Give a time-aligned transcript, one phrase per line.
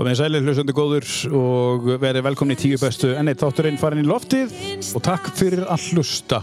[0.00, 4.06] Komið sælir hljósandi góður og verið velkomin í tíu bestu enn eitt þátturinn farin í
[4.08, 4.54] loftið
[4.96, 6.38] og takk fyrir að hlusta.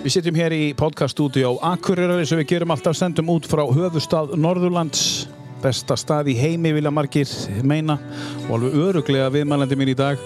[0.00, 4.32] Við sitjum hér í podcaststúdíu á Akureyri sem við gerum alltaf sendum út frá höfustad
[4.40, 5.28] Norðurlands
[5.60, 7.28] besta stað í heimi vilja margir
[7.60, 7.98] meina
[8.46, 10.24] og alveg öruglega viðmælandi mín í dag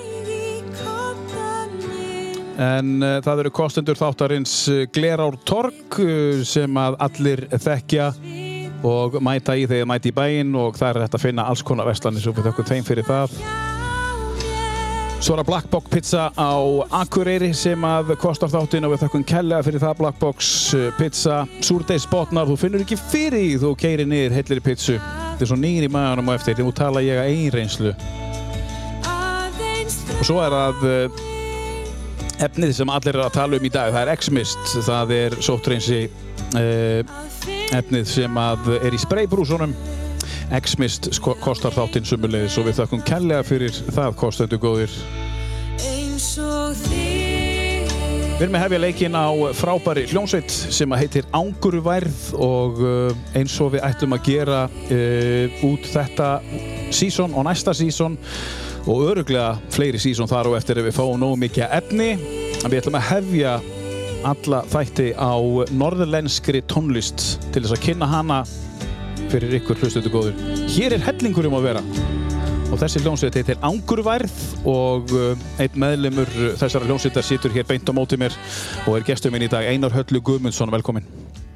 [2.63, 8.13] en uh, það eru kostendur þáttarins uh, Glerár Torg uh, sem að allir þekkja
[8.85, 11.89] og mæta í þegar mæti í bæinn og það er þetta að finna alls konar
[11.89, 13.39] verslanir svo við þökkum þeim fyrir það.
[15.17, 16.53] Svo er það Black Box pizza á
[17.01, 21.41] Akureyri sem að kostar þáttinn og við þökkum kellega fyrir það Black Box uh, pizza.
[21.65, 25.01] Súrdeisbotnar, þú finnur ekki fyrir því þú keirir niður heillir í pizzu.
[25.01, 27.97] Þetta er svo nýr í maðanum og eftir, nú tala ég að einreynslu
[30.17, 31.25] og svo er það uh,
[32.47, 36.03] efnið sem allir er að tala um í dag, það er X-Mist það er sóttreinsi
[36.57, 39.73] uh, efnið sem að er í spraybrúsunum
[40.55, 44.93] X-Mist sko- kostar þáttinn sumulegis og við þakkum kærlega fyrir það kostendu góðir.
[48.37, 53.55] Við erum að hefja leikinn á frábæri hljómsveit sem að heitir Ángurværð og uh, eins
[53.65, 56.29] og við ætlum að gera uh, út þetta
[56.93, 58.19] sísón og næsta sísón
[58.87, 62.11] og öruglega fleiri sísón þar og eftir ef við fáum nógu mikið efni.
[62.67, 63.57] Við ætlum að hefja
[64.27, 65.35] alla þætti á
[65.71, 68.43] norðurlenskri tónlist til þess að kynna hana
[69.31, 70.39] fyrir ykkur hlustundu góður.
[70.71, 71.85] Hér er hellingur um að vera
[72.67, 74.35] og þessi hljómsveit heitir Ángurværð
[74.67, 78.35] og uh, einn meðlemur þessara hljómsveitar situr hér beint á móti mér
[78.87, 81.07] og er gestur minn í dag Einar Höllu Guðmundsson, velkomin.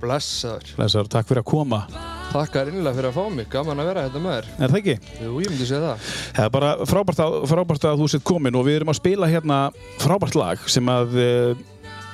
[0.00, 0.70] Blessaður.
[0.78, 1.82] Blessar, takk fyrir að koma.
[2.30, 3.48] Takk að innlega fyrir að fá mig.
[3.52, 4.48] Gaman að vera hérna með þér.
[4.54, 4.94] Er það ekki?
[5.18, 6.06] Jú, ég myndi segja það.
[6.38, 9.28] Það er bara frábært að, frábært að þú sitt komin og við erum að spila
[9.28, 9.58] hérna
[10.00, 11.66] frábært lag sem að uh,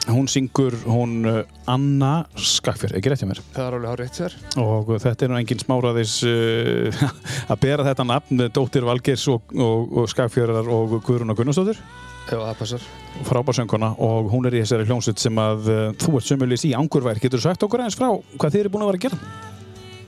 [0.06, 1.40] hún syngur, hún uh,
[1.70, 3.40] Anna Skakfjör, ekki rétt hjá mér.
[3.54, 4.36] Það er alveg hár rétt sér.
[4.62, 7.00] og þetta er nú engin smáraðis uh,
[7.52, 11.80] að bera þetta nafn dóttir Valgeirs og, og, og Skagfjörðar og Guðrún og Gunnarsdóttir
[12.26, 12.86] Já, það passar.
[13.26, 17.20] frábársönguna og hún er í þessari hljómsveit sem að uh, þú ert sömulegis í Angurvær
[17.22, 19.18] getur þú sagt okkur aðeins frá hvað þið eru búin að vera að gera?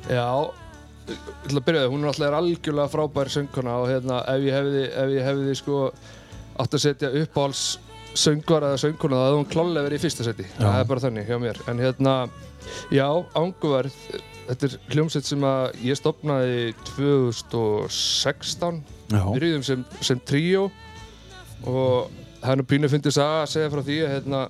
[0.09, 0.28] Já,
[1.47, 4.82] til að byrja það, hún er alltaf algjörlega frábær söngkona og hérna, ef ég hefði,
[5.03, 5.82] ef ég hefði sko
[6.59, 7.62] átt að setja uppáhalds
[8.18, 10.46] söngvar eða söngkona þá hefði hún klálega verið í fyrsta seti.
[10.58, 11.60] Það er bara þannig hjá mér.
[11.70, 12.14] En hérna,
[12.94, 13.06] já,
[13.38, 13.98] Ánguverð,
[14.48, 16.62] þetta er hljómsveit sem að ég stopnaði
[16.94, 20.68] 2016 Já, byrjuðum sem, sem tríó
[21.66, 24.40] og það er nú pínu fyndið saga að segja frá því að hérna,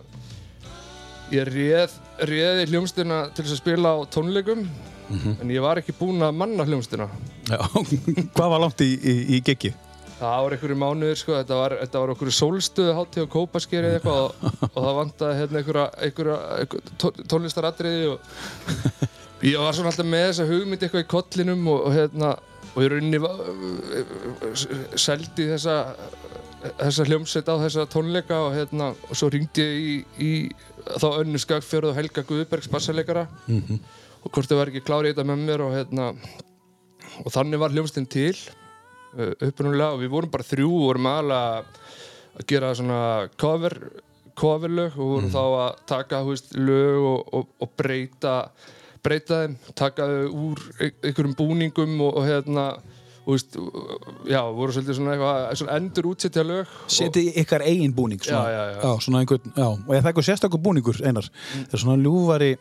[1.35, 1.97] ég réð,
[2.31, 4.65] réði hljómsdina til þess að spila á tónleikum
[5.09, 7.09] en ég var ekki búinn að manna hljómsdina
[7.49, 7.59] Já.
[8.37, 9.73] hvað var langt í, í, í giggi?
[10.19, 13.99] Það var einhverju mánuðir sko, þetta var, þetta var einhverju sólstöðu hátíð á Kópaskeri eða
[13.99, 14.31] eitthvað og,
[14.69, 20.49] og það vantaði hérna einhverja, einhverja, einhverja tónlistaratriði og ég var svona alltaf með þessa
[20.49, 22.33] hugmynd eitthvað í kollinum og, og hérna
[22.75, 23.19] og ég rauninni
[24.99, 25.79] seldi þessa
[26.59, 30.33] þessa hljómsveit á þessa tónleika og hérna og svo ringdi ég í, í
[30.99, 35.45] þá önnu Skagfjörð og Helga Guðbergs bassarleikara og hvort þau var ekki klárið þetta með
[35.47, 36.11] mér og hérna
[37.23, 38.35] og þannig var hljómsveitin til
[39.17, 41.63] uh, upprunalega og við vorum bara þrjú og vorum aðalega
[42.39, 43.01] að gera svona
[43.41, 43.79] cover
[44.39, 48.35] coverlög og vorum þá að taka veist, lög og, og, og breyta
[49.03, 52.69] breyta þeim, taka þau úr ein- einhverjum búningum og, og hérna
[53.29, 53.59] og veist,
[54.31, 58.47] já, voru svolítið svona eitthvað svona endur útsetja lög og, Seti ykkar eigin búning svona,
[58.49, 58.95] Já, já, já.
[59.05, 61.29] svona einhvern, og er það eitthvað sérstakur búningur Einar?
[61.59, 62.53] Það er svona ljúfari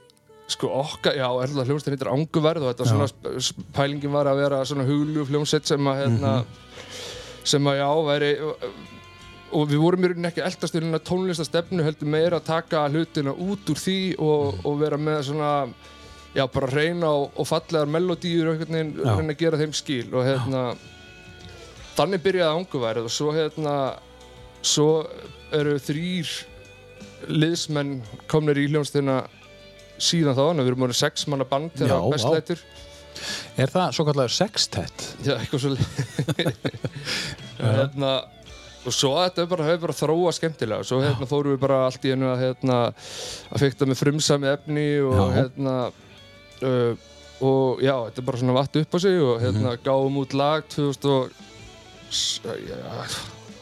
[0.47, 2.91] sko okkar, já, erðla hljómsveitin heitir Anguverð og þetta Já.
[2.93, 6.31] svona pælingin var að vera svona hugljúf hljómsveit sem að hérna,
[7.43, 8.31] sem að já, væri
[9.57, 13.35] og við vorum í rauninni ekki eldast í rauninni tónlistastefnu heldur meira að taka hlutina
[13.35, 15.51] út úr því og, og vera með svona
[16.35, 20.05] já, bara reyna og, og fallegar melodíur og einhvern veginn reyna að gera þeim skil
[20.11, 20.65] og hérna
[21.97, 23.77] þannig byrjaði Anguværið og svo hérna
[24.65, 24.89] svo
[25.55, 26.33] eru þrýr
[27.31, 27.97] liðsmenn
[28.29, 29.23] komnir í hljómsveina
[29.97, 32.09] síðan þá, en við erum orðin sex manna band þegar vá.
[32.13, 32.63] best lætur
[33.57, 35.05] Er það svo kallar sextet?
[35.25, 35.71] Já, eitthvað svo
[37.57, 38.11] hérna,
[38.85, 40.85] og svo þetta hefur bara, hefur bara þróa skemmtilega.
[40.85, 42.77] Svo hérna, fórum við bara allt í einu að, hérna,
[43.49, 45.23] að fykta með frumsami efni og Já.
[45.39, 47.07] hérna uh,
[47.47, 50.69] og já, þetta er bara svona vatt upp á sig og hérna gáum út lag
[50.73, 51.33] 2000 og
[52.65, 52.79] já,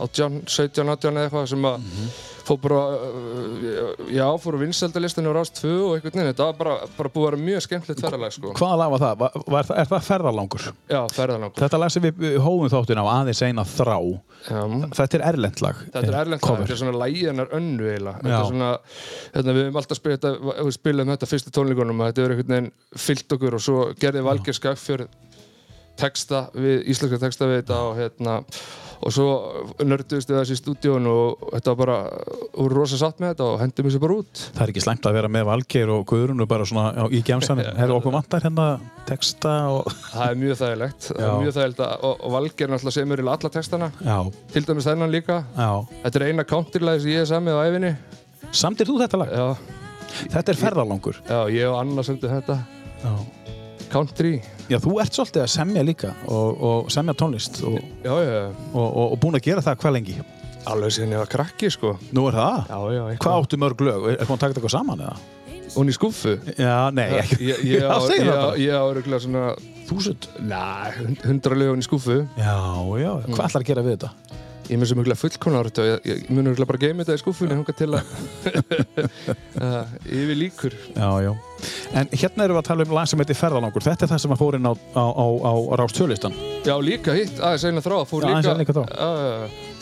[0.02, 1.86] átján, 17, 18 eða eitthvað sem að
[2.46, 6.58] fór bara, uh, já, fór á vinsældalistinu á Rást 2 og einhvern veginn, þetta var
[6.60, 8.54] bara, bara búið að vera mjög skemmtilegt ferðalag, sko.
[8.60, 9.24] Hvaða lag var það?
[9.24, 10.68] Var, var, er það ferðalangur?
[10.92, 11.58] Já, ferðalag.
[11.58, 13.98] Þetta lag sem við hófum þáttun á aðeins eina þrá
[14.46, 14.62] Já,
[14.94, 18.20] Þetta er erlend lag Þetta er erlend lag, þetta er svona læginar önnu eiginlega.
[18.22, 18.72] Þetta er svona,
[19.34, 22.54] hérna, við höfum alltaf spilað þetta, við spilum þetta fyrstu tónleikunum að þetta er einhvern
[22.54, 22.72] veginn
[23.08, 25.08] fyllt okkur og svo gerði Valgeir Skagfjörð
[25.98, 28.38] texta við, íslenska texta við þetta og hérna
[29.06, 29.26] og svo
[29.86, 31.98] nörduðist við þessi í stúdíun og þetta var bara,
[32.56, 34.42] við vorum rosa satt með þetta og hendum þessu bara út.
[34.56, 37.22] Það er ekki slæmt að vera með Valgeir og Guðrún og bara svona já, í
[37.28, 38.66] gemsanum Hefur okkur vantar hérna
[39.06, 42.98] texta og Það er mjög þægilegt, það er mjög þægilegt að, og, og Valgeir náttúrulega
[42.98, 44.18] semur í alla textana, Já,
[44.56, 45.40] til dæmis þennan líka.
[45.54, 45.70] já
[46.02, 47.94] Þetta er eina countrylagi sem ég hef samið á æfinni.
[48.56, 49.34] Samtir þú þetta lag?
[49.38, 49.48] Já,
[50.32, 52.62] Þetta er ferðalangur já, ég og Anna sömdu þetta.
[53.06, 53.65] Já
[53.96, 54.34] Country.
[54.68, 58.42] Já, þú ert svolítið að semja líka og, og semja tónlist og, Já, já,
[58.74, 60.18] og, og, og búin að gera það hvað lengi?
[60.66, 61.92] alveg síðan ég var krakki, sko.
[62.18, 62.56] Nú er það?
[62.72, 64.06] Já, já, Hvað áttu mörg lög?
[64.16, 65.18] Er búin að taka þetta eitthvað saman eða?
[65.76, 66.34] Hún í skúffu?
[66.58, 68.64] Já, nei, ekki Ég, ég, á, Já, segðu ég, það á, bara.
[68.64, 69.44] ég á öruglega svona,
[69.86, 70.28] Þúsund?
[70.42, 70.64] næ,
[71.28, 72.18] hundra lög hún í skúffu.
[72.42, 72.56] Já,
[73.04, 74.42] já, hvað ætlar að gera við þetta?
[74.66, 77.58] Ég með svo mjög fullkomna árið og ég, mun öruglega bara geima þetta í skúffunni
[77.58, 77.92] hunga til
[79.62, 80.78] að yfir líkur.
[80.96, 81.32] Já, já.
[81.94, 83.86] En hérna erum við að tala um lag sem heitir Ferðalangur.
[83.86, 86.34] Þetta er það sem að fór inn á, á, á, á Rástölistan.
[86.66, 88.56] Já, líka hitt, aðeins eina þrá, fór aðeins líka.
[88.56, 89.75] eina líka þrá.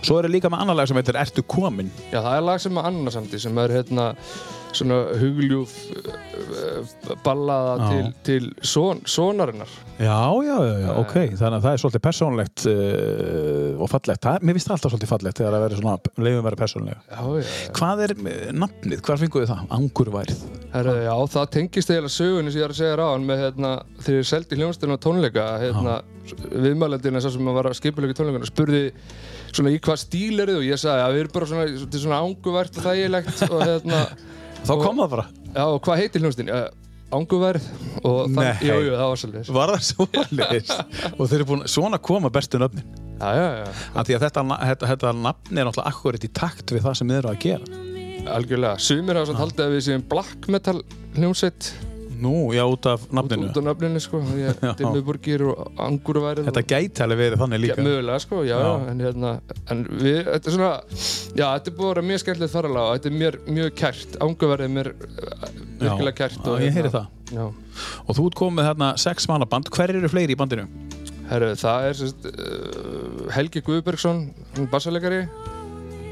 [0.00, 1.90] Svo er líka með annar lag sem heitir Ertu komin?
[2.10, 4.10] Já, það er lag sem er annars samti sem er hérna
[4.76, 9.70] svona hugljúf uh, ballaða til, til son, sonarinnar.
[10.00, 11.14] Já, já, já, já, ok.
[11.40, 14.22] Þannig að það er svolítið persónlegt uh, og fallegt.
[14.24, 17.02] Það, mér finnst það alltaf svolítið fallegt þegar að vera svona, leifum vera persónlega.
[17.10, 17.72] Já, já, já.
[17.80, 19.02] Hvað er eh, nafnið?
[19.08, 19.66] Hvar fenguðu það?
[19.78, 20.46] Angurværið.
[20.70, 24.22] Herra, já, það tengist eiginlega sögunni sem ég er að segja ráðan með hérna, þegar
[24.22, 25.98] ég seldi hljónstinn á tónleika hérna,
[26.54, 28.84] viðmælandina sá sem var að spurði
[29.56, 32.04] svona í hvað stíl er þið og ég sagði að við erum bara svona, er
[32.04, 34.02] svona ánguvært og þægilegt og hérna
[34.68, 35.26] Þá kom það bara.
[35.56, 36.50] já, og hvað heitir hljónstinn?
[36.52, 36.66] Uh,
[37.10, 37.64] ánguverð
[38.06, 38.66] og þann, Nei.
[38.68, 40.72] jú, jú, það var svolítið Var það svoleiðis?
[41.18, 42.84] og þeir eru búin, svona koma bestu nöfnin.
[43.18, 46.74] já, já, já, Af því að þetta, þetta, þetta nafn er náttúrulega akkurat í takt
[46.76, 47.80] við það sem þið eru að gera.
[48.36, 50.76] algjörlega sumir hafa svona haldið að við séum black metal
[51.16, 51.70] hljónsveit
[52.20, 53.46] Nú, já, út af út, nafninu.
[53.48, 54.50] út á nafninu sko Já.
[54.78, 57.84] Dimmuburgir og Angurværið Þetta gæti alveg verið þannig líka.
[57.86, 58.70] mögulega sko, já, Já.
[58.92, 59.32] en hérna,
[59.72, 60.72] en við, þetta er svona,
[61.40, 64.18] já, þetta er búið að vera mjög skemmtilegt ferðalag og þetta er mér mjög kært,
[64.26, 65.48] ángaverðið er mér uh,
[65.80, 66.40] virkilega kært.
[66.44, 67.06] Já, ég heyri það.
[67.30, 67.44] Já,
[68.04, 69.70] Og þú ert komið þarna sex manna band.
[69.72, 70.66] Hver eru fleiri í bandinu?
[71.30, 74.26] herru, það er sérst, uh, Helgi Guðbergsson,
[74.72, 75.24] bassalegari,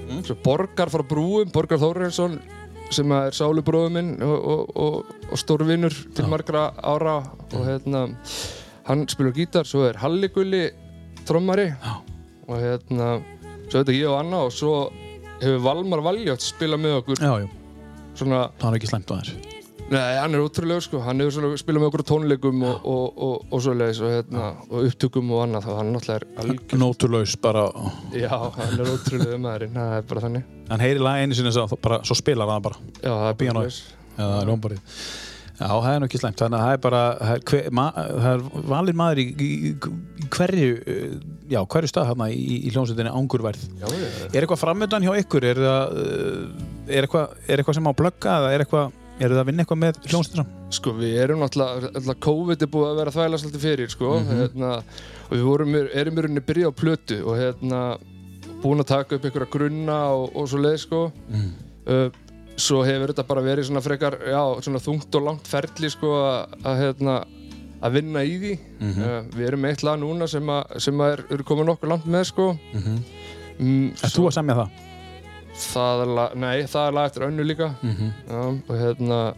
[0.08, 0.22] Mm.
[0.40, 2.38] Borgar frá Brúum, Borgar Þórhjörnsson,
[2.94, 6.30] sem er sálubróður minn og, og, og, og stórvinnur til Já.
[6.32, 7.18] margra ára
[7.52, 8.06] og hérna,
[8.88, 10.64] hann spilur gítar, svo er Halli Gulli
[11.28, 11.98] trommari Já.
[12.48, 13.10] og hérna,
[13.68, 14.74] svo þetta ég og Anna og svo
[15.42, 17.48] hefur Valmar Valjótt spilað með okkur Já, já.
[18.18, 19.57] svona, Það er ekki slæmt á þér.
[19.92, 23.62] Nei, hann er ótrúlega sko, hann hefur spilað með okkur tónleikum og, og, og, og
[23.64, 27.64] svoleiðis og, hérna, og upptökum og annað, þá hann náttúrulega er algjör, Nótulaus bara.
[28.12, 32.02] já, hann er ótrúlega maðurinn, það er bara þannig, Hann heyri lag einu sinni bara,
[32.04, 32.84] svo spilar það bara.
[33.00, 33.80] já, það er bara Píanóið.
[33.80, 33.82] svoleiðis.
[34.18, 35.00] eða ljómborið
[35.58, 37.84] Já, það er nú ekki slæmt, þannig að það er bara það er, hver, ma,
[37.98, 39.48] það er valinn maður í, í,
[40.22, 41.16] í hverju uh,
[41.50, 43.64] já, hverju stað þarna í, í hljómsveitinni Angurværð.
[43.80, 44.28] Já, já, já.
[44.28, 45.46] Er eitthvað framöndan hjá ykkur?
[45.50, 49.32] Er það uh, er eitthvað, er eitthvað sem á að plugga eða er eitthvað, er
[49.32, 50.44] það að vinna eitthvað með hljómsveitina?
[50.78, 54.38] Sko við erum náttúrulega, COVID er búið að vera að þvæla svolítið fyrir sko Mhm.
[54.42, 54.70] hérna,
[55.28, 57.80] og við vorum, erum í rauninni byrjað á plötu og hérna
[58.62, 61.52] búin að taka upp einhverja grunna og, og svo leið sko Mm.
[61.86, 62.08] uh,
[62.58, 66.08] svo hefur þetta bara verið svona frekar já, svona þungt og langt ferli sko
[66.64, 67.24] að, hérna
[67.82, 69.02] að vinna í því Mhm.
[69.02, 71.88] uh, við erum með eitt lag núna sem, að, sem að er, eru komið nokkuð
[71.88, 73.02] langt með sko Mm
[73.60, 74.70] mm, Er þú að semja það?
[75.58, 78.10] Það er lag, nei, það er lag eftir önnu líka Mm -hmm.
[78.28, 79.34] já, og hérna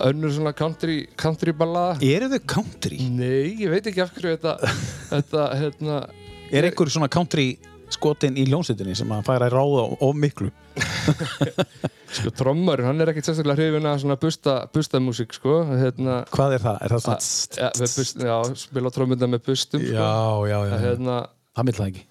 [0.00, 2.98] önnur svona country, country ballada Eru þau country?
[3.10, 4.56] Nei, ég veit ekki af hverju þetta,
[5.12, 6.08] þetta hérna,
[6.52, 7.58] Er einhver svona country
[7.90, 10.50] skotin í hljómsveitinni sem að færa í ráða of miklu?
[12.16, 16.58] sko, trommarinn, hann er ekkert sérstaklega hrifin að svona busta, busta músík, sko, hérna, Hvað
[16.58, 16.78] er það?
[16.84, 17.62] Er það að, svona...
[17.62, 20.74] ja, með bust, já, spila trommunda með bustum, sko, Já, já, já.
[20.76, 21.18] að, hérna,
[21.58, 22.04] Það mill það ekki.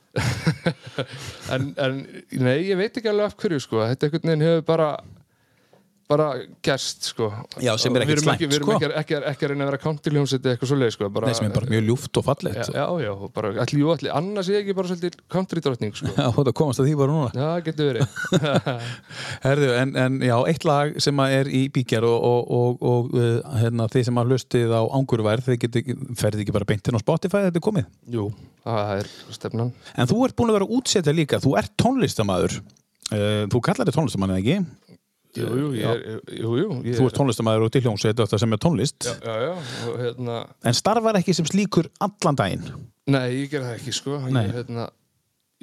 [1.54, 2.02] En, en,
[2.42, 4.90] nei, ég veit ekki alveg af hverju, sko, þetta einhvern veginn hefur bara,
[6.08, 6.28] bara
[6.64, 7.28] gerst sko
[7.60, 8.76] Já, sem er ekkert slæmt, við erum sko.
[8.78, 11.56] ekki, ekki, ekki að reyna að vera country-hljómsveit eða eitthvað svoleið sko Nei, sem er
[11.58, 14.64] bara mjög ljúft og fallegt Já, já, já, bara, allir, jú, allir, annars er ég
[14.64, 16.14] ekki bara svolítið country-drottning, sko.
[16.16, 18.16] Já, þetta komast að því bara núna Já, getur verið.
[19.48, 23.60] Herðu, en, en já, eitt lag sem er í bíkjar og, og, og, og uh,
[23.60, 25.86] hérna, þið sem að hlustið á ángurværð, þið geti,
[26.24, 27.92] ferðið ekki bara beintinn á Spotify þetta er komið.
[28.16, 28.30] Jú,
[28.64, 29.76] það er stefnan.
[30.00, 32.60] En þú ert búin að vera útsetja líka, þú ert tónlistamæður.
[33.08, 34.60] Þú kallar þig tónlistamann ekki?
[35.38, 36.68] Jú, jú, ég jú, jú.
[36.88, 39.08] Ég, Þú ert tónlistamæður og til hljómsveit þetta sem er tónlist.
[39.08, 39.54] Já, já, já,
[39.92, 42.64] og hérna, En starfar ekki sem slíkur allan daginn.
[43.08, 44.20] nei, ég ger það ekki, sko.
[44.28, 44.90] Ég, hérna,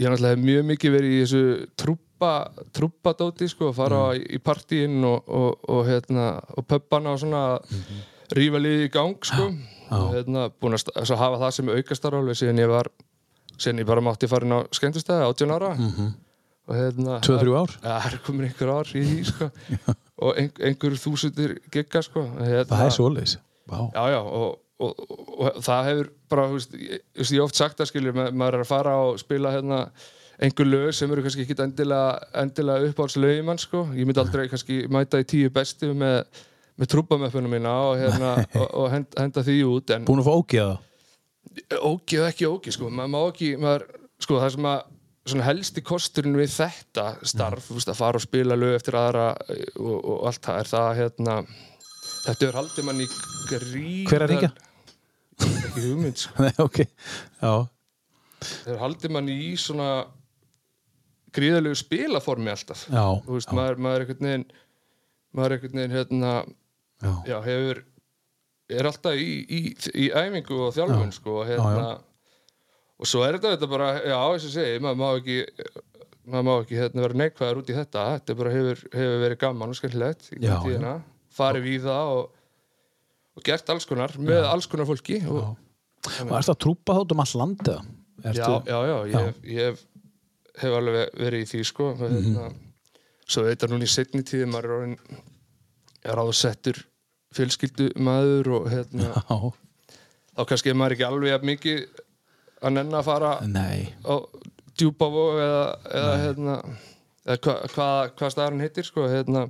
[0.01, 1.43] ég náttúrulega mjög mikið verið í þessu
[1.77, 2.33] trúpa,
[2.73, 4.27] trúpadóti, sko, að fara Mm.
[4.31, 7.81] í partíinn og, og, og, hérna, og pöppana og svona að
[8.35, 9.51] rífa liðið í gang, sko.
[9.95, 12.89] Og hérna, búin að svo hafa það sem aukastar alveg síðan ég var,
[13.59, 15.75] síðan ég bara mátti fara inn á skemmtistæði, 18 ára.
[15.77, 16.15] Og hérna,
[16.69, 17.57] 2-3 Mhm.
[17.61, 17.73] ár.
[17.83, 19.51] Já, það er komin einhver ár í því, sko.
[20.25, 22.23] og ein, einhver þúsundir gigga, sko.
[22.41, 23.35] Hérna, Það er svoleiðis.
[23.69, 23.79] Vá.
[23.93, 27.79] Já, já, og, og, og, og það hefur bara, þú veist, ég, hef oft sagt
[27.81, 29.79] það, skiljur, ma maður er að fara og spila hérna
[30.43, 33.85] einhver lög sem eru kannski ekki endilega, endilega uppáhaldslögin mann, sko.
[33.95, 36.25] Ég myndi aldrei kannski mæta í tíu bestu með,
[36.81, 38.33] með trúbamöffunum mína og, hérna,
[38.95, 40.75] henda, henda því út, en Búin að fá ógeða.
[41.85, 43.85] ógi og ekki ógi sko, maður má ekki maður,
[44.25, 44.83] sko, það sem að
[45.25, 49.29] svona helsti kosturinn við þetta starf, þú veist, að fara og spila lög eftir aðra
[49.49, 51.37] eh, og, og allt það er það hérna
[52.25, 53.09] þetta er haldið mann í
[53.49, 54.51] gríðar Hver er að hringja?
[55.45, 56.35] ekki hugmynd sko.
[56.45, 56.83] Nei, ok.
[57.41, 57.55] Já.
[58.45, 59.89] þetta er haldið mann í svona
[61.35, 63.05] gríðarlegu spilaformi alltaf Já.
[63.27, 64.47] veist, maður, maður er einhvern veginn
[65.35, 66.35] maður er einhvern veginn hérna
[67.05, 67.13] Já.
[67.29, 67.81] já, hefur
[68.75, 69.61] er alltaf í, í,
[70.05, 71.89] í æfingu og þjálfun sko, hérna
[73.05, 75.39] og svo er þetta, þetta bara, já, eins og segi maður má ekki
[76.25, 78.05] maður má ekki hérna, vera neikvæður út í þetta.
[78.15, 80.95] Þetta bara hefur, hefur verið gaman og skemmtilegt Já,
[81.37, 82.31] farið við það og,
[83.35, 85.53] og gert alls konar með alls konar fólki og,
[86.05, 87.93] Og ertu að trúpa þátt um alls landið?
[88.25, 89.85] já, já, já, ég, ég hef,
[90.63, 92.49] hef alveg verið í því sko mm hérna,
[93.25, 95.21] svo veit að núna í setni tíði maður er orðin
[96.05, 96.81] er ásettur
[97.35, 99.39] fjölskyldu maður og hérna, Já.
[100.37, 101.94] þá kannski er maður ekki alveg mikið
[102.65, 103.91] að nenn að fara Nei.
[104.05, 104.15] á
[104.81, 105.65] djúpavog eða,
[106.01, 106.55] eða hérna
[107.25, 109.47] eða hva, hvað hva staðarinn heitir sko hérna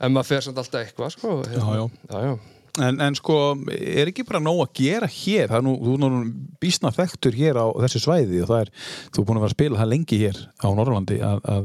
[0.00, 1.90] en maður fer samt alltaf eitthvað sko hérna, Já, já.
[2.12, 2.38] já, já.
[2.78, 3.34] En, en sko,
[3.74, 5.48] er ekki bara nóg að gera hér?
[5.50, 6.18] Það er nú, þú er nú
[6.62, 8.68] bísna þekktur hér á þessu svæði og það er,
[9.08, 11.64] þú er búin að vera að spila það lengi hér á Norrlandi að, að,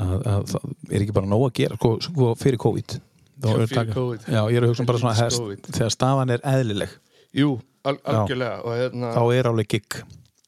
[0.00, 2.96] að, að það er ekki bara nóg að gera sko, sko fyrir COVID.
[3.34, 4.24] Þá Já, er fyrir taka- COVID.
[4.32, 6.96] Já, ég er að hugsa um bara svona þegar stafan er eðlileg,
[7.34, 9.96] Jú, al, algjörlega og hérna þá er alveg gigg.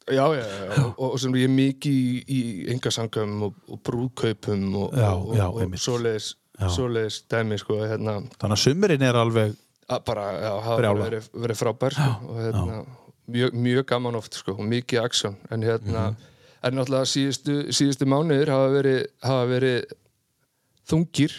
[0.07, 2.41] Já, já, já, og, og sem ég er mikið í, í
[2.71, 5.47] engasangum og, og brúðkaupum og, Já, já,
[5.83, 7.25] svoleiðis, Já.
[7.35, 9.57] dæmi, sko, hérna, Þannig að sumurinn er alveg,
[10.07, 12.79] bara, já, hafa verið, verið frábær, sko, og hérna,
[13.35, 16.33] mjög, mjög gaman oft, sko, og mikið aksjón, en hérna, Mhm.
[16.63, 19.93] en náttúrulega síðustu, síðustu mánuðir hafa verið, hafa verið
[20.89, 21.35] þungir,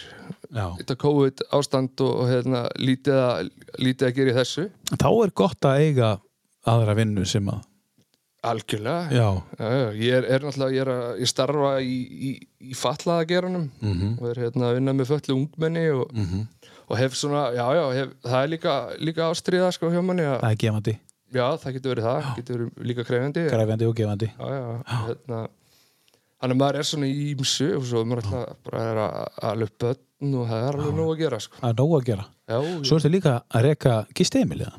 [0.54, 5.08] já, þetta COVID ástand og, og hérna, lítið að, lítið að gera í þessu, þá
[5.24, 6.12] er gott að eiga
[6.68, 7.64] aðra vinnu sem að,
[8.48, 9.28] algjörlega, já,
[9.58, 11.96] Já, ég er, er náttúrulega, ég, er að, ég starfa í,
[12.28, 12.30] í,
[12.70, 14.12] í fatlaða geranum Mhm.
[14.20, 16.12] og er hérna að vinna með föllu ungmenni og,
[16.88, 18.76] og hef svona, já, já, hef, það er líka,
[19.10, 20.94] líka ástriða sko hjá manni að, það er gefandi,
[21.34, 23.46] já, það getur verið það, getur verið líka krefjandi.
[23.52, 24.30] græfandi og gefandi.
[24.38, 25.42] Já, já, hérna,
[26.38, 29.16] þannig að maður er svona í ímsu og svo maður alltaf bara er að,
[29.50, 31.60] að löp börn og það er alveg nóg að gera, sko.
[31.62, 32.24] Það er nóg að gera.
[32.48, 34.72] Já, Svo ertu líka að reka gisteimiliða.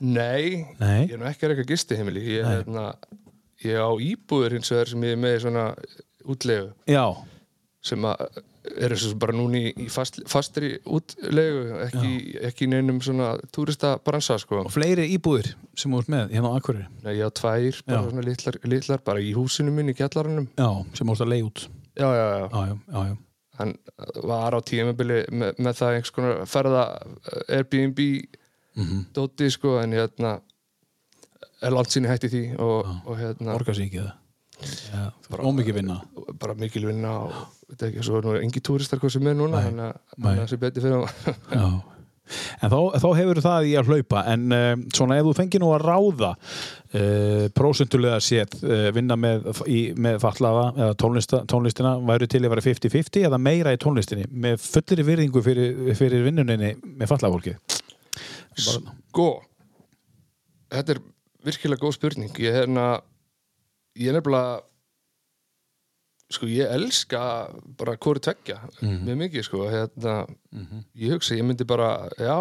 [0.00, 1.06] nei, Nei.
[1.06, 2.86] ég er nú ekki að reyka gistiheimili, ég, er, hérna,
[3.64, 5.64] ég á íbúður hins vegar sem ég er með í svona
[6.26, 6.68] útlegu.
[6.90, 7.04] Já,
[7.86, 8.26] sem að
[8.76, 12.10] er eins og bara núni í fast, fastri útlegu ekki,
[12.50, 14.62] ekki í neinum svona túristabransa sko.
[14.64, 16.86] og fleiri íbúðir sem ert með hérna á Akureyri.
[17.04, 18.08] Nei, ég á tvær, bara Já.
[18.10, 21.68] svona litlar, litlar bara í húsinu minn í kjallaranum Já, sem ert að leið út.
[21.96, 23.16] já, já, já, Já, já, já, já.
[23.58, 23.74] hann
[24.24, 26.82] var á tímabili með, með það einhvers konar ferða
[27.32, 28.00] eh, Airbnb
[28.76, 29.06] Mhm.
[29.16, 30.40] dóti sko, en hérna
[31.64, 34.12] er langt sinni hætti því og, og hérna Orga sig ekki það.
[35.30, 35.98] Bara ómikið vinna.
[36.40, 37.34] bara mikil vinna og
[37.68, 40.58] veit ekki, svo er nú engi túristar hvað sem er núna, þannig að- það sé
[40.62, 41.06] betur fyrir
[41.60, 41.68] Já.
[42.58, 45.68] En þá, þá hefur það í að hlaupa en um, svona ef þú fengir nú
[45.76, 52.26] að ráða uh, prósentulega séð uh, vinna með, í, með fatlaða eða tónlista, tónlistina væri
[52.32, 57.12] til að vera 50-50 eða meira í tónlistinni með fullir virðingu fyrir, fyrir vinnuninni með
[57.12, 57.54] fatlaða fólki
[58.58, 59.28] Sko
[60.72, 61.02] Þetta er
[61.46, 62.88] virkilega góð spurning Ég er hérna
[63.96, 64.62] Ég er nefnilega
[66.36, 67.20] sko ég elska
[67.78, 70.14] bara hvori tveggja mjög mikið sko hérna,
[70.98, 72.34] ég hugsa ég myndi bara já,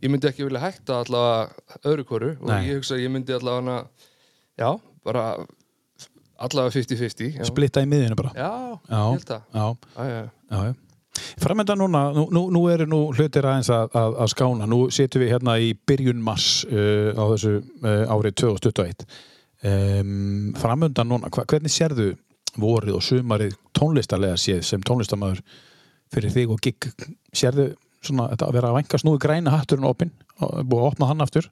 [0.00, 3.82] ég myndi ekki vilja hætta allavega öðru hvoru og ég hugsa ég myndi allavega
[4.56, 4.70] já,
[5.04, 5.26] bara
[6.40, 7.44] allavega 50-50 já.
[7.50, 8.32] Splitta í miðinu bara.
[8.32, 8.50] já,
[8.88, 8.96] Já.
[8.96, 9.68] ég held það Já,
[10.00, 10.24] já, já.
[10.50, 10.74] já, já.
[11.40, 14.66] Framönda núna, nú, nú, nú eru nú hlutir aðeins að, að, að skána.
[14.68, 17.54] Nú setjum við hérna í byrjun mars uh, á þessu
[17.84, 19.06] uh, árið 2021.
[19.66, 22.12] Um, framönda núna, hva, hvernig sérðu
[22.60, 25.42] vorið og sumarið tónlistarlega séð sem tónlistamæður
[26.14, 26.88] fyrir þig og gig?
[27.34, 27.72] Sérðu
[28.04, 31.24] svona þetta að vera að vænka snúi græna hatturinn opinn og búið að opna hann
[31.24, 31.48] aftur?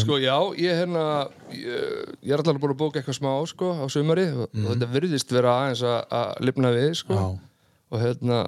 [0.00, 1.02] Sko já, ég hérna
[1.52, 1.66] ég,
[2.24, 5.34] ég er allavega búin að bóka eitthvað smá sko á sumari og, og þetta virðist
[5.34, 7.26] vera aðeins að, að lifna við sko Já.
[7.90, 8.40] og hérna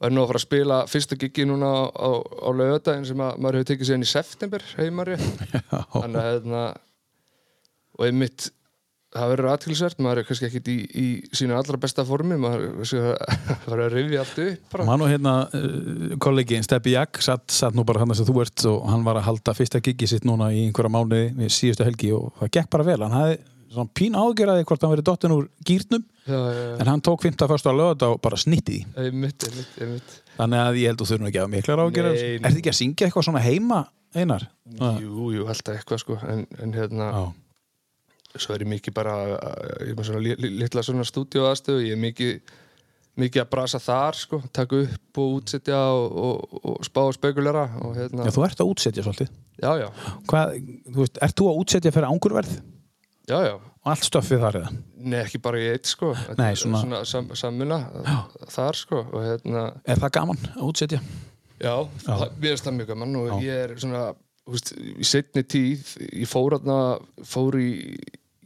[0.00, 3.20] og er nú að fara að spila fyrsta gigi núna á, á, á laugardaginn sem
[3.20, 5.18] að maður hefur tekið sér inn í september heimari
[5.94, 6.62] þannig að hérna
[8.00, 8.48] og einmitt
[9.10, 12.74] það verður aðtilsvert, maður er kannski ekkit í, í sínu allra besta formi maður er
[12.78, 14.86] kannski að að rifja allt upp bara.
[14.86, 18.66] Man og hérna uh, kollegin Steppi Jak satt, satt nú bara hann sem þú ert
[18.70, 22.12] og hann var að halda fyrsta gigi sitt núna í einhverja mánuði við síðustu helgi
[22.16, 23.40] og það gekk bara vel hann hafði
[23.70, 27.22] svona pín ágjörði hvort hann verið dottin úr gýrnum já, já, já, en hann tók
[27.26, 27.46] 15.
[27.50, 31.44] fyrstu að lögða og bara snitti þannig að ég held að þú þurfum ekki að
[31.44, 33.84] hafa miklar ágjörði Er þið ekki að syngja eitthvað svona heima
[34.16, 34.48] einar?
[34.98, 37.12] Jú, jú, alltaf eitthvað sko en, en hérna,
[38.38, 39.14] svo er ég mikið bara
[39.82, 42.34] ég er með svona li- li- litla svona stúdíu aðstöðu ég er mikið
[43.20, 47.64] mikið að brasa þar sko, taka upp og útsetja og, og, og spá og spekulera
[47.82, 49.32] og hérna, Já þú ert að útsetja svolítið.
[49.60, 49.88] Já, já,
[50.30, 50.54] Hvað,
[50.86, 52.54] þú veist, ert þú að útsetja fyrir ángurverð
[53.28, 53.54] já, já.
[53.80, 54.70] Og allt stöffið þar eða?
[55.10, 56.10] Nei, ekki bara í eitt sko.
[56.38, 57.78] Nei, er svona- sam, samvinna
[58.52, 61.00] þar sko og hérna, Er það gaman að útsetja?
[61.60, 61.74] já,
[62.06, 64.02] það, mér er það mjög gaman og ég er svona,
[64.46, 66.78] þú veist, í setni tíð ég fór aðna
[67.26, 67.70] fór í,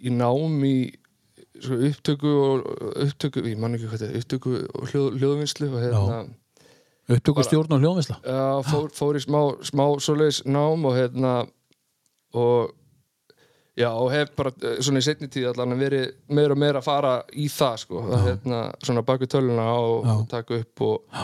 [0.04, 0.76] í nám í
[1.64, 2.64] upptöku og
[3.04, 6.22] upptöku, ég man ekki hvað þetta upptöku og hljóð, hljóðvinnslu og hérna.
[7.14, 8.16] Upptökustjórn og hljóðvisla?
[8.24, 11.34] já, fór, fór í smá, smá svoleiðis nám og hérna
[12.32, 12.72] og
[13.76, 16.88] já, og hef bara eh, svona í setni tíð allan verið meira og meira að
[16.88, 21.20] fara í það sko, að hérna svona baku töluna og, og taka upp og,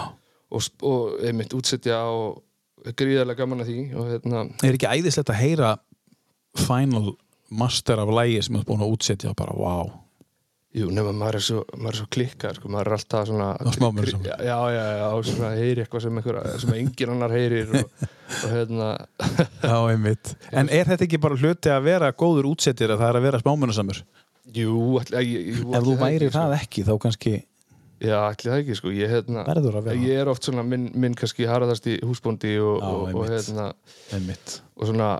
[0.50, 2.44] og, og einmitt útsetja og
[2.96, 5.74] gríðarlega gaman að því og hérna, Er ekki æðislegt að heyra
[6.66, 7.16] final
[7.50, 9.90] master af lægi sem þú ert búin að útsetja bara, wow
[10.70, 13.48] jú, nema maður er svo, maður er svo klikkar, sko, maður er alltaf svona
[14.22, 18.54] já, já, já, já, svona heyri eitthvað sem, einhver, sem engin annar heyrir og, og
[18.54, 18.90] hérna.
[19.66, 20.34] Já, einmitt.
[20.54, 23.42] En er þetta ekki bara hluti að vera góður útsettir að það er að vera
[23.42, 24.02] smámunasamur?
[24.54, 26.36] jú, jú, Ef þú væri sko.
[26.38, 27.34] það ekki, þá kannski
[28.00, 30.02] Já, ætli það ekki, sko, ég, hérna, verður að vera.
[30.08, 33.34] ég er oft svona minn, minn kannski harðasti húsbóndi og, Já, og, og, einmitt.
[33.50, 33.66] hérna,
[34.16, 34.54] einmitt.
[34.78, 35.10] Og svona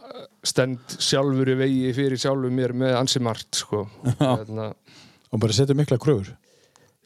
[0.46, 3.87] stend sjálfur í vegi fyrir sjálfur mér með ansi margt, sko.
[4.20, 4.70] Hérna,
[5.31, 6.35] og bara setja mikla kröfur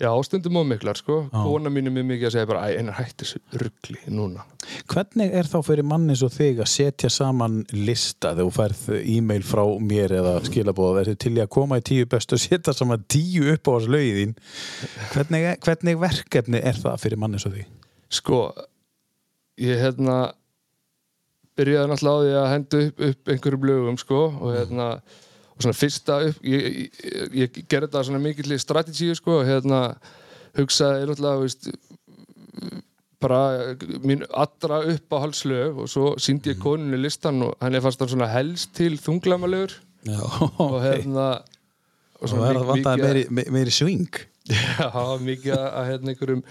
[0.00, 1.20] já, stundum og miklar, sko.
[1.32, 4.44] Kona mín er mjög mikið að segja bara, einar hætti þessu ruggli núna.
[4.90, 9.46] Hvernig er þá fyrir manni svo þig að setja saman lista þegar þú færð e-mail
[9.46, 12.74] frá mér eða skilabóð er þið til í að koma í tíu bestu og setja
[12.76, 14.36] saman tíu upp á þessu þín
[15.12, 17.68] hvernig, hvernig verkefni er það fyrir manni svo þig?
[18.14, 18.40] Sko,
[19.62, 20.18] ég hérna
[21.58, 24.88] byrjaði náttúrulega á því að henda upp, upp einhverjum lögum, sko, og hérna
[25.54, 29.80] og svona fyrsta upp, ég, ég, ég, gerði þetta svona mikill strategíu, sko, og hérna
[30.58, 31.70] hugsaði náttúrulega, veist
[33.24, 33.38] bara
[34.04, 38.10] mín allra upp á halslög og svo síndi ég konunni listan og henni fannst hann
[38.12, 40.20] svona helst til þunglamalögur Já,
[40.60, 41.28] og hérna
[42.20, 44.18] og það er að vantaði meiri, me- meiri swing
[44.50, 44.90] Já,
[45.24, 46.42] mikið að hérna einhverjum,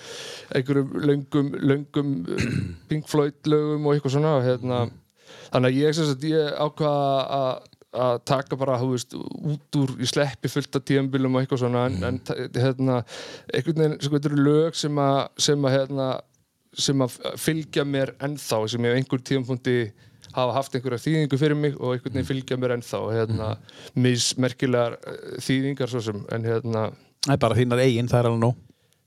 [0.57, 2.47] einhverjum löngum, löngum uh,
[2.89, 4.79] Pink Floyd lögum og eitthvað svona hérna,
[5.53, 10.49] þannig að ég, sagt, ég ákvaða að að taka bara, veist, út úr í sleppi
[10.49, 12.95] fullt af tíðanbílum og eitthvað svona en, en ta- hérna,
[13.53, 16.07] einhvern veginn sko, þetta eru lög sem að sem að, hérna,
[16.87, 19.75] sem að fylgja mér ennþá, sem ég á einhver tíðanfundi
[20.33, 23.51] hafa haft einhverja þýðingu fyrir mig og einhvern veginn fylgja mér ennþá hérna,
[23.93, 26.87] mismerkilegar eh, þýðingar svo sem, en hérna
[27.23, 28.61] Það er bara þínar eigin, það er alveg nóg.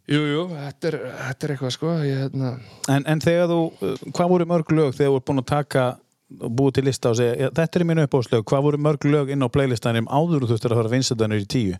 [0.06, 2.50] Jú, jú, þetta er, þetta er eitthvað sko ég, hérna,
[2.94, 5.86] en, en þegar þú, uh, hvað voru mörg lög þegar þú ert búin að taka
[6.42, 9.28] og búið til lista og segja, "Já, þetta er mínu uppáðslög hvað voru mörg lög
[9.34, 11.76] inn á playlistanum áður þú þurftir að fara vinstæðanur í tíu?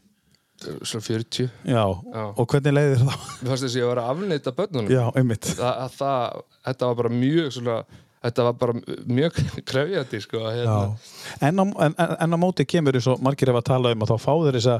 [0.82, 2.24] Svona 40 Já, Já.
[2.34, 3.14] og hvernig leiðir það?
[3.42, 4.90] Mér fannst þess að ég var að afneita börnunum.
[4.90, 5.44] Já, einmitt.
[5.58, 7.76] Þa, að það, þetta var bara mjög svona,
[8.24, 8.72] þetta var bara
[9.06, 10.98] mjög krefjandi sko að, hérna,
[11.40, 14.16] en, en, en- á móti kemur eins og margir hefa að tala um að þá
[14.18, 14.78] fá þeir þessa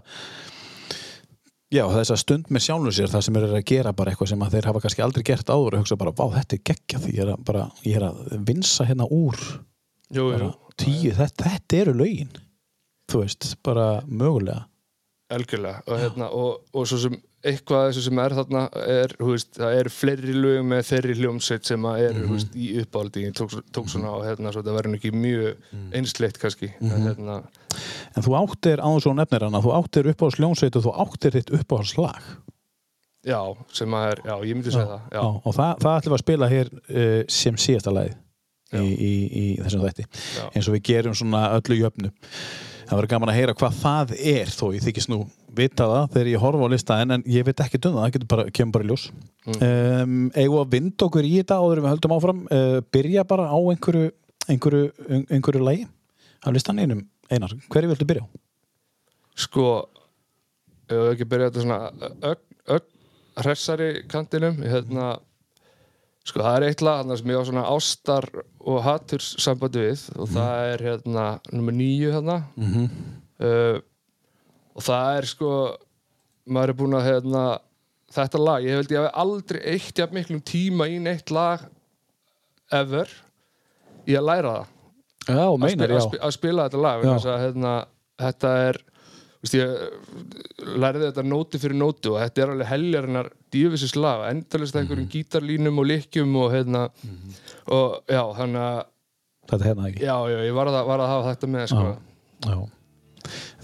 [1.75, 4.57] já, þessa stund með sjálfum sér það sem eru að gera bara eitthvað sem að
[4.57, 7.33] þeir hafa kannski aldrei gert áður og hugsa bara, vá, þetta er geggjað ég er
[7.35, 9.41] að, bara, ég er að vinsa hérna úr
[10.15, 10.51] jú, jú,
[10.81, 12.33] tíu, þetta, þetta eru lögin.
[13.11, 14.67] Þú veist, bara mögulega.
[15.35, 15.83] Algjörlega.
[15.87, 17.17] Og, hérna, og, og svo sem
[17.51, 18.63] eitthvað þessu sem er þarna
[18.97, 23.27] er, veist, það eru fleiri lög með þeirri hljómsveit sem eru mm veist, í uppáldi
[23.27, 27.41] ég tók, tók svona á hérna svo það verður ekki mjög einsleitt kannski en hérna
[28.17, 31.35] En þú áttir, á þessu nefnir hana, þú áttir upp á sljónsveit og þú áttir
[31.37, 32.29] þitt upp á slag.
[33.27, 33.41] Já,
[33.75, 36.23] sem að er, já, ég myndi segja það já, og það, það ætlum við að
[36.23, 38.15] spila hér uh, sem síðasta lagið
[38.67, 38.79] Já.
[38.83, 40.07] í, í, í þessum þætti.
[40.37, 40.45] Já.
[40.53, 42.13] Eins og við gerum svona öllu jöfnu.
[42.87, 45.21] Það verður gaman að heyra hvað það er þó ég þykist nú
[45.57, 48.77] vita það þegar ég horfa á listaðin en ég veit ekki um það, það kemur
[48.77, 49.07] bara í ljós.
[49.47, 49.61] Mm.
[49.67, 52.43] Um, eigum að vinda okkur í þetta áður við höldum áfram.
[52.53, 54.11] Uh, byrja bara á einhverju,
[54.53, 54.89] einhverju,
[55.27, 55.87] einhverju lagi
[56.45, 57.07] af listaneinum.
[57.33, 58.29] Einar, hverju viltu byrja á?
[59.37, 59.67] sko
[60.89, 62.43] ef við ekki byrja þetta svona ögn,
[62.77, 62.93] ögn
[63.43, 65.17] hressari kantinum hérna
[66.27, 68.27] sko það er eitt lag þarna sem ég á svona ástar
[68.67, 72.89] og haturs sambandi við og það er hérna nummer nýju hérna Mm -hmm.
[73.47, 73.79] uh,
[74.77, 75.51] og það er sko
[76.47, 77.45] maður er búinn að hérna
[78.17, 81.61] þetta lag, ég held ég hafi aldrei eitt jafn miklum tíma í neitt lag
[82.73, 83.09] ever
[84.07, 84.67] í að læra það
[85.29, 85.97] Já, að, meinar, spi- já.
[85.97, 87.73] að, spi- að spila þetta lag að, hérna,
[88.19, 88.77] þetta er
[89.47, 94.75] veist, ég lærði þetta nóti fyrir nóti og þetta er alveg heljarinnar dýfisis lag, endalist
[94.75, 94.83] Mhm.
[94.85, 96.85] einhverjum gítarlínum og lykkjum og hérna
[97.69, 98.85] og já, þannig að
[99.47, 100.01] Þetta er hérna ekki.
[100.03, 101.97] já, já, ég var að, var að hafa þetta með sko.
[102.47, 102.57] Já.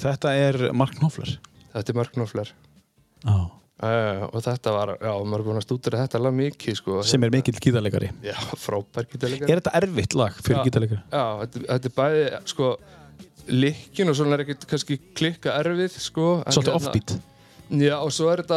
[0.02, 1.38] Þetta er Mark Knopfler.
[1.74, 2.48] þetta er mörgnófler
[3.24, 3.34] Já.
[3.82, 7.22] uh, og þetta var, já, maður er búin að stúdera þetta lag mikið, sko Sem
[7.24, 8.10] er mikill gítarleikari.
[8.22, 10.64] já, frábær gítarleikari Er þetta erfitt lag fyrir Já.
[10.66, 11.02] gítarleikari?
[11.12, 12.76] Já, þetta, þetta er bæði, sko
[13.48, 17.14] Likkin og svona er ekkert kannski klikka erfið, sko Svolítið hérna- offbeat.
[17.72, 18.56] Já, og svo er þetta,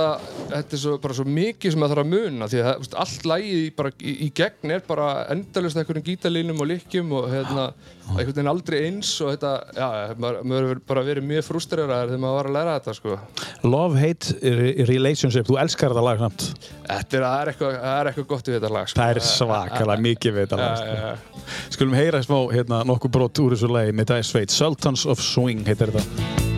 [0.49, 3.27] þetta er svo, bara svo mikið sem það þarf að muna því að veist, allt
[3.31, 7.67] lægið í, bara, í, í gegn er bara endalist einhverjum gítarlínum og lykkjum og hérna,
[8.09, 9.87] einhvern veginn aldrei eins og þetta, já,
[10.19, 14.87] maður, hefur bara verið mjög frústreraður þegar maður var að læra þetta, sko Love-hate re-
[14.91, 15.47] relationship.
[15.47, 16.45] Þú elskar þetta lag samt.
[16.85, 19.27] Þetta er, það er eitthvað, það er eitthvað gott við þetta lag, sko Það er
[19.29, 20.83] svakalega mikið við þetta lag.
[20.83, 21.45] Sko.
[21.77, 24.59] Skulum heyra smá hérna, nokkuð brot úr þessu lagi með Dire Straits.
[24.59, 26.54] Sultans of Swing heitir þetta.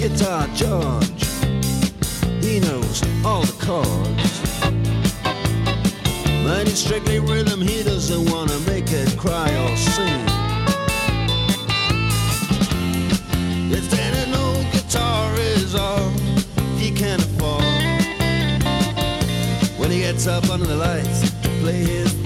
[0.00, 1.26] Guitar George.
[2.42, 4.40] He knows all the chords.
[6.42, 10.24] But it's strictly rhythm, he doesn't wanna make it cry or sing.
[13.70, 16.08] If then an old guitar is all
[16.78, 17.62] he can afford,
[19.78, 22.19] when he gets up under the lights to play his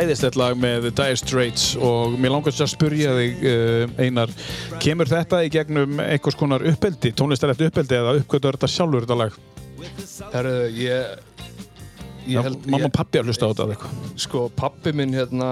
[0.00, 4.32] æðislegt lag með Dire Straits og mér langast að spurja þig uh, Einar,
[4.82, 9.38] kemur þetta í gegnum einhvers konar uppeldi, tónlistarlegt uppeldi eða uppgötur þetta sjálfur þetta lag?
[10.34, 11.22] Herru, ég
[12.24, 14.12] ég held, Mamma og pappi að hlusta á þetta eða eitthvað.
[14.24, 15.48] sko, pappi minn hérna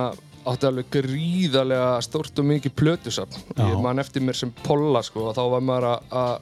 [0.48, 5.36] átti alveg gríðarlega stórt og mikið plötusafn ég man eftir mér sem polla sko og
[5.36, 6.32] þá var maður að- að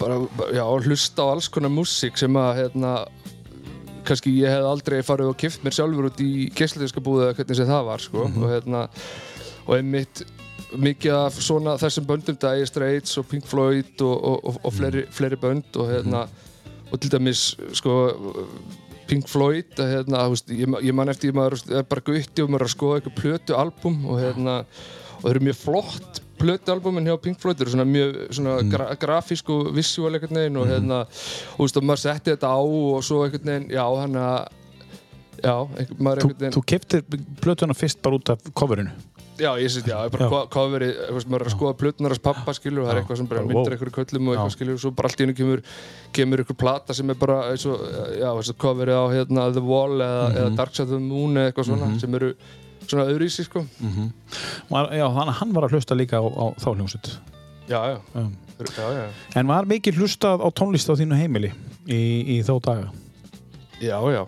[0.00, 0.18] bara,
[0.56, 2.92] já, hlusta á alls konar músík sem að hérna
[4.10, 7.70] kannski ég hef aldrei farið og kift mér sjálfur út í geisladiskabúðu eða hvernig sem
[7.70, 8.26] það var sko.
[8.28, 8.84] Og hérna
[9.66, 10.24] og einmitt
[10.78, 15.06] mikið af svona þessum böndum Dire Straits og Pink Floyd og, og, og, og fleiri,
[15.14, 16.26] fleiri bönd og hérna
[16.90, 17.96] og til dæmis sko
[19.10, 22.50] Pink Floyd að, hérna, veist, ég, ég man eftir ég maður er bara gutti og
[22.50, 24.60] maður er að skoða eitthvað plötu album og hérna
[25.20, 28.88] og það eru mjög flott plötu albumin hjá Pink Floyd eru svona mjög svona gra
[29.00, 32.60] grafísk og visual einhvern veginn og hérna og þú veist og maður setti þetta á
[32.64, 34.40] og svo einhvern veginn já hann að
[35.40, 37.06] já, einhver, maður Þú, einhvern veginn þú keftir
[37.44, 38.90] plötuna fyrst bara út af coverinu.
[39.40, 40.28] Já, ég sýtti, já, ég bara Já.
[40.28, 42.98] co- coverið, þú veist, maður er að skoða plötunar hans pappa, skilur, og það er
[43.00, 43.70] eitthvað sem bara myndir wow.
[43.72, 45.62] einhverju köllum og eitthvað, skilur, og svo bara allt í hennu kemur,
[46.18, 47.86] kemur einhver plata sem er bara, eins og,
[48.20, 50.36] já, þess að coverið á, hérna, The Wall eða, Mhm.
[50.42, 52.30] eða Dark Side of the Moon eða eitthvað svona, sem eru
[52.90, 53.64] svona öðruvísi sko.
[54.70, 57.12] Var, já, þannig að hann var að hlusta líka á, á þá hljómsveit.
[57.70, 58.30] Já, já, um.
[58.58, 59.04] já, já.
[59.38, 61.52] En var mikið hlustað á tónlist á þínu heimili
[61.86, 62.00] í,
[62.34, 62.90] í þá daga?
[63.80, 64.22] Já, já,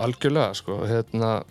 [0.00, 1.42] algjörlega sko, hérna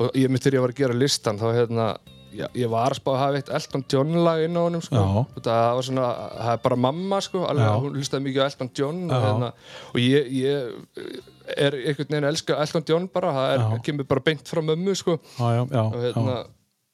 [0.00, 1.88] og ég mitt þegar ég var að gera listan þá hérna,
[2.34, 5.02] já, ég var að spá að hafa eitt Elton John lag inn á honum sko.
[5.44, 6.08] Það var svona,
[6.38, 9.52] það er bara mamma sko alveg, hún hlustaði mikið á Elton John og, hérna,
[9.92, 14.24] og ég, ég er einhvern veginn að elska Elton John bara það er, kemur bara
[14.24, 15.18] beint frá mömmu sko.
[15.38, 16.38] Já, já, já, og hérna,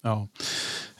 [0.04, 0.14] já.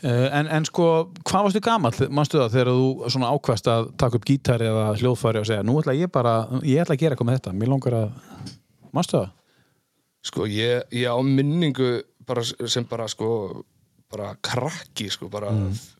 [0.00, 0.86] Uh, en, en sko,
[1.28, 5.42] hvað varstu gamall, manstu það, þegar þú svona ákvæmst að taka upp gítari eða hljóðfæri
[5.42, 7.98] og segja, nú ætla ég bara, ég ætla að gera eitthvað með þetta, mér langar
[7.98, 8.48] að,
[8.96, 9.36] manstu það?
[10.26, 13.64] sko ég, ég á minningu bara sem bara sko
[14.10, 15.52] bara krakki sko, bara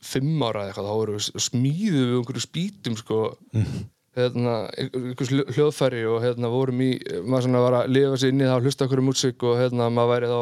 [0.03, 3.19] fimm ára eða eitthvað, þá við smíðu við einhverju spýtum sko.
[3.55, 3.85] Hérna,
[4.19, 6.91] einhvers hljó- hljóðfæri og hérna vorum í,
[7.23, 9.87] maður svona var að lifa sér inn í það og hlusta okkur músík og hérna
[9.95, 10.41] maður væri þá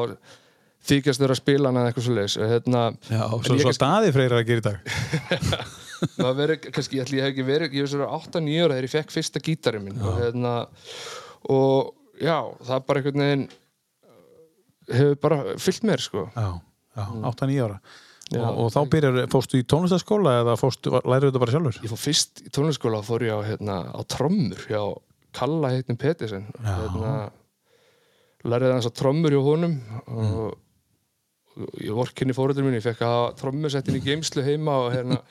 [0.88, 4.38] þykjast vera að spila hana eða eitthvað svo leis hérna, Já, svo, svo staði freyrir
[4.38, 4.78] að gera í dag.
[6.22, 8.86] maður verið, kannski, ég ætli ég hef ekki verið ég veist svona 8-9 ára þegar
[8.88, 10.52] ég fekk fyrsta gítarinn minn og hérna
[11.52, 13.46] og já, það er bara einhvern veginn
[14.88, 16.48] hefur bara fyllt mér sko Já,
[16.96, 17.04] já,
[17.34, 17.80] 8-9 ára.
[18.28, 21.78] Og, og þá byrjar, fórstu í tónlistaskóla eða fórstu, lærið þetta bara sjálfur?
[21.80, 24.82] ég fór fyrst í tónlistaskóla fór ég á, hérna, á trommur hjá
[25.38, 26.74] Kalla heitnum Pettersen Já.
[26.82, 27.12] hérna,
[28.44, 29.78] lærið hans á trommur hjá honum
[30.12, 30.58] og,
[31.56, 35.22] og ég vorkinni fóröldur minni, ég fekk að hafa trommusettin í geimslu heima og hérna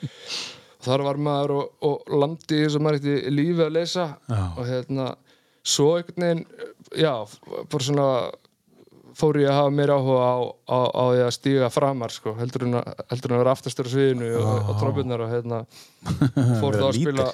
[0.82, 4.42] þar var maður og, og landi og maður eitthvað lífi að leysa Já.
[4.42, 5.08] og hérna
[5.68, 6.44] svo einhvern veginn
[6.98, 7.14] já,
[7.70, 8.08] bara svona
[9.18, 10.36] fór ég að hafa meira áhuga á,
[10.70, 14.32] á, á því að stíga framar sko, heldur en að, að vera aftastur á sviðinu
[14.38, 15.62] og, og trombunar og hérna
[16.60, 17.28] fór Vera að spila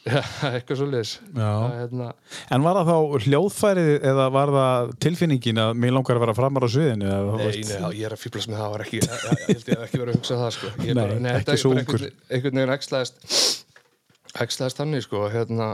[0.08, 1.50] já, eitthvað svo leis Já.
[1.74, 2.06] hérna,
[2.54, 6.64] En var það þá hljóðfærið eða var það tilfinningin að mér langar að vera framar
[6.64, 7.10] á sviðinu?
[7.10, 7.74] Nei, veist?
[7.74, 9.84] nei, ég er að fýblast með það, það var ekki, ég, ég, held ég hef
[9.86, 10.72] ekki verið að hugsa það, sko.
[10.80, 12.06] Nei, bara, nei, ekki svo ungur.
[12.30, 12.74] Einhvern, veginn
[14.40, 15.68] ekslaðist þannig, sko, hérna,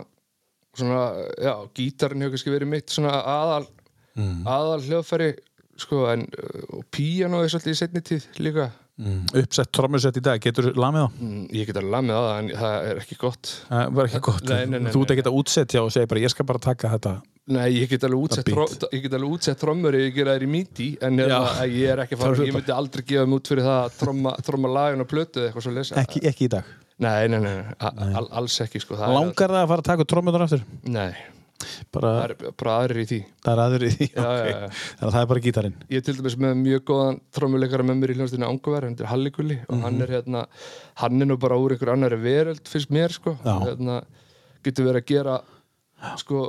[0.76, 1.06] svona,
[1.46, 3.68] já, gítarinn hefur kannski verið mitt, svona aðal,
[4.16, 4.40] Mm.
[4.48, 5.30] aðal hljóðfæri,
[5.76, 6.26] sko, en,
[6.72, 8.70] og píanóið svolítið í setni tíð líka.
[8.96, 9.26] Mm.
[9.42, 11.16] Uppsett trommusett í dag, getur þú lamið þá?
[11.20, 13.50] Mm, Ég get alveg lamið á það, en það er ekki gott.
[13.68, 14.46] Það var ekki gott.
[14.48, 16.92] Nei, nei, nei, þú ert ekki að útsetja og segja bara ég skal bara taka
[16.94, 17.12] þetta.
[17.46, 18.24] Nei, ég get alveg
[19.36, 21.36] útsett, trommur ef ég gera þær í míti, en Já.
[21.68, 24.32] ég er ekki að er ég myndi aldrei gefa mig út fyrir það að tromma,
[24.48, 26.00] tromma lagin og plötu eða eitthvað svo lesa.
[26.00, 26.72] Ekki, ekki í dag.
[27.04, 28.12] Nei, nei, nei, nei.
[28.16, 28.96] Al, alls ekki sko.
[28.96, 30.64] það Langar það að fara að taka trommunar aftur?
[30.88, 31.10] Nei,
[31.94, 34.08] Bara, það er bara aðrir í því það er aður í því.
[34.10, 34.36] Já, ok.
[34.36, 34.70] já, já.
[34.76, 35.76] Þannig að það er bara gítarinn.
[35.88, 39.10] Ég er til dæmis með mjög góðan trommuleikara með mér í hljómsdýrinu Anguver, hann er
[39.10, 40.46] Halligulli og hann er hérna,
[41.02, 44.00] hann er nú bara úr einhver annari veröld fyrst mér sko hérna,
[44.66, 45.36] getur verið að gera
[46.20, 46.42] sko,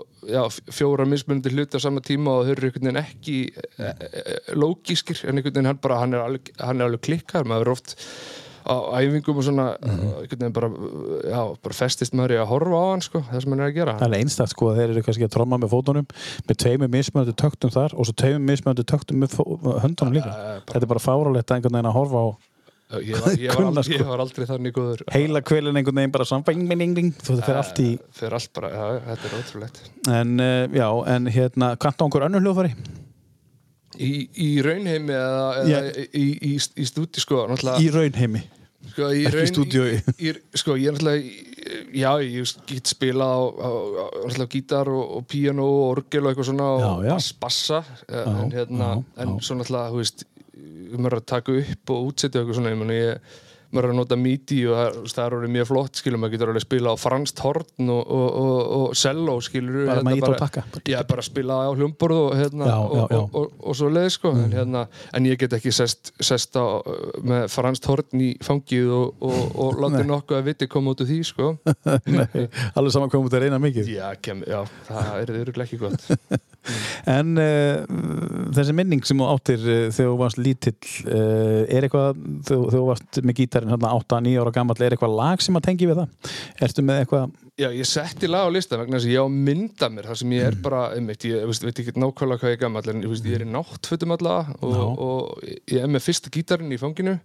[0.73, 5.23] fjóra mismunandi hluti á sama tíma og þau eru einhvern veginn ekki e, e, lógískir
[5.23, 7.95] en einhvern veginn hann bara, hann er alveg, hann er alveg klikkar maður er oft
[8.67, 10.69] á æfingum og svona einhvern veginn bara,
[11.31, 13.77] já, bara festist maður í að horfa á hann sko, það sem hann er að
[13.77, 16.09] gera Það er einstakt sko að þeir eru kannski að tromma með fótunum
[16.49, 19.39] með tveimur mismöndi töktum þar og svo tveimur mismöndi töktum með
[19.85, 20.35] höndunum líka.
[20.35, 22.27] Bara- Þetta er bara fárálegt að einhvern veginn að horfa á
[23.03, 23.97] ég var, ég var, aldrei, sko.
[23.99, 26.45] ég var aldrei þannig góður heila kvelin einhvern veginn bara saman.
[27.27, 31.27] Þú fer allt í fyrir allt bara, já, þetta er ótrúlegt en uh, já, en
[31.27, 32.71] hérna kanntu á einhver önnur hljóðfæri?
[33.97, 36.05] í, í raunheimi eða, eða Já.
[36.13, 38.43] í, í, í stúdi sko, náttúrulega Í raunheimi
[38.97, 39.83] sko, ekki
[40.17, 41.45] í, sko, ég er náttúrulega
[41.97, 43.69] já, ég get spilað á, á,
[44.27, 47.13] á gítar og, og píano og orgel og eitthvað svona og Já, já.
[47.15, 49.43] bass, bassa já, en, hérna, en já.
[49.47, 50.25] svo náttúrulega, þú veist
[50.97, 53.35] maður er að taka upp og útsetja eitthvað svona ég,
[53.71, 56.51] maður er að nota midi og það, það er orðið mjög flott skilur, maður getur
[56.51, 60.31] alveg að spila á franskt horn og, og, og, og cello skilur Bara maður ýta
[60.31, 60.63] á takka.
[60.87, 64.09] Já, bara spila á hljómborð og, hérna, Já, og, já, og, og, og svo leið
[64.15, 64.33] sko.
[64.37, 64.85] en, hérna,
[65.17, 66.65] en ég get ekki sest, sest á,
[67.27, 71.11] með franskt horn í fangið og, og, og látið nokkuð að viti koma út úr
[71.11, 71.53] því sko.
[72.77, 74.43] Alveg saman komum þetta reyna mikið já, kem,
[74.87, 76.07] það er örugglega ekki gott
[77.07, 77.83] En uh,
[78.55, 80.75] þessi minning sem þú áttir uh, þegar þú varst lítill
[81.07, 85.43] uh, er eitthvað, þegar þú varst með gítarinn hérna 8-9 ára gammal, er eitthvað lag
[85.43, 86.33] sem að tengi við það?
[86.67, 89.87] Ertu með eitthvað Já, ég setti lag á listan vegna þess að ég á mynda
[89.89, 92.61] mér þar sem ég er bara, einmitt, ég veist, veit ekki nákvæmlega hvað ég er
[92.61, 94.83] gammal en ég, veist, ég er í náttfötum allavega og, Já.
[95.07, 97.15] og ég er með fyrsta gítarinn í fanginu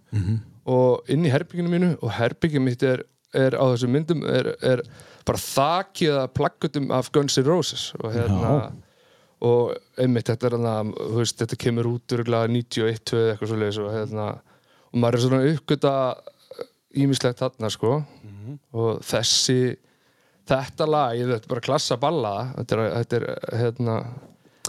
[0.73, 3.03] og inn í herbygginu mínu og herbygginu mitt er,
[3.37, 4.81] er á þessum myndum er, er
[5.27, 8.55] bara þakið að plaggutum af Guns N' Roses og hérna.
[9.43, 13.51] Og einmitt þetta er hana, þú veist, þetta kemur út örgulega 91 2 eða eitthvað
[13.51, 14.27] svo leiðis og hérna
[14.93, 15.95] og maður er svona uppgöta
[17.03, 17.95] ímislegt þarna sko
[18.73, 19.57] og þessi
[20.49, 23.27] þetta lag, ég er bara klassa balla þetta er, þetta er
[23.63, 23.97] hérna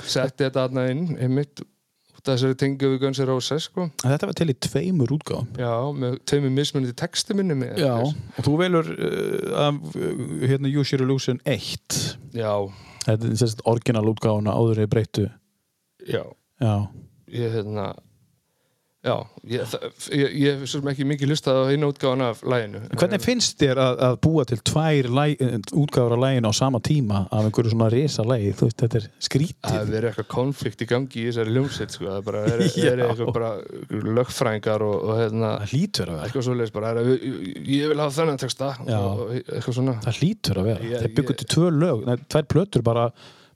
[0.03, 1.65] setti þetta þarna inn einmitt
[2.25, 3.89] þessari tengu við Guns N' Roses sko.
[4.01, 5.51] Þetta var til í tveimur útgáðum.
[5.61, 10.71] Já, með tveimur mismunandi texti minni mig Já, og þú velur uh, af uh, hérna
[10.73, 12.01] Use Your Illusion 1.
[12.37, 12.53] Já,
[13.05, 15.29] Þetta er sérst orginal útgáðuna áður í breyttu.
[16.09, 16.23] já
[16.61, 16.89] Já.
[17.29, 17.95] Ég, hérna
[19.05, 19.19] Já,
[19.53, 19.83] ég, það,
[20.17, 23.59] ég, ég hef svo sem ekki mikið hlustað á einu útgáðan af læginu Hvernig finnst
[23.61, 25.43] þér að, að búa til tvær læg,
[25.77, 28.55] útgáður af læginu á sama tíma af einhverju svona risa lægi?
[28.57, 29.75] Þú veist, þetta er Það skrítið.
[29.75, 32.09] hefur verið eitthvað konflikt í gangi í þessari ljómsveit sko.
[32.15, 32.65] það bara er,
[32.95, 33.53] er eitthvað bara
[34.21, 36.27] lögfræðingar og, og hérna, Það hlýtur að vera.
[36.31, 37.13] eitthvað svoleiðis bara er,
[37.77, 40.89] ég vil hafa þennan texta og, eitthvað svona Það hlýtur að vera.
[40.91, 43.07] Ég- Þeir byggur til tvö lög, nei, tvær plötur bara,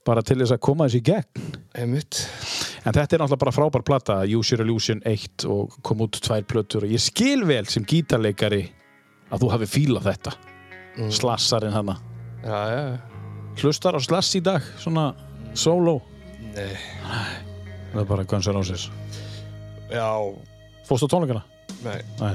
[0.09, 1.49] bara til þess að koma þessi í gegn.
[1.79, 2.23] einmitt
[2.87, 6.47] En þetta er náttúrulega bara frábær plata, Use Your Illusion 1 og kom út tvær
[6.49, 8.63] plötur og ég skil vel sem gítarleikari
[9.29, 10.33] að þú hafi fílað þetta.
[10.97, 11.11] Mm.
[11.15, 11.99] Slassarinn hana.
[12.41, 12.99] Já, já, já.
[13.59, 15.11] Hlustar á slass í dag, svona
[15.59, 15.99] solo.
[16.55, 16.73] Nei.
[17.93, 18.89] Það er bara Guns N' Roses.
[19.93, 20.09] Já,
[20.89, 21.45] Fórstu tónleikana?
[21.85, 22.35] nei Nei.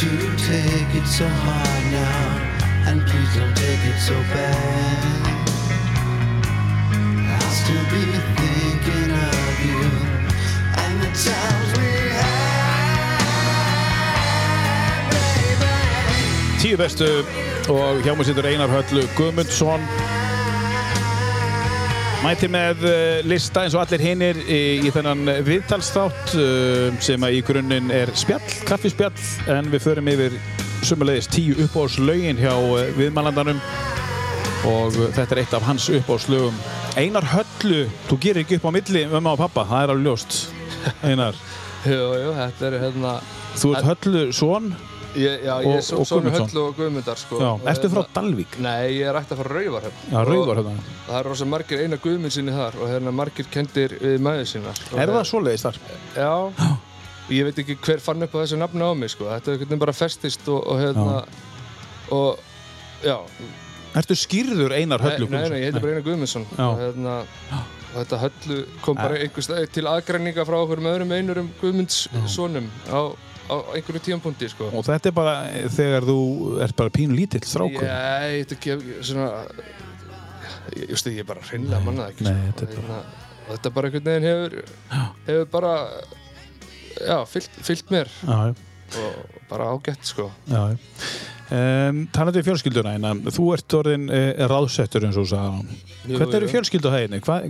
[0.00, 2.40] You take it so hard now,
[2.88, 5.26] and please don't take it so bad.
[7.28, 8.04] I'll still be
[8.40, 9.84] thinking of you
[10.82, 13.10] and the times we had,
[15.12, 15.68] baby.
[16.62, 17.24] Tíu bestu
[17.68, 19.80] og hjá mig sittur Einar Höllu Guðmundsson
[22.20, 27.38] Mæti með eh, lista eins og allir hinnir í, í þennan viðtalsþátt eh, sem að
[27.38, 29.14] í grunninn er spjall, kaffispjall
[29.48, 30.36] en við förum yfir
[30.84, 33.62] sumulegis tíu uppáhaldslögin hjá eh, viðmælandanum.
[34.68, 36.60] Og þetta er eitt af hans uppáhaldslögum.
[37.00, 40.38] Einar Höllu, þú gerir ekki upp á milli mamma og pappa, það er alveg ljóst
[41.00, 41.40] Einar,
[41.88, 43.16] Jú, jú, þetta er hérna
[43.56, 44.74] þú ert Höllu son
[45.16, 46.48] ég, Já, ég er svo, Guðmundsson.
[46.50, 47.40] Höllu og Guðmundar sko.
[47.40, 48.58] Já, ertu frá hérna- Dalvík?
[48.62, 51.84] Nei, ég er ætti að fara Rauvarhöfn Já, Rauvar Og hérna Það er rosa margir
[51.84, 55.80] eina Guðmund sinni þar og hérna margir kendir við maður sínar Er það svoleiðis þar?
[56.16, 56.32] Já,
[57.30, 59.26] ég veit ekki hver fann upp á þessu nafni á mig sko.
[59.30, 61.24] Þetta er bara festist og, og hérna
[62.10, 62.38] og
[63.04, 63.18] já,
[63.90, 66.66] Ertu skýrður Einar nei, Höllu nei, nei, ég heiti bara Einar Guðmundsson Já.
[66.68, 67.14] og hérna
[67.90, 72.04] og þetta höllu kom bara einhver stað til aðgræninga frá okkur með öðrum einurum Guðmunds
[72.30, 73.10] sonum á,
[73.50, 74.70] á einhverju tíampunkti sko.
[74.70, 75.34] Og þetta er bara
[75.74, 76.18] þegar þú
[76.66, 77.82] ert bara pínu lítill strákur.
[77.84, 79.28] Ég, þetta gef svona
[80.76, 82.52] ég, just, ég bara hreinlega manna það ekki Nei, sko.
[82.52, 83.00] þetta er hérna,
[83.40, 84.56] og þetta bara einhvern veginn hefur
[85.26, 85.74] hefur bara
[87.00, 88.54] já, fyllt, fyllt mér Já, já,
[89.00, 90.62] og bara ágætt sko já.
[90.72, 90.78] já.
[91.50, 95.32] Um, Talandi um fjölskylduna eina, þú ert orðin e, ráðsettur eins og.
[95.32, 96.52] Jú, Hvernig eru jú.
[96.52, 97.18] fjölskylduhæðinni?
[97.26, 97.40] Hva,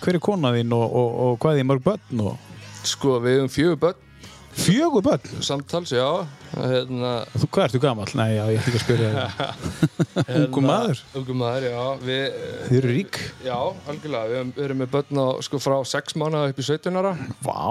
[0.00, 2.22] hver er kona þín og, og, og hvað er í mörg börn?
[2.24, 2.46] Og...
[2.88, 4.08] Sko, við hefum fjögur börn
[4.52, 5.20] Fjögur börn?
[5.40, 8.10] samtals, já hérna, Þú, hvað ertu gamall?
[8.18, 9.62] Nei, já, ég ætti ekki að spyrja það.
[10.42, 11.00] Ungur maður?
[11.20, 12.36] Ungu maður, já við,
[12.68, 13.20] Þið eru rík?
[13.46, 13.56] Já,
[13.88, 17.14] algjörlega, við við erum með börn á, sko, frá 6 mánuða upp í 17 ára
[17.46, 17.64] Vá!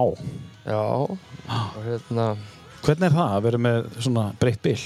[0.66, 2.28] Já, og hérna
[2.82, 4.80] Hvernig er það að vera með svona breytt bil?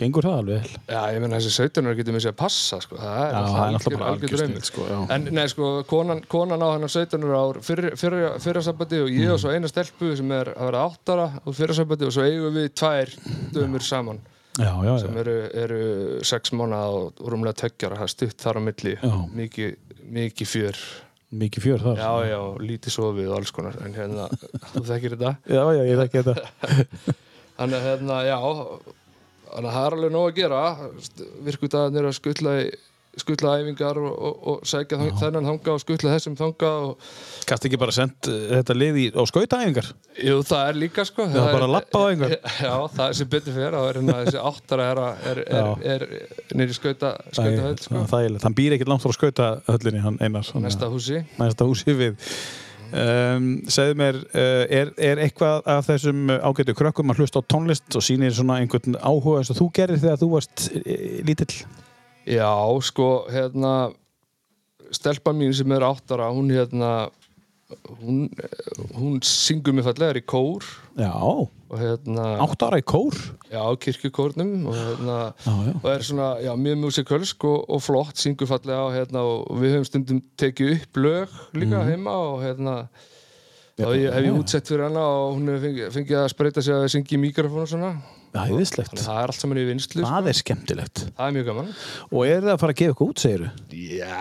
[0.00, 0.78] Gengur það alveg vel?
[0.88, 3.90] Já, ég meina þessi 17 ára getur með sér að passa, sko Það er, Já,
[3.92, 4.98] bara algjör snill, sko, já.
[5.16, 9.12] En nei, sko, konan, konan á hennar 17 ára ár fyrra, fyrra, fyrra sambandi og
[9.12, 12.14] ég og svo eina stelpu sem er að vera 8 ára og fyrra sambandi og
[12.16, 13.12] svo eigum við tvær
[13.56, 14.22] dömur saman
[14.58, 14.96] Já, já, já.
[15.04, 15.82] sem eru, eru
[16.26, 19.14] 6 mánuða og rúmlega töggjara, það er stutt þar á milli Já.
[19.36, 19.76] mikið,
[20.16, 20.82] mikið fjör
[21.30, 22.00] Mikið fjör þar.
[22.02, 24.24] Já, já, lítið sofið og alls konar en hérna,
[24.72, 26.74] þú þekkir þetta Já, já, ég þekki þetta.
[27.60, 28.38] Þannig að hérna, já
[29.50, 30.62] Þannig að það er alveg nóg að gera.
[31.50, 32.70] Virkudagarnir að skuttla í
[33.18, 37.08] skutla æfingar og, og, og sækja þang, þennan þanga og skutla þessum þanga og
[37.50, 39.88] Gast ekki bara sendt uh, þetta lið í, á skautaæfingar?
[40.28, 41.26] jú, það er líka sko.
[41.26, 42.36] Já, bara labbað á einhver.
[42.68, 46.06] Já, það er sem betur fyrir er hérna þessi áttara er, að- er, er, er,
[46.60, 48.06] nýri skauta, skauta höll sko,
[48.46, 51.24] hann býr ekkert langt frá skautahöllinni hann Einars hann- næsta húsi.
[51.40, 52.30] næsta húsi við
[52.90, 57.98] um, segðu mér uh, er, er eitthvað af þessum ágætu krökkum að hlusta á tónlist
[57.98, 61.52] og sýnir svona einhvern áhuga og þú gerir þegar þú varst uh, lítill?
[62.28, 62.52] Já,
[62.84, 63.74] sko, hérna
[64.94, 67.10] stelpan mín sem er áttara hún hérna
[68.00, 68.28] hún,
[68.96, 70.66] hún syngur mér fallegar í kór.
[70.98, 71.12] Já,
[71.80, 73.16] hérna átt ára í kór?
[73.50, 74.66] Já, kirkjukórnum.
[74.70, 75.74] Og hérna já, já.
[75.76, 79.76] og er svona, já, mjög musikölsk og, og flott, syngur fallega og hérna og við
[79.76, 82.76] höfum stundum tekið upp lög líka heima og hérna
[83.80, 86.90] ég hef ég útsett fyrir hana og hún hefur fengið, fengið að spreita sig að
[86.92, 87.94] syngja í mikrofón og svona
[88.30, 90.10] æðislegt, þannig að það er allt saman í vinslu sko.
[90.10, 91.02] það er skemmtilegt.
[91.16, 91.70] Það er mjög gaman.
[92.10, 93.48] Og er það að fara að gefa eitthvað út, segiru?
[93.74, 94.12] já,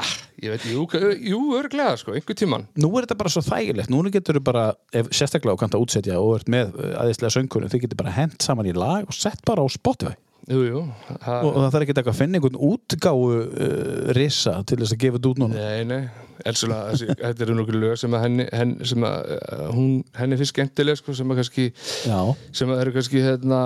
[0.43, 0.85] ég veit, jú,
[1.29, 4.65] jú örglega sko, einhver tíman Nú er þetta bara svo þægilegt, núna getur þú bara
[4.95, 8.69] ef sérstaklega á kanta útsetja og ert með aðeinslega söngunum, þið getur bara hent saman
[8.69, 10.15] í lag og sett bara á Spotify.
[10.49, 10.79] Jú, jú,
[11.19, 15.29] og, það þarf ekki að finna einhvern útgáfu uh, risa til þess að gefa þetta
[15.29, 15.59] út núna?
[15.59, 19.65] Nei, nei, Elsula, þessi, þetta eru nokkur lög sem að henni, henni, sem að, uh,
[19.75, 21.65] hún, henni finnst skemmtileg, sko, sem að kannski,
[22.07, 22.19] Já,
[22.61, 23.59] sem að eru kannski, hérna,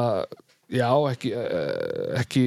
[0.73, 2.45] já, ekki, uh, ekki,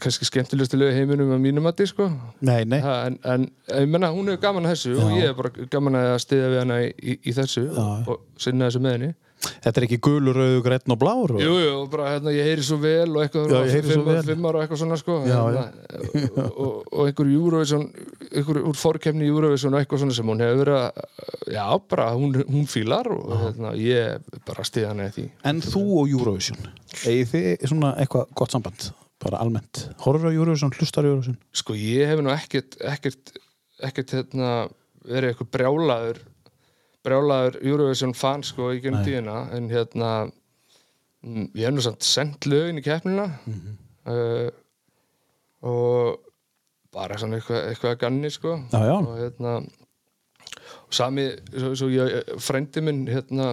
[0.00, 2.08] kannski skemmtilegustu lög heiminum að mínum að sko.
[2.40, 5.36] nei, nei Ha, en, en ég menna, hún er gaman að þessu og ég er
[5.36, 8.96] bara gaman að stiða við hana í, í, í þessu og, og sinna þessu með
[8.98, 9.12] henni.
[9.44, 11.40] Þetta er ekki gulur, rauður, grætn og blár og...
[11.42, 11.54] Jú,
[11.92, 14.22] bara, hérna, ég heyri svo vel og eitthvað, Já, ég heyri svo fimm, vel.
[14.28, 15.64] fimm ára og eitthvað svona, sko, Já, hérna,
[16.34, 17.86] og, og, og einhver Eurovision,
[18.30, 21.00] einhver úr fórkefni í Eurovision og eitthvað svona sem hún hefur verið að,
[21.56, 21.64] já,
[21.94, 25.26] bara, hún, hún fílar og hérna, ég bara stiða hana í því.
[25.52, 26.60] En þú og Eurovision,
[27.04, 28.90] eigið þið svona eitthvað gott samband?
[29.24, 29.86] Bara almennt.
[30.04, 31.38] Horfur á Eurovision, hlustar Eurovision?
[31.56, 33.36] Sko, ég hef nú ekkert, ekkert,
[33.84, 34.54] ekkert, hérna,
[35.08, 36.20] verið eitthvað brjálaður,
[37.04, 40.10] brjálaður Eurovision fan, sko, í gennum tíðina, en hérna,
[41.24, 43.78] mm, ég hef nú samt sendt lögin í keppnina Mhm.
[44.06, 44.50] uh,
[45.64, 46.20] og
[46.94, 48.56] bara svona eitthvað, eitthvað að ganni, sko.
[48.72, 48.96] Já, já.
[49.00, 49.54] og hérna
[50.84, 51.24] og sami,
[51.56, 53.48] svo, svo ég, frendi minn hérna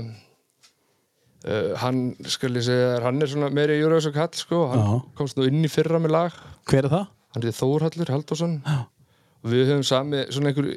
[1.47, 4.99] uh, hann, skal ég segja hann er svona meiri Eurovision kall, sko hann Já.
[5.17, 6.31] komst nú inn í fyrra með lag
[6.69, 7.07] Hver er það?
[7.33, 8.90] hann er Þórhallur Halldórsson og
[9.47, 10.67] við höfum sami svona einhver,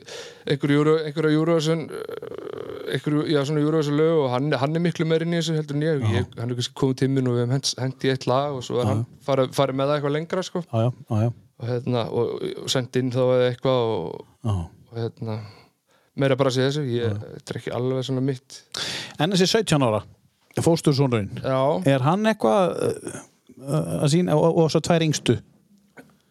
[0.48, 0.72] einhver,
[1.04, 2.44] einhver uh,
[2.94, 5.78] einhver, já, svona Eurovision lög og hann, hann er miklu meiri inn í þessu heldur
[5.78, 8.26] en ég, ég hann er kannski komið tíminn og við höfum hent, hent í eitt
[8.30, 10.64] lag og svo er hann farið, farið með það eitthvað lengra, sko.
[10.64, 11.30] Já, já, já, já.
[11.60, 12.32] og, hérna, og,
[12.64, 15.38] og sendi inn þá eða eitthvað og, og hérna
[16.20, 18.60] meira bara að segja þessu, ég, þetta er ekki alveg svona mitt.
[19.18, 20.04] En þessi 17 ára,
[20.62, 23.18] fóstursónurinn, er hann eitthvað uh,
[23.64, 25.40] uh, að sína, og, og svo tvær yngstu?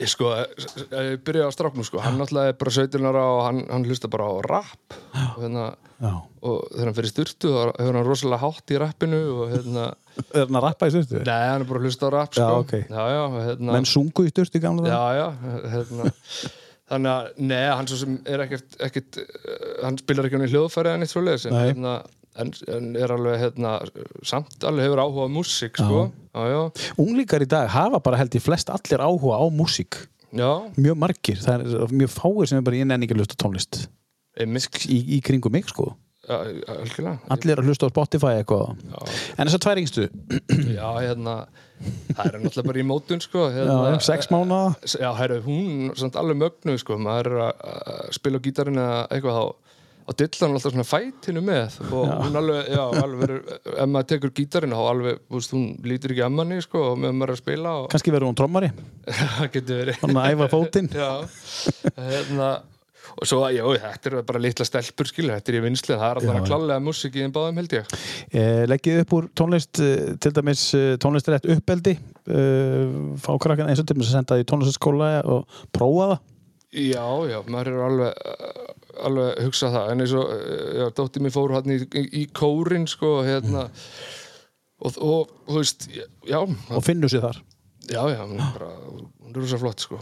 [0.02, 3.60] Ég sko ég byrjaði á stráknum sko, hann náttúrulega er bara 17 ára og hann,
[3.70, 4.96] hann hlusta bara á rap
[5.38, 5.66] og hérna
[6.04, 6.10] Já.
[6.44, 9.86] og þegar hann fyrir styrtu þá hefur hann rosalega hátt í rappinu og hérna,
[10.34, 11.22] Er hann að rappa í styrtu?
[11.24, 12.74] nei hann er bara að hlusta á rap Já, sko, ok.
[12.90, 14.98] já, já, hérna Menn sungu í styrtu gamla það?
[14.98, 16.10] já, já, hérna
[16.94, 20.52] þannig að, nei, hann svo sem er ekkert, ekkert uh, hann spilar ekki hann í
[20.52, 21.94] hljóðfæri en eitt svoleiðis, en hérna
[22.42, 23.74] en, en er alveg, hérna,
[24.26, 26.62] samt alveg hefur áhuga á músík, sko, já, já
[27.02, 30.00] Unglíkar í dag hafa bara held í flest allir áhuga á músík.
[30.34, 31.38] já, Mjög margir.
[31.44, 33.84] Það er mjög fáir sem er bara í nenningi að hlusta tónlist.
[34.42, 35.92] Í, í kringum mig, sko.
[36.24, 36.38] já,
[36.72, 38.80] algjörlega Allir að hlusta á Spotify eitthvað.
[39.38, 40.08] En þessar tvær yngstu,
[40.80, 41.36] Já, hérna,
[42.16, 43.44] það er náttúrulega bara í mótun, sko.
[43.52, 44.74] já, Hérna, sex mánuða.
[44.90, 46.98] Já, herru, hún er samt alveg mögnuð, sko.
[46.98, 49.46] Maður er að að spila á gítarinn eða eitthvað þá
[50.04, 54.34] og dillar hann alltaf svona fætinu með og hún alveg, já, alveg ef maður tekur
[54.36, 57.42] gítarinn þá alveg, veist, hún lítur ekki að manni, sko, og með maður er að
[57.44, 58.70] spila og Kannski verður hún trommari.
[59.08, 60.00] það getur verið.
[60.04, 60.90] Þannig að æfa fótinn.
[60.94, 61.10] Já,
[61.98, 62.50] hérna,
[63.14, 66.22] og svo, já, þetta er bara litla stelpur, skilur, þetta er í vinsli, það er
[66.22, 67.96] alltaf að klálega músík í þeim báðum, held ég.
[68.34, 73.84] Eh, leggið upp úr tónlist eh, til dæmis eh, tónlistarétt uppeldi eh, fá krakkan eins
[73.84, 76.22] og til að senda það í tónlistaskóla og prófa það
[76.74, 78.30] Já, já, maður er alveg,
[79.06, 82.88] alveg hugsa það, en eins og, eh, já, dóttir mér fór hann í, í, kórin,
[82.90, 83.68] sko, hérna,
[84.82, 85.86] og, og, þú veist,
[86.26, 87.42] já, og finnur sér þar
[87.86, 90.00] já, já, hún er bara, hún er rosa flott, sko,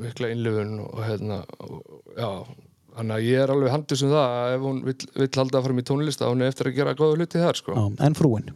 [0.00, 1.82] mikla innlifun og, hérna, og,
[2.16, 2.30] já,
[2.96, 5.84] þannig að ég er alveg handis um það að ef hún vill, vill halda fram
[5.84, 7.76] í tónlista, hún er eftir að gera góða hluti þar, sko.
[7.76, 8.52] Já, en frúin,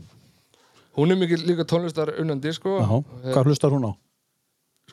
[0.97, 2.79] Hún er mikil líka tónlistar unnandi, sko.
[2.81, 3.93] Já, hvað hlustar hún á?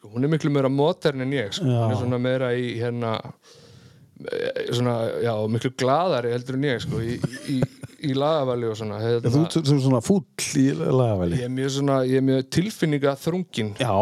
[0.03, 1.63] Sko, hún er miklu meira modern en ég sko.
[1.71, 1.85] Já.
[1.87, 3.13] hún er svona meira í hérna
[4.27, 7.15] eh, svona, já, miklu glaðari heldur en ég sko, í,
[7.53, 7.57] í,
[8.03, 10.23] í lagavali og svona hérna, Þú ert svona fúll
[10.59, 13.93] í lagaveli Ég er mjög svona, ég er mjög tilfinninga þrungin Já.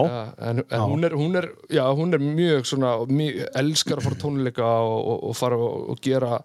[0.49, 4.21] en, en Hún, er, hún, er, já, hún er mjög svona mjög, elskar að fara
[4.25, 6.41] tónleika og, og, og fara og, og gera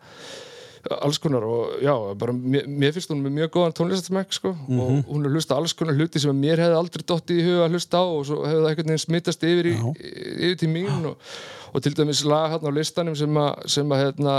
[1.01, 4.81] alls konar og já, bara mér, mér finnst hún með mjög góðan tónlistasmekk sko Mhm.
[4.81, 7.75] og hún er hlusta alls konar hluti sem mér hefði aldrei dottið í huga að
[7.77, 9.75] hlusta á og svo hefði það einhvern veginn smittast yfir, í,
[10.37, 11.17] yfir til mín og,
[11.75, 14.37] og til dæmis lag hérna á listanum sem að, sem að hérna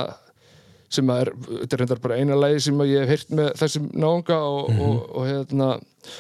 [0.90, 3.50] sem að er, þetta er reyndar bara eina lagi sem að ég hef heyrt með
[3.60, 5.66] þessum náunga og, og, og hérna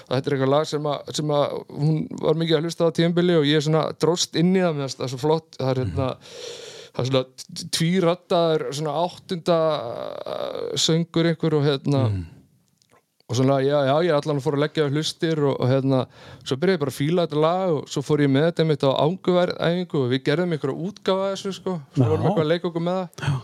[0.10, 3.38] þetta er eitthvað lag sem að, sem að hún var mikið að hlusta á tíðanbili
[3.40, 5.80] og ég er svona dróst inn í það með það er svo flott það er
[5.86, 6.10] hérna
[6.98, 12.04] það er svona tvírattaður svona áttunda uh, söngur einhver og hérna
[13.28, 16.06] og svona, já, já, ég allan fór að leggja hlustir og, og hérna,
[16.48, 18.86] svo byrjaði ég bara að fíla þetta lag og svo fór ég með þetta mitt
[18.88, 22.70] á ánguverðæfingu og við gerðum einhverja útgáfa af þessu, sko, svo vorum eitthvað að leika
[22.70, 23.28] okkur með það.
[23.28, 23.36] Já.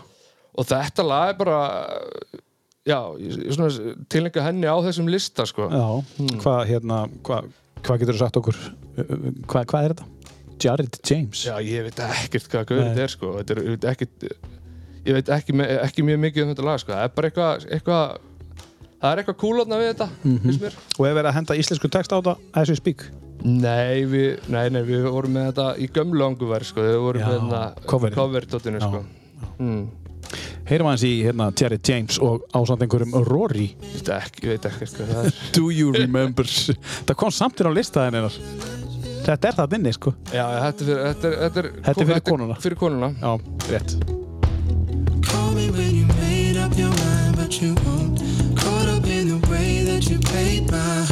[0.54, 1.58] og þetta lag er bara
[2.88, 2.98] já,
[4.16, 5.68] tilengja henni á þessum lista, sko.
[5.68, 5.86] Já,
[6.40, 7.52] hvað hérna hvað
[7.84, 8.58] hva getur þú sagt okkur?
[9.50, 10.06] Hvað hva er þetta?
[10.62, 11.44] Jared James.
[11.46, 12.84] Já, ég veit ekkert hvað Nei.
[12.90, 13.32] þetta er, sko.
[13.40, 14.28] Þetta er, ég veit ekkert
[15.04, 16.92] ég veit ekki, me- ekki mjög mikið um þetta lag, sko.
[16.94, 18.14] Það er bara eitthvað, eitthvað
[19.02, 20.08] það er eitthvað kúlotna við þetta,
[20.46, 20.78] finnst mér.
[20.98, 23.04] Og ef verið að henda íslensku text á þetta as we speak?
[23.44, 27.34] Nei, við, nei, nei, við vorum með þetta í gömlu anguver, sko, við vorum Já,
[27.44, 28.16] með coverið.
[28.16, 29.02] cover-dotinu, sko.
[29.58, 29.82] Mm.
[30.64, 33.66] heyrum aðeins í hérna Jared James og ásand einhverjum Rory.
[33.84, 35.36] Ég veit ekki, ég veit ekkert hvað það er.
[35.58, 36.48] Do you remember?
[36.48, 38.38] Það kom samt inn á listaðin einar
[39.24, 42.10] þetta er það inni sko Já, þetta er fyrir, þetta er, þetta er, Þetta er
[42.10, 42.54] fyrir konuna.
[42.64, 43.08] Fyrir konuna.
[43.20, 43.32] já,
[43.70, 43.96] rétt
[45.28, 48.18] Call me when you made up your mind, but you won't.
[48.58, 51.03] Caught up in the way that you played my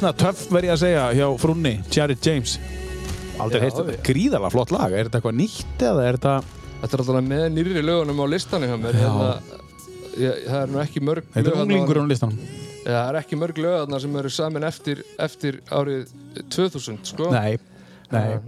[0.00, 2.54] Bísna töff verið að segja hjá frunni Jared James
[3.36, 3.98] Aldrei heilt þetta já.
[4.06, 6.36] gríðarlega flott lag Er þetta eitthvað nýtt eða er þetta
[6.70, 8.96] Þetta er alltaf með nýrri lögunum á listanum hjá mér.
[8.96, 9.26] Hérna,
[10.16, 12.40] það er nú ekki mörg Þetta er unglingur á listanum
[12.86, 16.14] það er ekki mörg lögarna sem eru saman eftir, eftir árið
[16.48, 17.28] 2000, sko.
[17.34, 17.58] Nei,
[18.08, 18.38] nei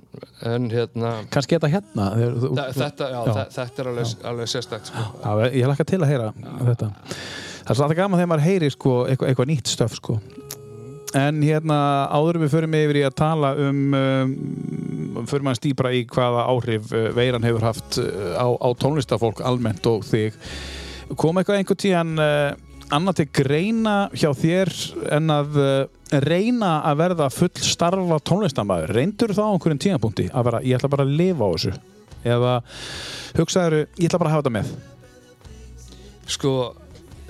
[0.49, 3.43] En hérna, Kannski þetta hérna þa- þetta, já, Já.
[3.59, 5.05] þetta er alveg, alveg sérstakt, sko.
[5.21, 6.33] Já, ég hlakka til að heyra
[6.65, 10.17] þetta Það er svolítið gaman þegar maður heyri sko, eitthvað, eitthvað nýtt stöf sko.
[11.19, 13.81] En hérna áður en við förum yfir í að tala um,
[15.21, 19.43] um förum að stýpra í hvaða áhrif uh, veiran hefur haft uh, á, á tónlistafólk
[19.45, 20.39] almennt og þig.
[21.21, 22.55] Kom eitthvað einhvern tíðan uh,
[22.93, 24.73] annað til greina hjá þér
[25.19, 25.73] en að uh,
[26.25, 31.07] reyna að verða full starfa tónlistamæður reyndur þá einhverjum tíðanpunkti að vera, ég ætla bara
[31.07, 31.75] að lifa á þessu?
[32.23, 32.57] Eða
[33.39, 34.73] hugsaður, ég ætla bara að hafa þetta með?
[36.33, 36.53] Sko,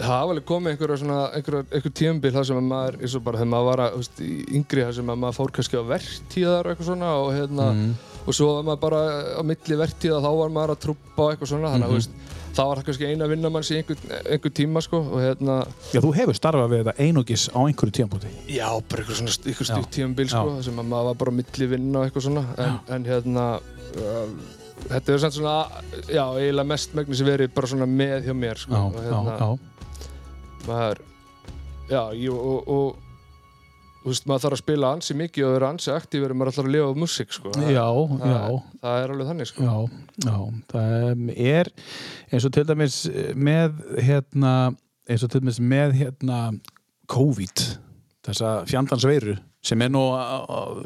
[0.03, 3.24] það hafa alveg komið einhverja svona, einhverja, einhver tíumbil þar sem að maður, eins og
[3.26, 5.80] bara þegar maður var að, þú veist, í yngri þar sem að maður fór kannski
[5.80, 7.66] á vertíðar og eitthvað svona og hérna,
[8.22, 9.03] og svo var maður bara
[9.38, 12.16] á milli vertíða þá var maður að trúpa og eitthvað svona, þannig að, þú veist,
[12.53, 15.59] það var kannski eina vinnamanns í einhver, einhver tíma, sko, og hérna,
[15.94, 19.68] Já, þú hefur starfað við þetta einugis á einhverju tíðanpunkti já, bara eitthvað svona, Já.
[19.72, 20.57] stutt tíumbil, sko, Já.
[20.59, 23.46] þar sem að maður var bara á milli vinna og eitthvað svona, en, en hérna,
[23.96, 24.26] uh,
[24.90, 25.57] þetta er svona,
[26.12, 29.71] já, eiginlega mest megnis verið bara svona með hjá mér, sko, og já, já,
[30.68, 31.00] maður,
[31.90, 33.00] já, ég, og, og
[34.02, 36.74] þú veist, maður þarf að spila ansi mikið og vera ansi aktífur maður ætlar að
[36.76, 37.52] lifa á músík sko.
[37.54, 38.40] það, Já, það, já.
[38.82, 39.68] það er alveg þannig sko.
[39.68, 39.76] Já,
[40.26, 40.36] já,
[40.72, 41.72] það er
[42.32, 42.98] eins og til dæmis
[43.48, 44.54] með hérna,
[45.10, 46.40] eins og til dæmis með hérna
[47.12, 47.64] COVID
[48.26, 50.00] þessa fjandans veiru sem er nú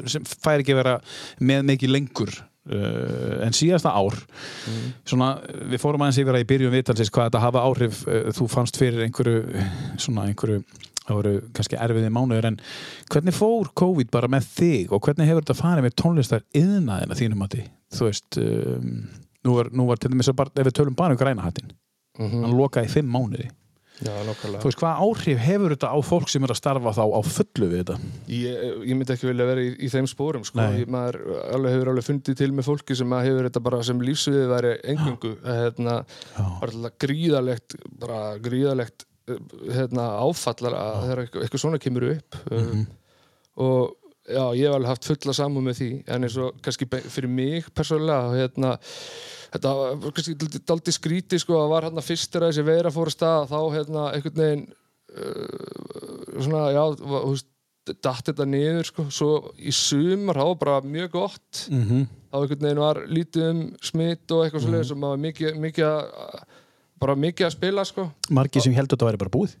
[0.09, 0.95] sem fær ekki að vera
[1.41, 2.33] með mikið lengur
[2.71, 4.17] uh, en síðasta ár
[5.07, 5.33] svona,
[5.71, 8.79] við fórum aðeins yfir að í byrjun vitalsins hvað þetta hafa áhrif uh, þú fannst
[8.79, 9.65] fyrir einhverju
[10.01, 10.63] svona einhverju
[11.07, 12.59] það voru kannski erfiði mánuður en
[13.13, 17.45] hvernig fór COVID bara með þig og hvernig hefur þetta farið með tónlistar yðnaðina þínum
[17.45, 18.89] að því þú veist um,
[19.47, 21.71] nú, var, nú var til dæmis að ef við tölum bara um grænahattin
[22.17, 23.47] hann lokaði fimm mánuði
[23.97, 27.21] Já, þú veist hvað áhrif hefur þetta á fólk sem er að starfa þá á
[27.25, 27.95] fullu við þetta?
[28.29, 28.59] Ég,
[28.91, 30.67] ég myndi ekki vilja vera í, í þeim spórum sko.
[30.93, 31.19] Maður
[31.55, 35.33] alveg hefur alveg fundið til með fólki sem hefur þetta bara sem lífsviðið væri engungu
[35.47, 35.97] hérna,
[37.01, 42.39] gríðalegt bara gríðalegt hérna, áfallar að þegar eitthvað, svona kemur upp.
[42.53, 42.87] Mm
[43.57, 43.95] og
[44.27, 47.69] já, ég hef alveg haft fulla samúð með því en eins og kannski fyrir mig
[47.75, 48.75] persónulega hérna,
[49.53, 53.17] þetta var kannski daldi skríti sko að var hérna fyrst þegar þessi veira fór að
[53.17, 54.65] stað þá hérna einhvern veginn
[55.17, 57.53] uh, svona, já, þú veist
[58.03, 61.63] datt þetta niður sko, svo í sumar þá var bara mjög gott.
[61.71, 62.07] Mm -hmm.
[62.31, 66.03] þá einhvern veginn var lítið um smitt og eitthvað mm sem var mikið, mikið að
[66.99, 68.11] bara mikið að spila sko.
[68.29, 69.55] Margir sem heldur þetta væri bara búið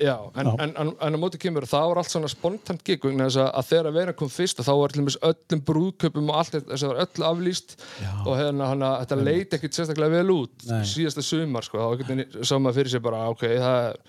[0.00, 0.54] Já, en, Já.
[0.64, 3.50] En, en, en á móti kemur það var allt svona spontant gig vegna þess að,
[3.60, 7.26] að þegar veiran kom fyrst þá var öllum brúðköpum og allt þess að var öll
[7.30, 7.76] aflýst
[8.24, 10.80] og hérna hana, þetta leit ekkert sérstaklega vel út Nei.
[10.88, 14.00] síðasta sumar sko, þá sá maður fyrir sér bara ok, það er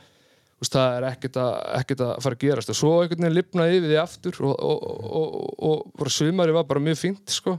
[0.61, 2.71] veist, það er ekkert að, ekkert að fara að gerast.
[2.71, 4.83] Og svo einhvern veginn lifnaði yfir því aftur og, og,
[5.21, 7.57] og, og, sumari var bara mjög fínt sko.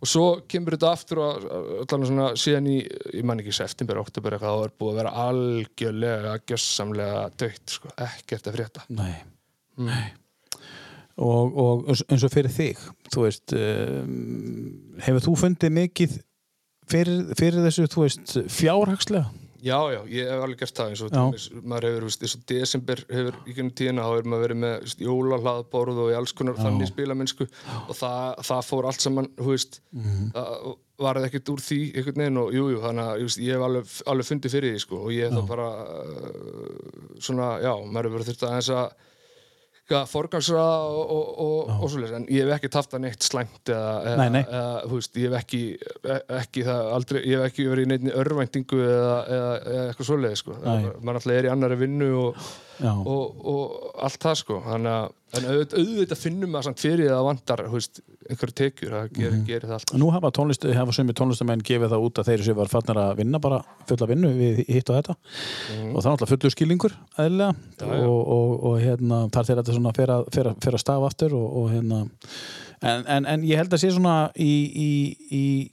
[0.00, 2.78] og svo kemur þetta aftur og síðan í,
[3.14, 7.92] ég man ekki september, oktober eitthvað, þá er búið að vera algjörlega, gjössamlega dögt, sko,
[8.08, 8.86] ekkert að frétta.
[8.96, 9.12] Nei,
[9.78, 10.06] Nei.
[11.18, 12.78] Og, og eins og fyrir þig
[13.10, 16.12] þú veist um, hefur þú fundið mikið
[16.86, 19.26] fyrir, fyrir þessu, þú veist, fjárhagslega
[19.58, 21.16] Já, já, ég hef alveg gert það eins og Já.
[21.18, 24.60] dæmis, maður hefur, veist, eins og desember hefur í gennum tíðina, þá hefur maður verið
[24.62, 27.46] með veist, jólahlaðborð og í alls konar þannig spilamennsku
[27.88, 30.28] og það, það fór allt saman, þú veist, Mhm.
[30.36, 33.92] það varði ekkert úr því einhvern veginn og jú, jú, þannig að ég hef alveg,
[34.14, 38.26] alveg fundið fyrir því, sko, og ég hef þá bara uh, svona, já, maður hefur
[38.30, 38.88] þurft að eins að
[40.10, 43.92] forgangsraða og, og, og, og svoleiðis, en ég hef ekki haft það neitt slæmt eða,
[44.04, 44.42] eða, Nei, nei.
[44.44, 45.60] eða þú veist, ég hef ekki,
[46.42, 50.40] ekki það aldrei, ég hef ekki verið í neittni örvæntingu eða, eða, eða eitthvað svoleiði
[50.42, 50.56] sko.
[50.64, 52.42] Maður alltaf er í annari vinnu og,
[52.86, 57.26] og, og allt það sko þannig að en auðvitað, finnum maður samt fyrir að það
[57.26, 59.42] vantar einhverju tekjur, það gerir, Mhm.
[59.48, 60.30] gerir það alltaf nú hafa,
[60.78, 63.58] hafa sumi tónlistamenn gefið það út að þeir sem var farnir að vinna bara
[63.88, 67.92] fulla vinnu við hitt og þetta og það er náttúrulega fullur skilningur Mhm.
[67.92, 68.06] Já.
[68.08, 71.70] og, og, og hérna þar þetta fer að, að, fer að stafa aftur og, og
[71.72, 72.00] hérna
[72.82, 75.70] en, en, en ég held að sé svona í, í, í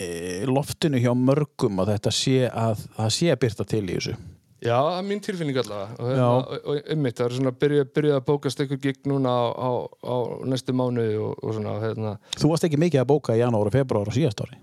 [0.00, 4.16] e, loftinu hjá mörgum að þetta sé að það sé að byrta til í þessu
[4.58, 5.96] Já, það er mín tilfinning allavega.
[5.98, 6.14] Og, Já.
[6.14, 9.44] hérna, og, og það er svona að byrja, byrja að bókast eitthvað gig núna á,
[9.54, 9.70] á,
[10.02, 10.14] á
[10.50, 13.76] næstu mánuði og, og svona hérna, Þú varst ekki mikið að bóka í janúar og
[13.76, 14.58] februar á síðast ári?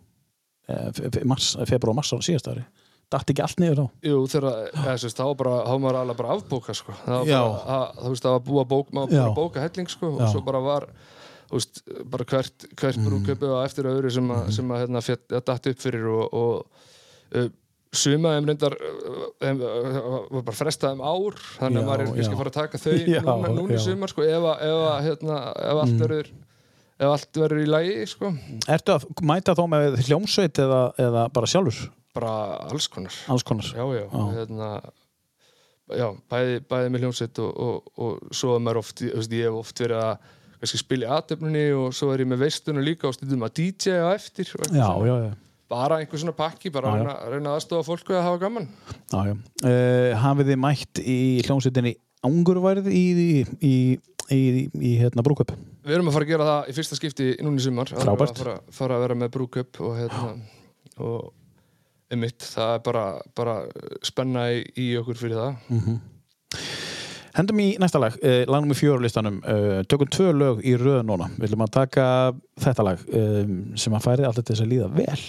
[0.67, 2.65] Eh, mars, februar og mars á síðast ári.
[3.13, 3.85] Datt ekki allt niður þá?
[4.09, 4.61] Jú, þegar,
[4.99, 6.95] sérst, þá bara, þá maður alveg bara afbóka, sko.
[7.05, 7.41] Það bara,
[7.75, 10.31] að, þú veist, það var búið að bóka, maður búið að bóka helling, sko, og
[10.33, 10.87] svo bara var,
[11.51, 11.83] þú veist,
[12.15, 13.05] bara hvert, hvert Mm.
[13.05, 15.03] brúköpi og eftir öðru sem að, sem að, hérna,
[15.37, 17.53] að datt upp fyrir og, og
[17.99, 19.99] suma þeim reyndar, uh, þeim, uh,
[20.37, 22.95] var bara frestað um ár, þannig að maður er kannski að fara að taka þau
[23.15, 23.81] Já, núna, núna í já.
[23.81, 23.85] Mm.
[23.89, 26.31] sumar, sko, ef, ef, hérna, ef allt verður,
[26.95, 28.33] ef allt verður í lagi, sko,
[28.77, 31.85] Ertu að mæta þá með hljómsveit eða, eða bara sjálfur?
[32.15, 32.31] bara
[32.71, 33.15] alls konar.
[33.27, 34.21] Alls konar já, já, Já.
[34.37, 34.69] hérna
[35.91, 39.83] já, bæði, bæði með hljómsveit og, og, og svo er maður oft, ég hef oft
[39.83, 40.31] verið að
[40.65, 44.49] í aðtöfnunni og svo er ég með veistunum líka og stundum að DJ á eftir
[44.71, 45.33] Já, já, já,
[45.71, 47.03] bara einhver svona pakki, bara Já, já.
[47.03, 48.67] reyna, reyna að aðstofa fólk við að hafa gaman
[49.11, 49.35] já.
[49.65, 51.95] Uh, Hafið þið mætt í hljómsveitinni
[52.25, 53.03] Angurværið í,
[53.61, 53.73] í,
[54.33, 54.41] í,
[54.81, 55.51] í, hérna brúköp
[55.85, 58.39] við erum að fara að gera það í fyrsta skipti núna í sumar að Frábært.
[58.41, 60.31] fara, fara að vera með brúköp og hérna
[61.05, 61.33] og
[62.13, 63.05] einmitt, það er bara,
[63.37, 63.55] bara
[64.05, 65.99] spenna í, í okkur fyrir það
[67.35, 69.41] Hendum í næsta lag, uh, lag nummer fjóru listanum.
[69.43, 71.27] Uh, tökum tvö lög í röð núna.
[71.35, 72.07] Við viljum að taka
[72.63, 75.19] þetta lag um, sem að færi alltaf til þess að líða vel.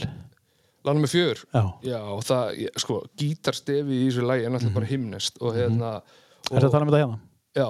[0.86, 4.90] Lánum með fjör Já, Já, og það, sko, gítarstefi í þessu lagi er náttúrulega bara
[4.90, 6.12] himnest og hérna og,
[6.52, 7.18] er þetta að tala um þetta hérna?
[7.56, 7.66] Já,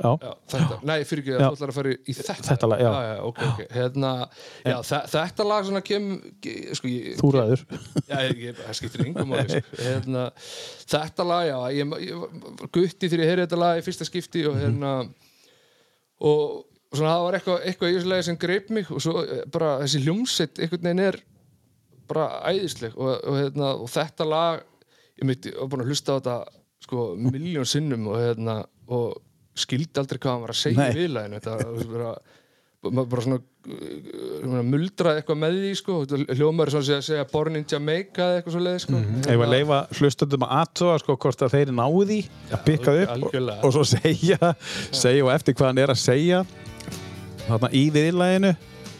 [0.00, 2.36] Já, já, þetta, nei, fyrir ekki þú ætlar að fara í þetta.
[2.46, 2.88] Þetta lag, já.
[2.88, 4.12] já, já, ok, ok, hérna
[5.12, 6.06] þetta lag kem
[6.78, 7.66] sko, ég, þú ræður.
[8.08, 9.60] Það skiptir yngum sko.
[9.86, 10.24] hérna,
[10.94, 12.24] þetta lag, ég, ég
[12.72, 14.94] gutti þegar ég heyrði þetta lag í fyrsta skipti og hérna
[16.24, 16.64] og
[16.94, 19.76] svona það var eitthvað, eitthvað í þessu lagi sem greip mig og svo eh, bara
[19.82, 21.20] þessi hljómsett einhvern veginn er
[22.06, 24.62] bara æðisleg og, og, hérna, og þetta lag
[25.16, 26.36] ég myndi, var búin að hlusta á þetta
[26.86, 28.60] sko miljón sinnum og, hérna,
[28.92, 29.16] og
[29.58, 32.10] skildi aldrei hvað hann var að segja í viðlæðinu þetta var bara,
[32.86, 33.38] maður bara svona,
[33.72, 35.96] uh, muldraði eitthvað með því sko,
[36.36, 39.02] hljómar er svona að segja Born in Jamaica eða eitthvað svo leið sko.
[39.26, 41.74] Ef að leifa hlustundum að aðtóa sko hvort að þeir
[42.12, 42.20] því
[42.52, 43.58] að bykka upp og, algjörlega.
[43.66, 44.54] og svo segja
[45.04, 46.44] segja og eftir hvað hann er að segja
[47.46, 48.54] þarna í viðlæginu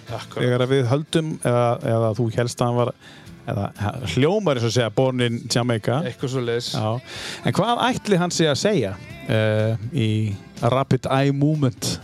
[0.07, 0.43] Akkurat.
[0.43, 2.93] þegar að við höldum eða, eða þú helst að hann var
[3.47, 3.71] eða
[4.15, 6.01] hljómar eins og segja Born in Jamaica.
[6.07, 6.89] Eitthvað svo leiðis Já.
[7.45, 10.11] en hvað ætli hann sé að segja uh, í
[10.63, 11.97] Rapid Eye Movement?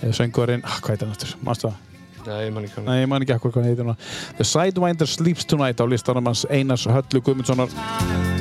[0.00, 1.86] Uh, söngurinn, ah, hvað heitir hann aftur, mástu það?
[2.20, 4.04] Nei, ég man ekki hann Nei, ég man ekki akkur hvað heitir hann
[4.36, 8.39] The Sidewinder Sleeps Tonight á listanum hans Einars Höllu Guðmundssonar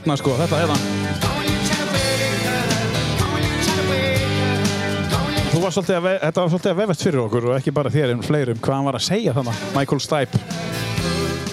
[0.00, 0.76] hérna sko, þetta hérna.
[5.50, 7.90] Þú var svolítið að, ve- þetta var svolítið að vefast fyrir okkur og ekki bara
[7.92, 10.40] þér en fleirum hvað hann var að segja þannig Michael Stipe,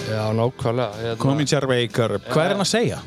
[0.08, 2.98] Já, nákvæmlega Hérna, Come in Waker hvað er hann að segja?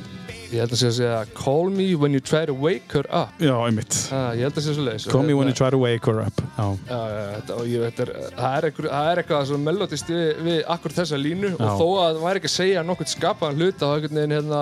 [0.51, 3.31] Ég held að sé að segja Call me when you try to wake her up.
[3.39, 3.95] Já, einmitt.
[4.11, 6.19] Ah, Ég held að sé svo leiðis Call me when you try to wake her
[6.25, 10.59] up Já, Já, já, þetta, er, það, er það er eitthvað svona melodist við, við
[10.75, 11.61] akkur þessa línu Já.
[11.71, 14.61] og þó að það væri ekki að segja nokkuð skapaðan hlut þá einhvern veginn hérna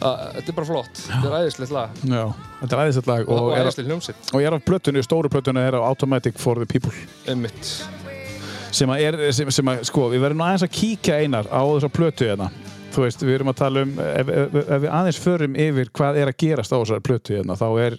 [0.00, 2.00] þetta er bara flott, þetta er æðislegt lag.
[2.02, 2.22] Já,
[2.60, 5.30] þetta er æðislegt lag og, og, er, æðislegt hljómsitt, og ég er á plötunni, stóru
[5.32, 6.92] plötunni er á Automatic for the People.
[7.30, 7.72] Einmitt.
[8.76, 11.92] Sem að er, sem, sem að, sko, við verðum aðeins að kíkja einar á þessa
[11.92, 12.50] plötu hérna.
[12.96, 16.20] Þú veist, við erum að tala um ef, ef, ef við aðeins förum yfir hvað
[16.20, 17.98] er að gerast á þessari plötu hérna, þá er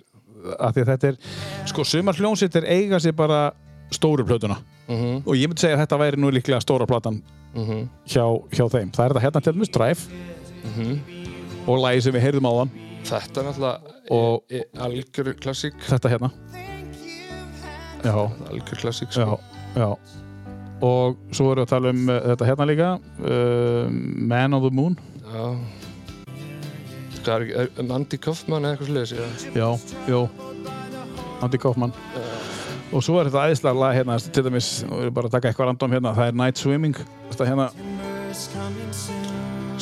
[0.57, 1.21] að því að þetta er,
[1.71, 3.41] sko, sumar hljónsittir eiga sér bara
[3.93, 4.59] stóru plötuna.
[4.87, 7.17] Mm og ég myndi segja að þetta væri nú líklega stóra platan
[7.53, 7.87] -hmm.
[8.07, 8.23] hjá,
[8.53, 8.91] hjá þeim.
[8.95, 11.26] Það er þetta hérna til dæmis Drive
[11.67, 12.75] og lagi sem við heyrðum á þann
[13.07, 15.75] Þetta er náttúrulega e, e, algjör klassík.
[15.87, 16.29] Þetta hérna.
[18.03, 18.15] Já,
[18.51, 19.37] algjör klassík já, sko.
[19.77, 19.91] já
[20.77, 24.69] og svo erum við að tala um uh, þetta hérna líka uh, Man on the
[24.69, 24.97] Moon.
[25.25, 25.45] Já.
[27.23, 29.67] Hvað er, er, er Andy Kaufman eða eitthvað sliðis já.
[30.07, 30.19] já,
[31.43, 31.95] Andy Kaufman.
[32.93, 35.73] Og svo er þetta æðislega lag hérna til dæmis, við erum bara að taka eitthvað
[35.73, 37.05] random hérna það er Night Swimming.
[37.33, 37.71] Þetta hérna,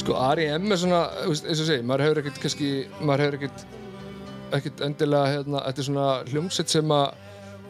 [0.05, 0.69] Sko R.E.M.
[0.69, 2.67] er svona, eins og segi, maður hefur ekkert kannski,
[3.01, 3.63] maður hefur ekkert
[4.53, 7.05] ekkert endilega, hérna, þetta er svona hljómsett sem að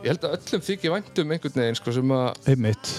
[0.03, 2.89] ég held að öllum þykir vænt um einhvern veginn, sko, sem að einmitt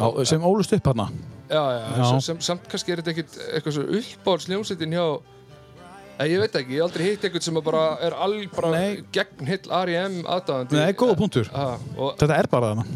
[0.00, 1.10] á, sem ólust upp hérna
[1.50, 2.04] já, já, Já.
[2.08, 5.06] Sem, sem, samt kannski er þetta ekkert eitthvað svo uppbáðs hljómsettin hjá
[6.16, 8.70] Nei, ég veit ekki, ég hef aldrei hitt einhvern sem að bara er alveg bara
[8.72, 9.02] Nei.
[9.12, 10.14] gegn hill R.E.M.
[10.24, 11.50] aðdáðandi Nei, góða punktur.
[11.52, 12.86] Ha, og, þetta er bara þarna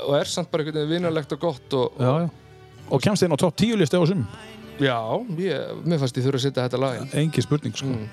[0.00, 2.26] og er samt bara einhvern veginn vinarlegt og gott og, já.
[2.90, 4.26] og kemst inn á topp 10 listi á þessum
[4.80, 4.98] já,
[5.38, 7.10] ég, mér fannst ég þurfa að setja þetta lag inn.
[7.24, 7.86] engi spurning sko.
[7.86, 8.08] Mm.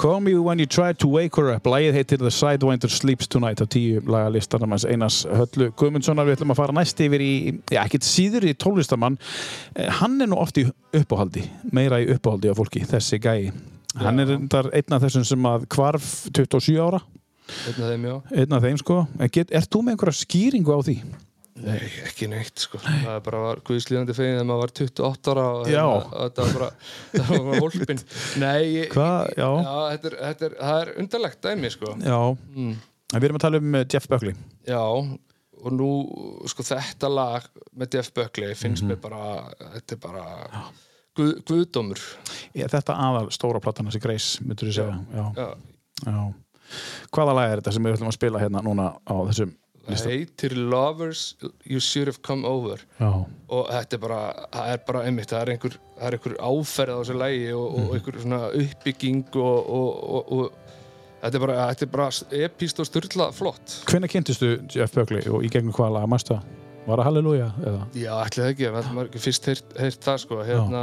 [0.00, 3.60] Call Me When You Try To Wake Her Up lagið heitir The Sidewinder Sleeps Tonight
[3.60, 7.32] á tíu lagalistarnum hans Einars Höllu Guðmundssonar við ætlum að fara næst yfir í
[7.70, 9.18] já, ekkert síður í tónlistamann
[9.76, 10.64] Eh, hann er nú oft í
[10.96, 13.52] uppáhaldi meira í uppáhaldi á fólki, þessi gæi
[14.00, 14.32] hann er
[14.72, 17.02] einn af þessum sem að hvarf 27 ára
[17.68, 18.16] Einn af þeim, já.
[18.32, 20.96] einn af þeim sko, ert þú með einhverja skýringu á því?
[21.62, 22.78] Nei, ekki neitt sko.
[22.82, 25.82] Það er bara guðslíðandi fegin þegar maður var 28 ára og Já.
[25.82, 26.70] hérna, þetta var bara,
[27.14, 28.00] það var hólpin.
[28.42, 29.32] Nei, Hvað?
[29.38, 29.48] Já.
[29.62, 31.92] já þetta, er, þetta er, það er undarlegt dæmi sko.
[32.02, 32.20] Já,
[32.56, 32.74] Mm.
[33.12, 34.34] við erum að tala um eh, Jeff Buckley
[34.66, 34.80] Já,
[35.62, 35.88] og nú,
[36.48, 37.44] sko, þetta lag
[37.76, 38.90] með Jeff Buckley finnst Mhm.
[38.90, 40.24] mér bara þetta er bara
[41.16, 42.00] guð, guðdómur
[42.56, 45.26] Ég, þetta aðal stóra platan þessi Grace, myndur þú segja já.
[45.36, 45.48] Já,
[46.06, 46.32] Já.
[47.12, 49.52] Hvaða lag er þetta sem við ætlum að spila hérna núna á þessum
[49.90, 50.08] lista?
[50.12, 53.10] heitir Lovers You Should Have Come Over Já,
[53.48, 54.20] og þetta er bara,
[54.52, 57.66] það er bara einmitt, það er einhver, það er einhver áferð á þessu lægi og,
[57.72, 57.86] Mhm.
[57.88, 60.52] og einhver svona uppbygging og, og, og, og
[61.22, 62.08] þetta er bara, þetta er bara
[62.48, 66.42] epíst og styrla flott hvenær kynntistu Jeff Buckley og í gegnum hvaða lag, mæstu það?
[66.86, 70.16] Var það Halleluja eða Já, ætli það ekki, maður maður ekki fyrst heyrt, heyrt það
[70.24, 70.80] sko, hérna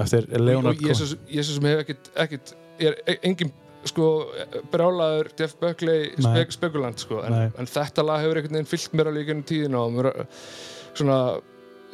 [0.00, 3.52] eftir Leonard og ég svo sem hef ekkit, ekkit ég er e- engin
[3.88, 4.10] sko
[4.72, 9.10] brjálaður Jeff Buckley spek, spekulant sko, en, en þetta lag hefur einhvern veginn fyllt mér
[9.10, 10.10] alveg í gennum tíðina og mér
[10.94, 11.18] svona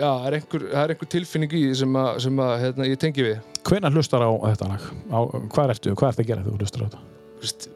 [0.01, 2.89] já, það er einhver, það er einhver tilfinning í því sem að, sem að hérna,
[2.91, 4.87] ég tengi við Hvenær hlustar á þetta lag?
[5.13, 5.19] Á,
[5.53, 5.97] hvað ertu?
[5.99, 7.03] Hvað ertu að gera þegar þú hlustar á þetta?
[7.41, 7.67] Vist,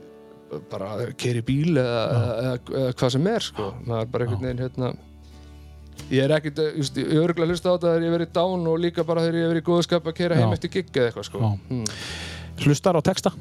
[0.70, 3.72] bara keri bíl eða, eða, eða, hvað sem er sko.
[3.84, 4.92] maður er bara einhvern veginn hérna
[6.10, 6.62] ég er ekkert,
[6.98, 9.44] ég örgulega hlusta á þetta þegar ég hef verið dán og líka bara þegar ég
[9.44, 11.42] hef verið í góðu skap að kera heim eftir gig eða eitthvað sko.
[11.44, 11.50] Já.
[11.70, 11.84] mm.
[12.64, 13.32] Hlustar á texta?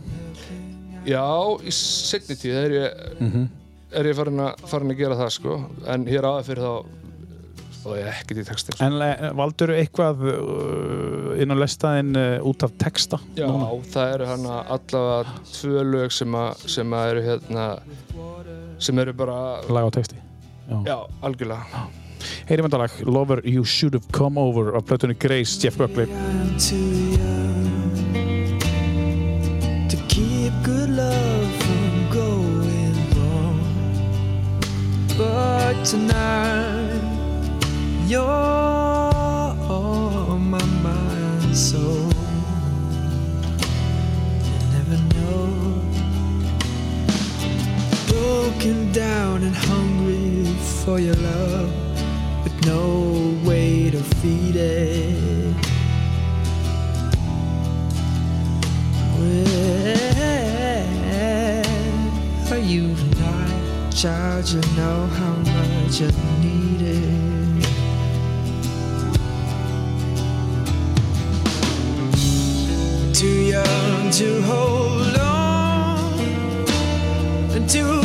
[1.07, 1.25] Já,
[1.63, 3.51] í setni tíð er ég, Mm
[3.93, 5.55] er ég farin, að, farin að gera það sko.
[5.93, 6.99] en hér áður fyrir þá
[7.73, 8.87] stóð ég ekkert í textin sko.
[8.87, 13.19] En uh, valdur eitthvað uh, inn á lestaðin uh, út af texta?
[13.37, 13.47] Já,
[13.93, 17.67] það eru hann allavega tvö lög sem, að, sem að eru hérna
[18.83, 19.37] sem eru bara,
[19.69, 20.21] Lag á texti?
[20.87, 21.85] já, algjörlega
[22.47, 26.07] Heyrim þetta lag, Lover You Should Have Come Over af plötunni Grace, Jeff Buckley
[30.63, 33.59] good love from going wrong.
[35.17, 37.01] But tonight,
[38.07, 38.21] you're
[39.69, 41.79] on my mind, so
[44.47, 45.81] you never know.
[48.07, 50.45] Broken down and hungry
[50.85, 51.71] for your love,
[52.45, 55.12] with no way to feed it.
[63.93, 64.49] Child?
[64.49, 66.09] You know how much I
[66.41, 67.03] need it.
[73.13, 76.17] Too young to hold on,
[77.67, 78.01] too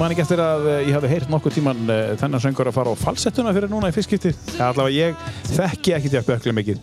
[0.00, 2.94] man ekki eftir að uh, ég hafi heyrt nokkuð tíman uh, þennan söngur að fara
[2.94, 4.32] á falsettuna fyrir núna í fyrstskipti.
[4.60, 6.80] Allavega ég þekki ekki Jeff Buckley mikið.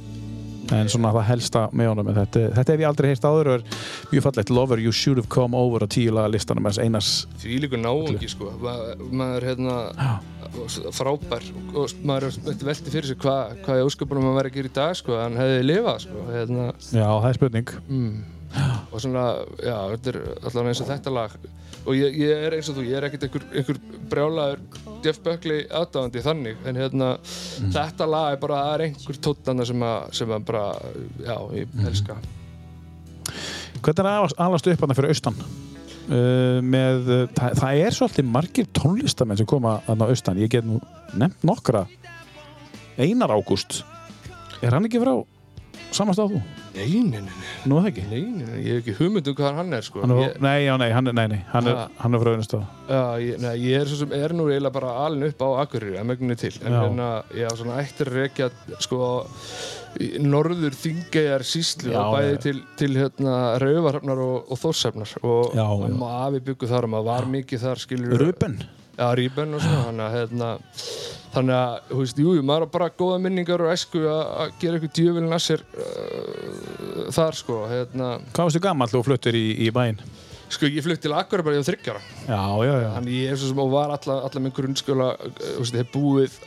[0.76, 2.08] En svona það helsta með honum.
[2.12, 3.78] Þetta, þetta hef ég aldrei heyrt áður og er
[4.12, 4.50] mjög fallegt.
[4.52, 7.12] Lover, you should have come over á tíu laga listanum hans einars.
[7.40, 8.74] því líka náungi sko Ma,
[9.08, 9.78] maður er hérna
[10.98, 14.58] frábær og, og maður er velti fyrir sig hvað hva ég ósköpunum maður væri að
[14.58, 17.72] gera í dag sko hann hefði lifað sko hérna, Já, það er spurning.
[18.92, 19.26] og svona,
[19.64, 21.40] já, þetta er allavega eins og þetta lag
[21.88, 23.80] og ég, ég er eins og þú, ég er ekkert einhver, einhver
[24.12, 24.64] brjálaður
[25.06, 27.14] Jeff Buckley aðdáðandi þannig, en hérna
[27.76, 30.66] þetta lag er bara, það er einhver tóttana sem að, sem að bara,
[31.24, 32.20] já, ég elska
[33.78, 35.36] Hvernig er alast upp hann fyrir austan?
[36.08, 40.40] Uh, með, uh, það, það er svolítið margir tónlistamenn sem koma þarna austan.
[40.40, 40.80] Ég get nú
[41.20, 41.84] nefnt nokkra.
[42.96, 43.82] Einar Ágúst.
[44.64, 45.14] Er hann ekki frá
[45.92, 46.40] samast á þú?
[46.78, 48.04] Nei, nei, nei, Nú það ekki.
[48.12, 50.36] nei, nei, nei, ég hef ekki hugmynd um hvað hann er sko Hann er, ég,
[50.46, 51.88] nei, já, nei, hann er, nei, nei, hann er, Ha.
[52.04, 52.66] hann er frá Unnustöð.
[52.88, 55.98] Já, ég, nei, ég er svo sem er nú eiginlega bara alin upp á Akureyri,
[55.98, 58.50] að megninni til en hérna, já, svona ættir rekja
[58.80, 59.02] sko,
[60.22, 65.88] norður þingeyjar síslu og bæði til, til hérna, rauvarhafnar og, og þórshafnar og Já, já.
[65.88, 68.60] mamma afi byggu þar og maður var mikið þar skilur Ruben.
[68.98, 70.52] Já, Ríben og svona, þannig að hérna,
[71.38, 74.78] þannig að, þú veist, jú, jú, maður har bara góða minningar og æsku að gera
[74.80, 79.72] eitthvað djöfilin að sér uh, þar, sko, hérna, Hvað varstu gammal þú fluttir í, í
[79.76, 80.02] bæinn?
[80.48, 82.02] sko, ég flutt til Akureyri bara ég var þryggjara.
[82.30, 82.90] Já, já, já.
[82.96, 85.92] Þannig ég er svo sem og var alla, alla minn grunnskóla uh, þú veist, hef
[85.92, 86.38] búið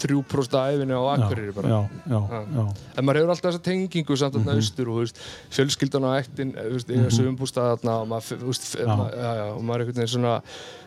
[0.00, 2.38] 3% af æfinni á Akureyri bara já, já, Já.
[2.56, 2.62] já,
[2.96, 4.44] en maður hefur alltaf þessa tengingu samt Mhm.
[4.46, 5.18] þarna austur og þú veist,
[5.52, 8.64] fjölskyldan og ættin þú veist, eiga sögumbústað þarna og maður, þú veist,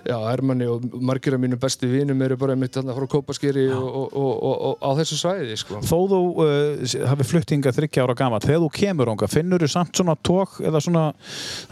[0.03, 0.17] Já.
[0.19, 3.87] er Hermanni og margir af mínu bestu vinum eru bara mitt þarna frá Kópaskeri og,
[3.87, 5.79] og, og, og, á þessu svæði sko.
[5.85, 9.71] þó þú uh, hafi flutt hingað þryggja ára gammal þegar þú kemur ánga, finnur þú
[9.71, 11.05] samt svona tók eða svona,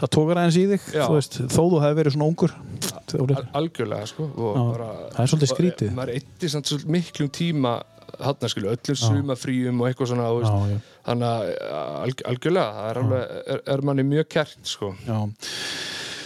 [0.00, 2.56] það tókar aðeins í þig þú veist, þó þú hefði verið svona ungur
[3.12, 4.60] Al algjörlega sko, Já.
[4.72, 5.88] bara, Það er svolítið skrítið.
[5.90, 7.72] eh, maður eitti samt svolítið miklum tíma
[8.12, 10.78] þarna skilu, öllum sumafríum og eitthvað svona, Já, já.
[11.06, 14.92] þannig að alg, algjörlega, það er er, er manni mjög kert sko.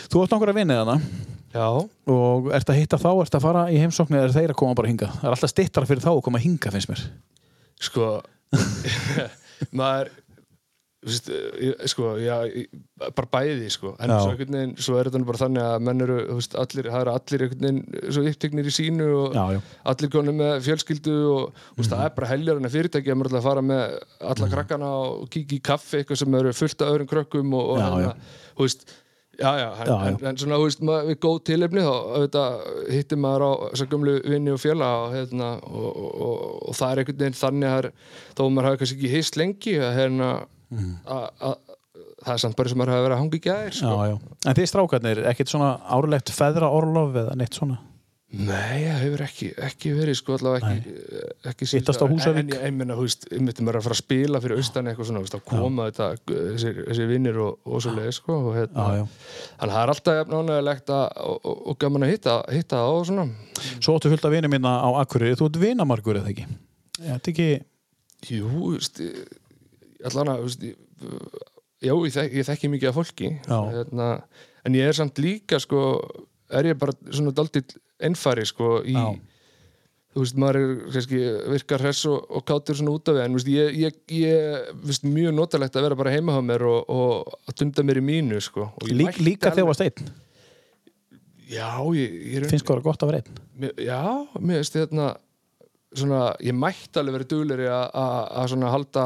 [0.07, 1.01] Þú átt nokkur að vinna þarna
[1.57, 1.69] já,
[2.17, 4.77] og ert að hitta þá, ert að fara í heimsóknu eða er þeir að koma
[4.79, 5.11] bara hinga?
[5.17, 7.03] Það er alltaf stittar fyrir þá að koma hinga finnst mér.
[7.87, 8.13] Sko
[9.77, 10.13] maður
[11.07, 11.29] veist,
[11.63, 12.35] ég, sko, já,
[13.15, 14.17] bara bæði sko, en Já.
[14.19, 17.15] svo, einhvern veginn, svo er þetta bara þannig að menn eru, veist, allir, það eru
[17.15, 19.39] allir einhvern veginn svo uppteknir í sínu og
[19.93, 23.21] allir konum með fjölskyldu og þú veist, það er bara heljar en að fyrirtæki að
[23.21, 23.99] maður ætla að fara með
[24.33, 27.83] alla krakkana og kíkja í kaffi eitthvað sem eru fullt af öðrum krökkum og, og
[27.85, 28.15] hérna,
[28.57, 28.89] þú veist
[29.37, 30.09] Já, já, en, Já, já.
[30.09, 33.91] En, en svona, þú veist, maður, við góð tilefni þá auðvitað, hittir maður á þessar
[33.93, 37.91] gömlu vinni og fjöla og, hérna, og, og, og, það er einhvern veginn þannig að
[38.37, 40.31] að maður hafi kannski ekki hist lengi að hérna
[41.05, 41.59] að,
[42.27, 43.93] það er samt bara sem maður hafi verið að hanga í gæðir sko.
[43.93, 44.39] já, já.
[44.47, 47.79] En þið strákarnir, ekkert svona árlegt feðra orlof eða neitt svona?
[48.37, 50.95] Nei, það hefur ekki, ekki verið sko allavega ekki,
[51.51, 52.07] ekki síðustu Hittast á.
[52.11, 52.41] Húsavík?
[52.57, 55.09] En ég meina, þú veist, einmitt maður er að fara að spila fyrir austan eitthvað
[55.11, 58.59] svona, þú veist, að koma þetta þessi, þessi vinnir og, og svo leið sko og
[58.59, 62.37] hérna, þannig að það er alltaf jafn ánægilegt að, og, og, og gaman að hitta,
[62.59, 63.27] hitta og svona.
[63.79, 66.49] Svo áttu fullt af vinið minna á Akureyri, þú ert vinamargur eða ekki?
[67.01, 67.49] Þetta ekki,
[68.27, 69.03] Jú, þú veist,
[70.09, 70.65] allan að, þú veist,
[71.85, 74.09] já, ég, þek, ég þekki mikið af fólki hérna,
[74.67, 75.83] en ég er samt líka sko,
[76.51, 77.77] er ég bara svona daldið
[78.07, 78.95] ennfæri sko í
[80.17, 81.19] þú veist, maður er kannski
[81.53, 85.05] virkar hress og, og kátur svona út af því en veist, ég, ég, ég veist,
[85.05, 88.41] mjög notalegt að vera bara heima á mér og, og að dunda mér í mínu
[88.41, 88.71] sko.
[88.89, 90.09] Lík, líka þegar varst einn?
[91.47, 93.71] Já, ég, ég Finnst það gott að vera einn?
[93.79, 94.01] Já,
[94.41, 95.11] mér veist hérna
[95.97, 99.05] svona, ég mætti alveg verið dugleri að- að að svona halda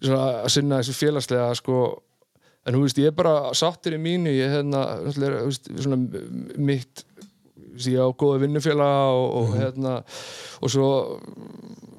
[0.00, 1.76] svona að sinna þessu félagslega sko
[2.66, 5.98] en þú veist, ég er bara sáttir í mínu ég hérna, náttúrulega, þú veist, svona
[6.70, 9.94] mitt þú veist, ég á góða vinnufélaga og, og hérna
[10.60, 10.88] og svo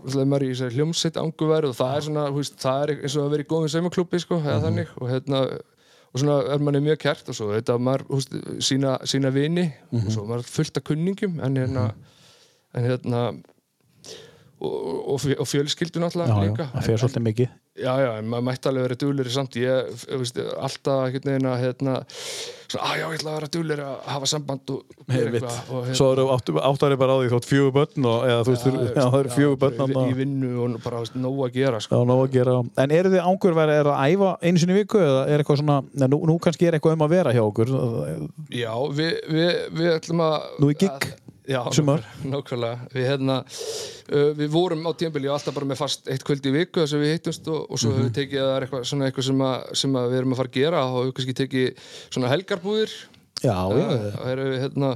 [0.07, 3.17] náttúrulega maður í þessari hljómsveit anguverð og það er svona, þú veist, það er eins
[3.19, 4.93] og að vera í góðum saumaklúbbi sko, eða þannig.
[5.01, 5.41] Og hérna
[6.07, 8.37] og svona er manni mjög kært og svo þetta maður, þú veist,
[8.69, 9.65] sína, sína vini.
[9.91, 11.83] Og svo maður fullt af kunningum en hérna
[12.77, 13.21] en hérna
[14.57, 14.71] og,
[15.13, 16.67] og, fjö- og fjölskyldu náttúrulega Já, já, líka.
[16.73, 17.51] það fyrir svolítið mikið.
[17.77, 21.91] Já, já, en maður mætti alveg vera duglir samt ég, veist, alltaf veginn að hérna,
[22.71, 25.37] svona, já, ég ætla að vera duglir að hafa samband og, Einmitt.
[25.43, 28.39] eitthvað og, hérna, Svo eru áttu, áttarið bara á því þótt fjögur börn og, eða
[28.47, 31.43] þú veist, já, það eru fjögur börn í, í vinnu og bara, þú veist, nóg
[31.45, 32.01] að gera Já, sko.
[32.09, 32.57] nóg að gera.
[32.85, 35.61] En eru þið ángurverði, er það að æfa einu sinni í viku eða er eitthvað
[35.61, 37.75] svona, neða, nú, nú kannski er eitthvað um að vera hjá okkur.
[38.57, 42.01] Já, við, við, við ætlum að Nú í gigg, að- Já, sumar.
[42.27, 43.37] nákvæmlega- Við, hérna,
[44.11, 47.03] uh, við vorum á tímbili alltaf bara með fast eitt kvöld í viku þess að
[47.05, 47.97] við hittumst og, og svo Mhm.
[47.97, 50.33] höfum við tekið að það er eitthvað, svona eitthvað sem, að, sem að við erum
[50.33, 52.91] að fara að gera og við kannski tekið svona helgarbúðir
[53.43, 53.87] Já, já,
[54.17, 54.91] og erum við, hérna,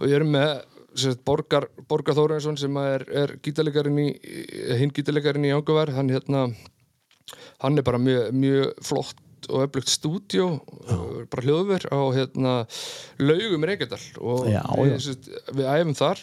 [0.00, 0.62] og við erum með
[0.94, 3.28] sérst, Borgar, Borgar Þórensson sem er, er
[4.78, 6.54] hinn gítarleikarinn í Ángaverð hann, hérna,
[7.62, 9.14] hann er bara mjög, mjög flott
[9.50, 10.46] og öflugt stúdíó
[11.32, 12.54] bara hljóðver á hérna,
[13.22, 15.00] laugum Reykjadal og Já, við, já.
[15.08, 16.22] sérst, við æfum þar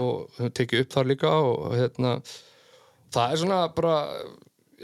[0.00, 2.16] og tekið upp þar líka og hérna,
[3.14, 3.96] það er svona bara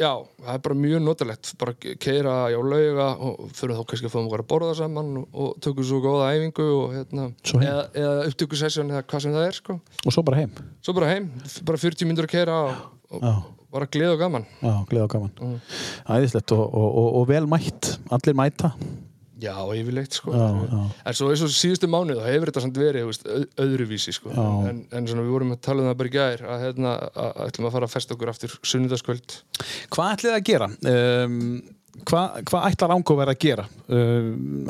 [0.01, 0.11] já,
[0.41, 4.29] það er bara mjög notalegt bara keira á lauga og fyrir þá kannski að fáum
[4.29, 7.29] okkur að borða saman og, tökum svo góða æfingu og hérna,
[7.61, 9.79] eða, eða upptökusessjón eða hvað sem það er sko.
[10.05, 10.53] og svo bara heim.
[10.85, 11.31] svo bara heim,
[11.69, 12.85] bara 40 myndur að keira og,
[13.21, 13.41] og.
[13.73, 15.31] Bara gleð og gaman Já, gleð og gaman.
[15.41, 15.61] Mm.
[16.17, 18.73] Æðislegt og, og, og, og vel mætt, allir mæta.
[19.41, 20.35] já, yfirleitt sko.
[20.37, 20.81] Já, já.
[21.09, 24.33] en svo eins og síðustu mánuð þá hefur þetta samt verið veist, öð, öðruvísi sko.
[24.37, 24.43] Já.
[24.69, 26.93] en, en svona við vorum að tala um það bara í gær að hérna,
[27.47, 29.37] ætlum að fara að festa okkur aftur sunnudagskvöld
[29.97, 30.69] Hvað ætlið að gera?
[30.93, 31.39] Um,
[32.11, 33.65] hvað, hvað ætlar ángurverði að gera?
[33.89, 34.69] Um,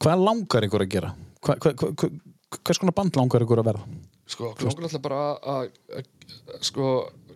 [0.00, 1.12] hvað langar ykkur að gera?
[1.42, 2.10] Hva, hva, hva, hva,
[2.62, 3.84] hvers konar band langar ykkur að verða?
[4.32, 5.20] Sko, langar alltaf bara
[5.52, 6.08] að-
[6.64, 6.88] sko,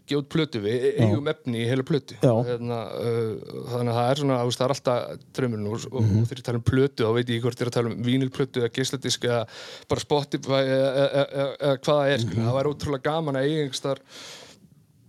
[0.06, 2.16] gefa út plötu við eigum efni í heila plötu.
[2.22, 6.24] Hérna, uh, þannig að það er svona það er alltaf draumurinn og, og Mhm.
[6.30, 8.62] þegar ég tala um plötu þá veit ég hvort ég er að tala um vínilplötu
[8.62, 9.42] eða geisladisk eða
[9.88, 13.46] bara Spotify eða, eða, eða, eða hvað það er mm það væri ótrúlega gaman að
[13.50, 14.00] eiga einhverstar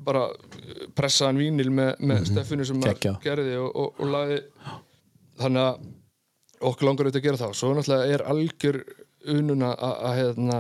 [0.08, 3.00] bara uh, pressaðan vínil með, með steffinu sem maður Mhm.
[3.02, 3.22] Geggjað.
[3.26, 4.42] gerði og, og, og lagði.
[5.38, 5.88] Þannig að
[6.68, 7.52] okkur langar auðvitað að gera það.
[7.60, 8.78] Svo náttúrulega er algjör
[9.28, 10.58] ununa að- hérna,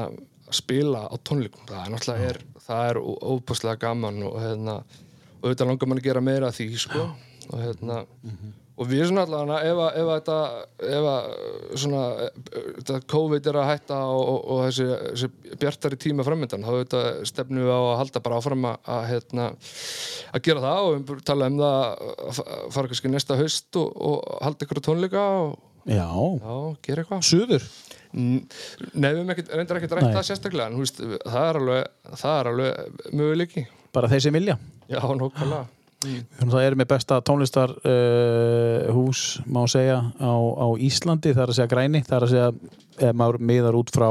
[0.47, 1.63] að spila á tónleikum.
[1.67, 6.07] Það er náttúrulega er, það er óbúslega gaman og hérna og auðvitað langar mann að
[6.11, 7.07] gera meira af því sko.
[7.47, 8.01] Og hérna
[8.77, 10.39] og við svona allavega ef, að- ef að þetta
[10.97, 11.29] ef að
[11.81, 12.01] svona
[12.77, 17.07] þetta COVID er að hætta og, og, og þessi, þessi bjartari tíma framöndan þá auðvitað
[17.31, 19.47] stefnum við á að halda bara áfram að, að hérna
[20.37, 21.79] að gera það og við tala um það
[22.27, 25.57] að fa- fara kannski næsta haust og, og halda ykkur tónleika og
[25.87, 27.21] Já, já, gera eitthvað.
[27.23, 27.63] Suður
[28.17, 30.13] Nei, við reyndar ekkert rætt Nei.
[30.15, 31.89] það sérstaklega en veist, það er alveg,
[32.23, 33.65] það er alveg möguleiki.
[33.93, 34.57] bara þeir sem vilja
[34.87, 35.01] Já.
[36.05, 41.43] Þannig að það er með besta tónlistar uh, hús, má segja, á, á Íslandi, það
[41.43, 42.49] er að segja græni, það er að segja,
[43.07, 44.09] ef maður miðar út frá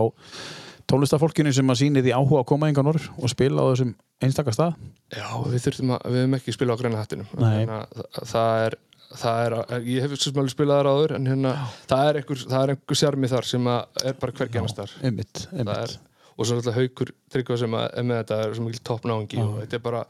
[0.90, 3.94] tónlistarfólkinu sem að síni því áhuga að koma engan orður og spila á þessum
[4.26, 4.74] einstaka stað.
[5.14, 8.78] Já, við þurftum að, við höfum ekki spila á græna það, það er,
[9.14, 11.52] það er, ég hef svo alveg spilað þar áður, en hérna,
[11.86, 14.90] það er einhver, það er einhver sjarmi þar sem er bara hvergi annars þar.
[15.02, 15.98] Einmitt, Það einmitt.
[16.36, 19.78] og svo náttúrulega haukur tryggvað sem er með þetta er sem ekki toppnáðingi og þetta
[19.78, 20.02] er bara,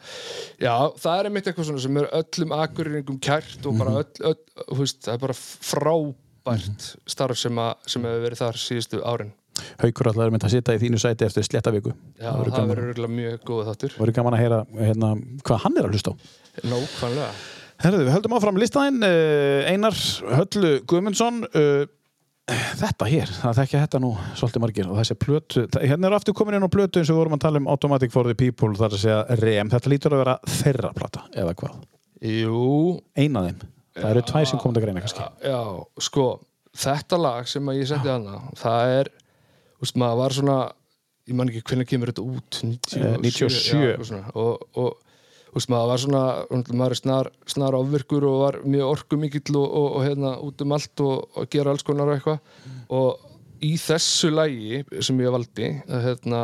[0.58, 0.72] já,
[1.04, 4.00] það er einmitt eitthvað svona sem er öllum akkuriningum kært og bara Mhm.
[4.02, 5.36] öll, öll, veist, það er bara
[6.00, 9.32] frábært starf sem, sem hefur verið þar síðustu árin.
[9.80, 11.94] Haukur alltaf er mynd að sitja í þínu sæti eftir sléttavíku.
[12.20, 13.94] Já, það verður það mjög góð þáttur.
[13.96, 15.12] verður gaman að heyra hérna,
[15.46, 16.14] hvað hann er að hlusta á.
[16.66, 17.30] Nákvæmlega.
[17.82, 19.02] Herðu, við höldum áfram listaðinn.
[19.04, 19.96] Uh, Einar
[20.38, 21.84] Höllu Guðmundsson uh,
[22.46, 24.08] Þetta hér, það þekkja þetta nú
[24.38, 27.20] svolítið margir og þessi plötu, hérna er aftur komin inn á plötu eins og við
[27.24, 30.20] vorum að tala um Automatic for the People þar að segja REM, þetta lítur að
[30.22, 31.80] vera þeirra plata, eða hvað,
[32.22, 32.60] Jú,
[33.18, 33.64] eina af þeim.
[33.96, 35.26] Það eru tvær sem komið að greina kannski.
[35.42, 35.58] Já,
[36.06, 36.26] sko,
[36.86, 39.10] þetta lag sem ég setti hana, það er,
[39.82, 40.56] veist, maður var svona,
[41.26, 44.14] ég man ekki hvernig kemur þetta út, 97, Eh, 97.
[44.14, 45.02] já, og, og
[45.56, 46.22] veist, maður var svona,
[46.76, 50.72] maður er snar, snar ofvirkur og var mjög orkumikill og, og, og hérna út um
[50.76, 52.38] allt og, og gera alls konar og eitthvað.
[52.90, 56.40] Og í þessu lagi sem ég valdi, að, hérna,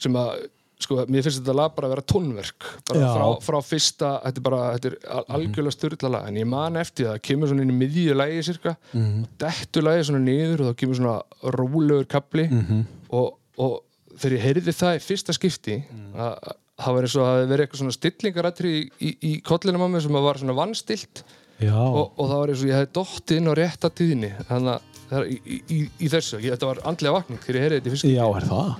[0.00, 0.46] sem að
[0.80, 2.68] sko, mér finnst þetta lag bara að vera tónverk.
[2.88, 6.48] Bara frá, frá fyrsta, þetta er bara þetta er al- algjörlega styrla lag, en ég
[6.48, 9.26] man eftir það kemur svona inn í miðju lagi cirka Mhm.
[9.38, 11.22] dettu lagi svona niður og þá kemur svona
[11.56, 12.86] rólegur kapli Mhm.
[13.12, 13.82] og, og
[14.16, 16.14] þegar ég heyrði það í fyrsta skipti Mhm.
[16.16, 19.84] að að það var eins og að verið eitthvað svona stillingarættri í, í, í kollinum
[19.84, 21.24] á mig sem var svona vannstilt.
[21.60, 24.86] Og, og það var eins og ég hefði dottið inn á rétta tíðinni þannig að
[25.10, 27.94] það er í, í, þessu ég, þetta var andlega vakning þegar ég heyrði þetta í
[27.96, 28.70] fyrsta já, er það?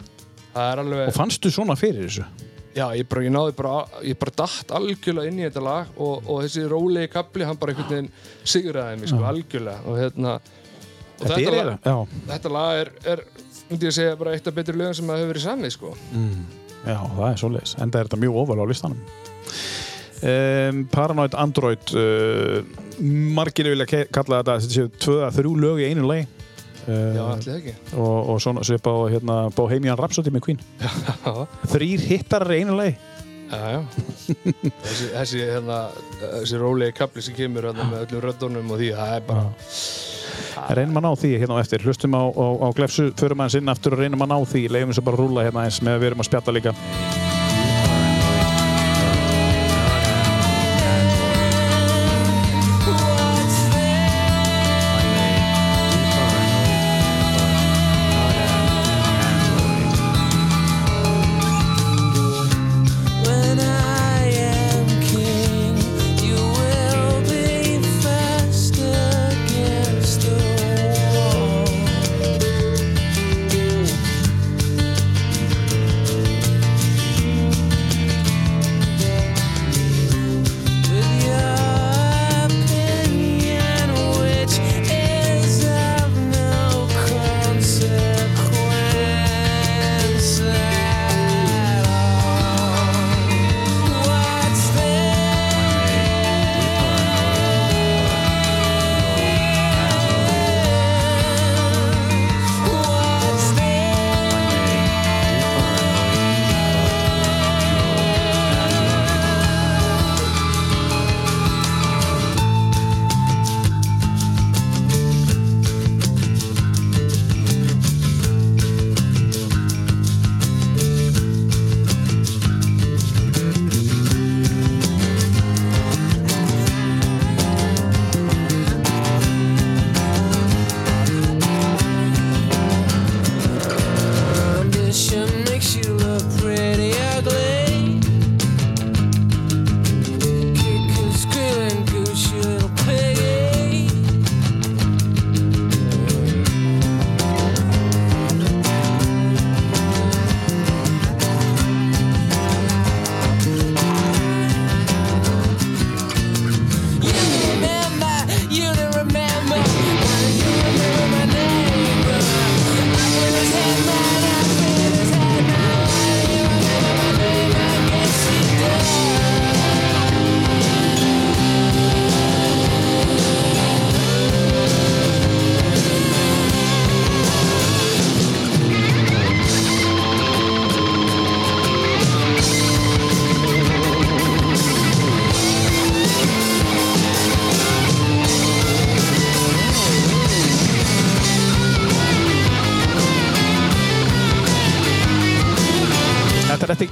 [0.54, 2.28] Það er alveg Og fannstu svona fyrir þessu?
[2.70, 3.74] Já, ég bara, ég náði bara,
[4.06, 7.74] ég bara datt algjörlega inn í þetta lag og, og þessi rólegi kapli, hann bara
[7.74, 8.10] einhvern veginn
[8.46, 9.82] sigraði mig, sko, algjörlega.
[9.90, 13.24] Og hérna og Þetta þetta, lag, þetta lag er, er,
[13.68, 15.92] myndi ég segja, bara eitt af betri lögum sem að hefur verið samið, sko
[16.84, 17.76] já, það er svoleiðis.
[17.84, 19.00] Enda er þetta mjög ofal á listanum.
[20.20, 22.60] Um, Paranoid Android uh,
[23.00, 26.26] Margir vilja kalla þetta þetta séu tvö að þrjú lög í einu lagi.
[26.80, 27.72] Uh, Já, allir ekki.
[28.00, 30.60] og, og svona svipa á hérna, Bohemian Rhapsody með Queen.
[31.72, 32.96] Þrýr hittarar í einu já
[33.50, 35.80] Þessi, þessi, hérna,
[36.20, 39.46] þessi rólegi kapli sem kemur hérna, með öllum röddunum og því, það er bara
[40.76, 41.86] reynum að ná því hérna á eftir.
[41.86, 44.94] Hlustum á, á, á glefsu, förum aðeins inn aftur og reynum að ná því, leiðum
[44.94, 47.29] þess að bara rúla hérna eins með að við erum að spjalla líka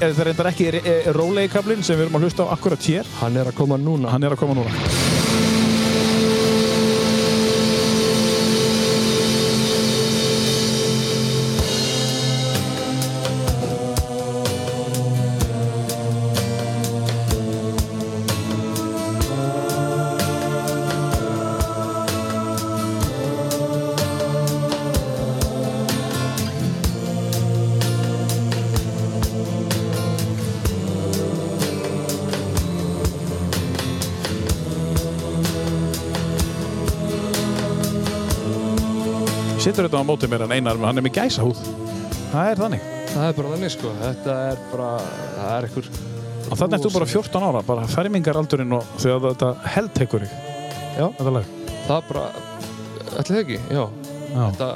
[0.09, 0.69] þetta er reyndar ekki
[1.17, 3.15] rólegi kablin sem við erum að hlusta á akkurat hér.
[3.21, 4.13] Hann er að koma núna.
[4.15, 5.18] Hann er að koma núna.
[39.79, 41.59] Sittur þetta á mótið mér en einar, hann er með gæsa húð.
[42.33, 42.87] Það er þannig.
[43.13, 43.91] Það er bara þannig sko.
[44.01, 44.89] Þetta er bara,
[45.37, 45.91] það er.
[46.49, 50.35] Og þannig ertu bara 14 ára, bara fermingaraldurinn og þegar þetta heldtekur þig.
[50.97, 51.05] Já.
[51.21, 51.53] Þetta lag.
[51.85, 52.25] Það er bara,
[53.23, 53.85] ætli það ekki, já.
[54.33, 54.43] Já.
[54.49, 54.73] Þetta,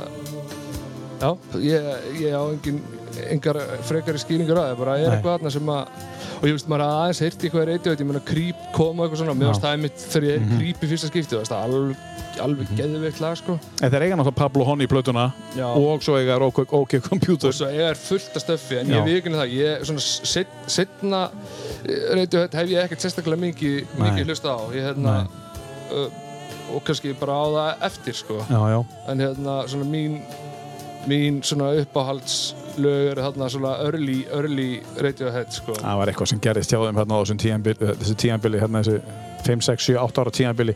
[1.24, 1.32] já,
[1.66, 2.80] ég, ég á engin,
[3.26, 3.58] engar
[3.90, 5.16] frekari skýringar að það, bara er Nei.
[5.16, 6.06] eitthvað þarna sem að,
[6.42, 9.34] og ég veist maður aðeins heyrti eitthvað er eitthvað, ég meina creep koma eitthvað svona,
[9.46, 10.56] varst það einmitt þegar ég er Mhm.
[10.58, 11.96] creep í fyrsta skipti, það er alveg,
[12.42, 13.58] alveg mm geðveikt lag sko.
[13.78, 15.66] Þetta er eiga náttúrulega Pablo Honey plötuna Já.
[15.76, 17.48] og svo eiga er OK, OK Computer.
[17.48, 18.96] og svo ég er fullt af stöffi en Já.
[18.98, 21.30] ég vikinu það, ég svona set, setna
[22.14, 25.14] Radiohead hef ég ekkert sérstaklega mikið, mikið hlusta á ég hérna
[25.92, 26.08] uh,
[26.74, 30.22] og kannski bara á það eftir sko Já, en hérna svona mín
[31.06, 31.74] mín svona
[32.72, 36.98] uppáhaldslög er þarna svona early, early Radiohead sko Það var eitthvað sem gerðist hjá þeim
[37.00, 39.00] hérna á þessum tíanbili, þessu tíanbili, hérna þessu
[39.46, 40.74] 5, 6, 7, 8 ára tíanbili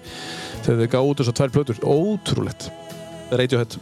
[0.66, 1.80] þegar þau gáðu út þessar tvær plötur.
[1.86, 2.68] Ótrúlegt.
[3.30, 3.76] Radiohead.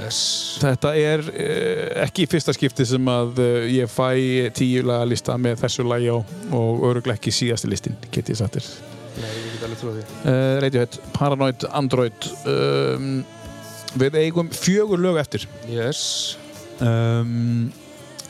[0.00, 0.20] yes.
[0.60, 5.60] Þetta er uh, ekki fyrsta skipti sem að uh, ég fæ tíu laga lista með
[5.64, 8.70] þessu lagi á og öruglega ekki síðasti listin, get ég sagt þér.
[9.20, 12.30] Nei, ég get alveg trúið því Uh, Radiohead, Paranoid, Android.
[12.48, 13.20] Um,
[13.98, 15.48] við eigum fjögur lög eftir.
[15.68, 16.38] yes.
[16.80, 17.72] Um,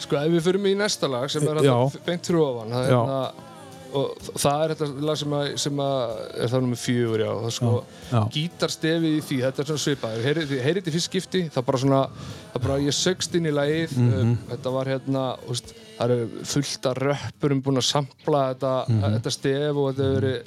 [0.00, 1.74] sko ef við fyrir í næsta lag sem er Já.
[1.76, 3.00] hérna beint fyrir ofan það er Já.
[3.00, 3.46] hérna
[3.90, 6.10] og það er þetta lag sem, að, sem að
[6.44, 7.70] er það nummer fjögur já, það sko
[8.34, 12.02] gítarstefið í því, þetta er svona svipað heyrið í fyrst skipti, það bara svona
[12.52, 14.12] það bara ég sögst inn í lagið Mhm.
[14.20, 19.14] um, þetta var hérna, úst, það eru fullt af röppurum búin að sampla þetta, Mhm.
[19.18, 20.42] þetta stef og þetta hefur verið,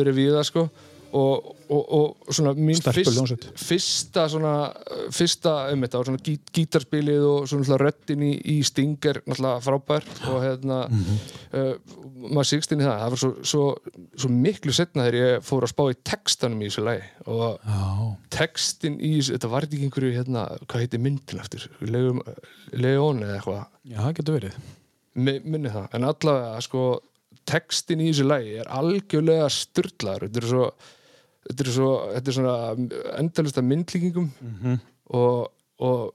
[0.00, 0.70] verið víða sko
[1.12, 4.52] og, og, og svona mín fyrst, fyrsta svona
[5.14, 10.08] fyrsta um þetta var svona gí, gítarspilið og svona röddin í, í Stinger náttúrulega frábær
[10.32, 11.20] og hérna Mhm.
[11.54, 11.98] uh,
[12.30, 13.62] maður sígst inn í það það var svo, svo,
[14.20, 17.86] svo miklu setna þegar ég fór að spá í textanum í þessu lagi og Já.
[18.40, 21.68] textin í þessu, þetta var ekki einhverju hérna, hvað heitir myndin eftir
[22.76, 24.58] Leon eða eitthvað Já, það getur verið.
[25.20, 26.82] Mi- minni það, en allavega sko
[27.50, 30.66] textin í þessu lagi er algjörlega styrlaður, þetta er svo
[31.48, 32.56] þetta er svo, þetta er svona
[33.18, 34.80] endalist af myndlíkingum Mhm.
[35.10, 35.48] og,
[35.80, 36.12] og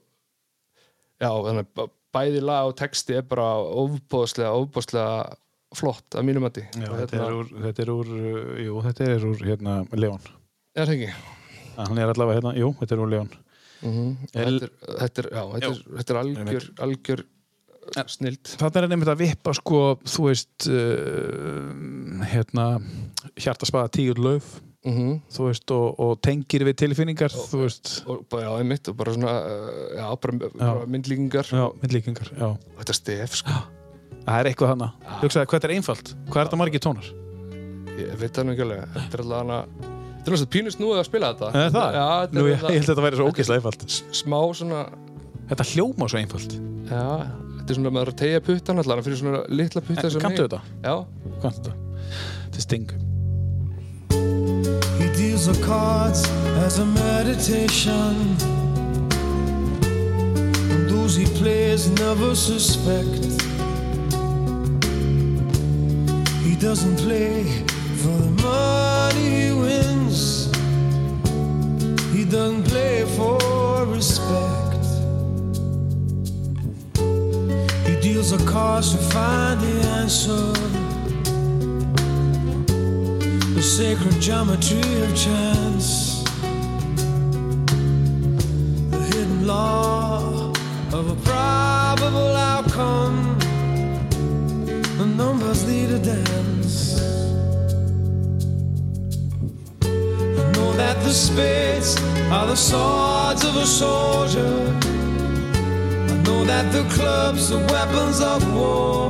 [1.20, 5.34] já, þannig að bæði lag og texti er bara ofbóðslega, ofbóðslega
[5.76, 6.46] flott að mínum
[6.90, 8.12] Og þetta hérna- þetta er úr,
[8.64, 10.20] jú, þetta er úr, hérna, Leon.
[10.76, 11.14] er?
[11.76, 13.30] Hann er allavega hérna, jú, þetta er úr Leon.
[13.82, 14.70] Mm El- þetta, er,
[15.00, 17.24] þetta er, já, þetta er, þetta er algjör, algjör
[18.08, 22.64] snild Þannig er nefnt að vippa, sko, þú veist, uh, hérna,
[23.36, 28.46] hjartaspaða tíur lauf, mm þú veist, og, og tengir við tilfinningar, þú veist, og bara,
[28.46, 32.46] já, einmitt og bara svona, uh, já, bara, bara myndlíkingar já, myndlíkingar, já.
[32.54, 33.56] og þetta stef, sko
[34.26, 34.86] Það er eitthvað hana.
[35.20, 36.08] Hugsaði, hvað er einfalt?
[36.26, 37.10] Hvað er þetta margir tónar?
[37.96, 40.88] ég veit það nú ekki alveg, þetta er alltaf hana þetta er náttúrulega pínust nú
[40.92, 41.94] að spila þetta Er það?
[41.96, 43.86] já, þetta Nú, er ég, ég held að þetta væri svo ógeðslega einfalt.
[44.18, 44.80] smá svona
[45.46, 46.56] Þetta hljóma svo einfalt.
[46.90, 47.04] já,
[47.60, 50.60] þetta er svona maður að tegja puttan allan fyrir svona litla putta sem Kanntu þetta?
[50.82, 50.94] já,
[51.44, 51.76] Kanntu þetta?
[52.42, 52.90] Þetta er Sting.
[54.98, 56.28] He deals the cards
[56.64, 58.36] as a meditation.
[60.72, 63.24] And those he plays never suspect.
[66.42, 67.44] He doesn't play
[68.02, 70.46] for the money he wins.
[72.14, 74.84] He doesn't play for respect.
[77.86, 80.95] He deals the cards to find the answer
[83.56, 86.22] the sacred geometry of chance,
[88.90, 90.52] the hidden law
[90.92, 93.38] of a probable outcome.
[94.98, 97.00] The numbers lead a dance.
[99.80, 101.96] I know that the spades
[102.30, 104.54] are the swords of a soldier.
[106.12, 109.08] I know that the clubs are weapons of war.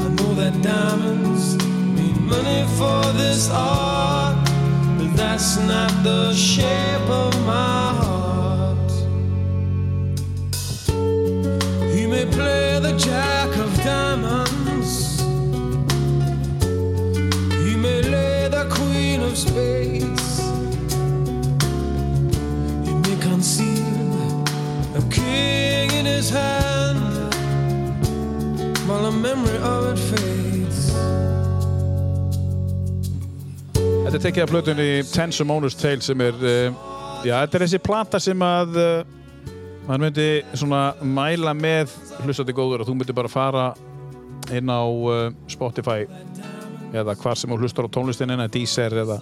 [0.00, 1.55] I know that diamonds
[2.26, 4.36] money for this art,
[4.98, 8.90] but that's not the shape of my heart.
[11.94, 15.20] He may play the jack of diamonds,
[17.64, 20.40] he may lay the queen of spades,
[22.86, 24.44] he may conceal
[24.96, 27.34] a king in his hand,
[28.88, 30.55] while a memory of it fades.
[34.16, 36.76] Þetta er tekið af plötunni Ten Simonis Tale sem er, uh,
[37.20, 39.50] já, þetta er þessi plata sem að uh,
[39.84, 40.24] maður myndi
[40.56, 43.66] svona mæla með hlustandi góður og þú myndi bara fara
[44.56, 46.06] inn á uh, Spotify
[46.96, 49.18] eða hvar sem þú hlustar á tónlistin eða Deezer eða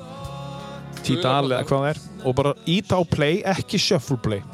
[1.00, 4.46] Tidal eða hvað það er og bara íta á play, ekki shuffle play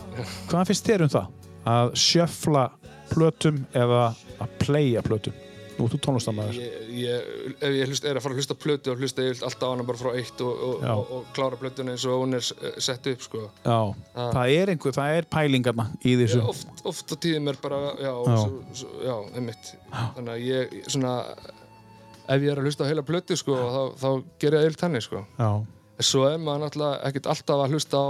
[0.49, 1.29] hvað finnst þér um það?
[1.69, 2.65] að shuffla
[3.12, 4.07] plötum eða
[4.41, 5.37] að playa plötum
[5.81, 5.98] nú þú
[7.01, 7.28] ég,
[7.61, 9.86] ef ég hlust, er að fara að hlusta plötu og hlusta ég alltaf á hana
[9.89, 10.93] bara frá eitt og, og, Já.
[10.94, 13.44] og, og klára plötuna eins og hún er eh, sett upp sko.
[13.65, 13.78] Já,
[14.16, 16.43] það er einhver, það er pælingarna í þessu.
[16.43, 18.39] Ég, oft, oft á tíðum er bara, já, Já.
[18.82, 19.73] Svo, já einmitt.
[19.90, 21.15] Þannig að ég, svona
[22.31, 24.09] ef ég er að hlusta á heila plötu sko, þá, þá
[24.43, 25.24] ger ég eilt henni sko.
[25.40, 25.51] Já,
[26.07, 28.09] svo er maður náttúrulega ekkert alltaf að hlusta á,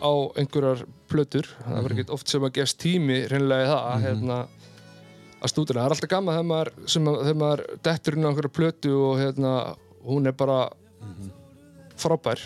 [0.00, 1.48] á einhverjar plötur.
[1.58, 1.82] Það Mhm.
[1.84, 4.38] verður ekkert oft sem að gefst tími hreinlega í það hérna,
[5.40, 6.70] að stúdina, það er alltaf gaman þegar maður,
[7.24, 9.52] þegar maður dettur inn á einhverja plötu og hérna,
[10.04, 10.60] hún er bara
[11.00, 11.30] Mhm.
[11.96, 12.40] frábær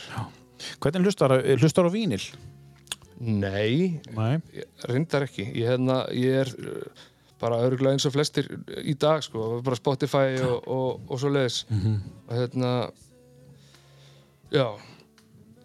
[0.80, 2.22] hvernig hlustar, hlustar á vínil?
[3.20, 4.40] Nei, Nei,
[4.88, 5.44] reyndar ekki.
[5.54, 7.02] Ég, hérna, ég er uh,
[7.40, 8.46] bara örgulega eins og flestir
[8.82, 12.72] í dag sko, bara Spotify og, og, og svo leiðis og hérna
[14.54, 14.66] já.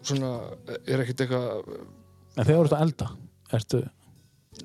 [0.02, 0.30] Svona
[0.86, 1.48] er ekkert eitthvað
[2.36, 3.08] en þegar þú ert að elda
[3.58, 3.80] ertu,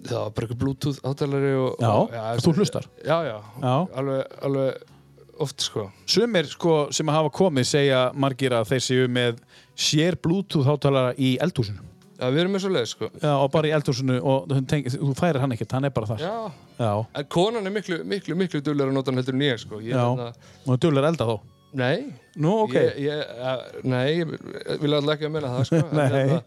[0.03, 2.85] það var bara eitthvað bluetooth átælari og, Já, og, þú hlustar?
[3.05, 3.73] já, já, Já.
[4.01, 5.87] Alveg, alveg oft sko.
[6.07, 9.41] Sumir sko sem hafa komið segja margir að þeir séu með
[9.75, 11.81] sér bluetooth hátalara í eldhúsinu.
[12.15, 13.09] Já, við erum með svo leið sko.
[13.19, 16.21] Já, og bara í eldhúsinu og tenk, þú færir hann ekkert, hann er bara þar.
[16.23, 16.37] Já,
[16.79, 19.81] Já, en konan er miklu, miklu, miklu duglegur að nota hann heldur ég sko.
[19.83, 20.31] Ég, Já.
[20.67, 21.35] og dullar elda þó
[21.75, 22.73] nei, Nú, ok.
[22.75, 25.77] Ég, ég, uh, nei, ég vil alltaf ekki að meina það sko.
[25.91, 26.39] en, hérna,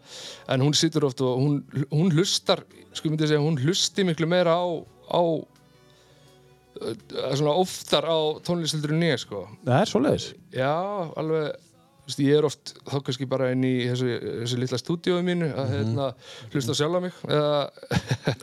[0.53, 1.55] en hún situr oft og hún,
[1.89, 2.61] hún hlustar
[2.93, 4.69] sko myndi ég segja, hún hlusti miklu meira á,
[5.09, 6.93] á uh,
[7.33, 9.47] svona oftar á tónlistildur en ég sko.
[9.65, 10.27] Það er svoleiðis.
[10.53, 10.75] Já,
[11.17, 11.57] alveg
[12.05, 15.73] veist, ég er oft þá kannski bara inn í þessu, þessu litla stúdíói mínu að
[15.73, 16.11] hérna,
[16.53, 17.57] hlusta á sjálfa mig eða,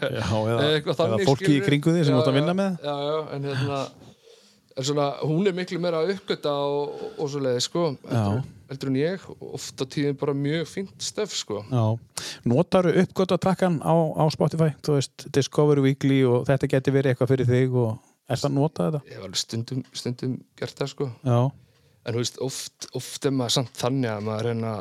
[0.02, 0.66] Já, eða,
[1.06, 2.82] eða fólki í kringu því sem þú ert að vinna með.
[2.82, 3.80] Já, já, en hérna
[4.77, 7.89] en svona, hún er miklu meira að uppgöta og, og, og svo leiði, sko
[8.66, 11.62] heldur, en ég, og oft á tíðin bara mjög fínt stöf, sko.
[11.70, 11.85] Já,
[12.48, 17.32] notaru uppgötu takkan á, á Spotify, þú veist, Discovery Weekly og þetta geti verið eitthvað
[17.35, 17.93] fyrir þig og
[18.27, 19.03] er það að nota þetta?
[19.07, 21.09] ég hef alveg stundum, stundum gert það, sko.
[21.23, 21.39] Já,
[22.03, 24.74] en þú veist, oft, oft er maður samt þannig að maður reyna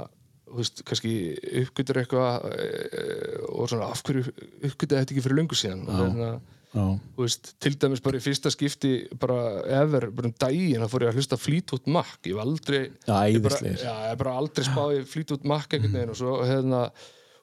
[0.45, 1.13] þú veist, kannski
[1.61, 2.65] uppgötur eitthvað e,
[3.51, 4.25] og svona, af hverju
[4.65, 5.85] uppgötu þetta ekki fyrir löngu síðan?
[5.89, 6.64] Og hérna, já, þú
[7.17, 9.39] veist, til dæmis bara í fyrsta skipti bara
[9.81, 12.15] ever, bara um daginn þá fór ég að hlusta Fleetwood Mac.
[12.25, 16.13] Ég hef aldrei Já, ég bara, já, ég bara aldrei spáði Fleetwood Mac einhvern veginn
[16.13, 16.85] og svo hérna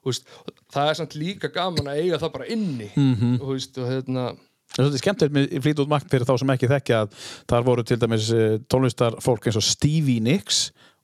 [0.03, 0.33] þú veist,
[0.75, 4.25] það er samt líka gaman að eiga það bara inni og, þú veist, og hérna
[4.73, 7.17] Það er svolítið skemmtilegt með Fleetwood Mac fyrir þá sem ekki þekkja að
[7.51, 10.63] þar voru til dæmis eh, tónlistarfólk eins og Stevie Nicks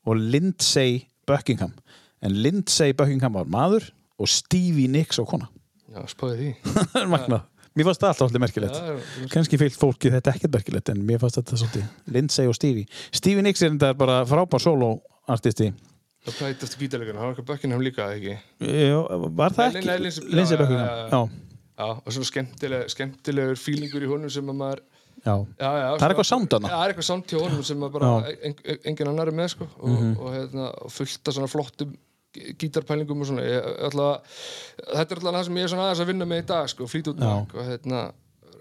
[0.10, 1.76] og Lindsay Buckingham.
[2.26, 5.52] En Lindsay Buckingham var maður og Stevie Nicks á kona.
[5.86, 7.44] Já, spáði því
[7.78, 8.80] Mér fannst það alltaf alltaf merkilegt.
[9.34, 12.88] Kannski fyllt fólki þetta ekkert merkilegt en mér fannst þetta svolítið Lindsay og Stevie.
[13.14, 15.70] Stevie Nicks er þetta bara frábær solo-artisti
[16.26, 18.34] það plætti eftir gítarleikana, hann var ekki Buckingham líka ekki?
[18.60, 18.98] Já,
[19.40, 19.86] var það ekki?
[20.04, 21.22] Lindsay- Lindsay já, já, Buckingham já,
[21.80, 21.88] já.
[22.04, 24.82] Og svona skemmtileg, skemmtilegur fílingur í honum sem að maður
[25.24, 26.68] já, já, já, Það er eitthvað sound þarna.
[26.68, 29.38] Já, það er eitthvað sound hjá honum sem að bara en, en, engin annar er
[29.40, 30.12] með sko og, Mhm.
[30.20, 31.96] og, hérna, og fullt af svona flottum
[32.34, 34.10] gítarpælingum og svona ég, ætla,
[34.80, 36.90] þetta er alltaf það sem ég er svona aðeins að vinna með í dag sko,
[36.90, 38.04] flýt út og hérna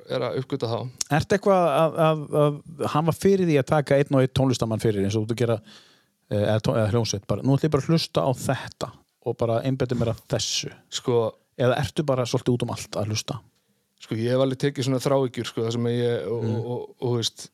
[0.09, 0.78] er að uppgöta þá.
[1.19, 4.81] Ertu eitthvað að, að, að hann var fyrir því að taka einn og einn tónlistamann
[4.81, 5.59] fyrir eins og þú gera
[6.32, 8.90] eh, eða, hljómsveit bara, nú ætlum ég bara að hlusta á þetta
[9.28, 10.73] og bara einbetið mér að þessu.
[11.01, 11.20] Sko,
[11.61, 13.39] eða ertu bara svolítið út um allt að hlusta?
[13.99, 16.57] Sko ég hef alveg tekið svona þráhyggjur sko, það sem ég og, Mm.
[16.57, 17.49] og, og, og, veist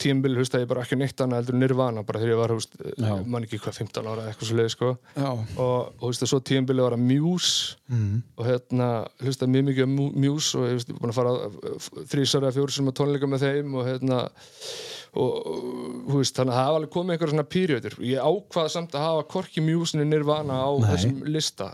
[0.00, 2.74] tímbil hlusta ég bara ekki neitt annað heldur Nirvana bara þegar ég var, þú veist,
[2.98, 3.12] Já.
[3.34, 5.28] man ekki hvað 15 ára eitthvað svo leið sko Já.
[5.30, 8.18] og, veist, svo tímabili var að Muse mm.
[8.38, 8.88] og hérna
[9.22, 9.94] hlusta mjög mikið um
[10.24, 11.36] Muse og ég er búin að fara
[12.10, 14.20] þrísar eða fjóri sem að tónleika með þeim og hérna
[15.14, 15.32] og,
[16.10, 19.26] veist, þannig að það hafa alveg komið einhverja svona periódur ég ákvaða samt að hafa
[19.36, 20.86] korki Muse niður Nirvana á Nei.
[20.92, 21.72] þessum lista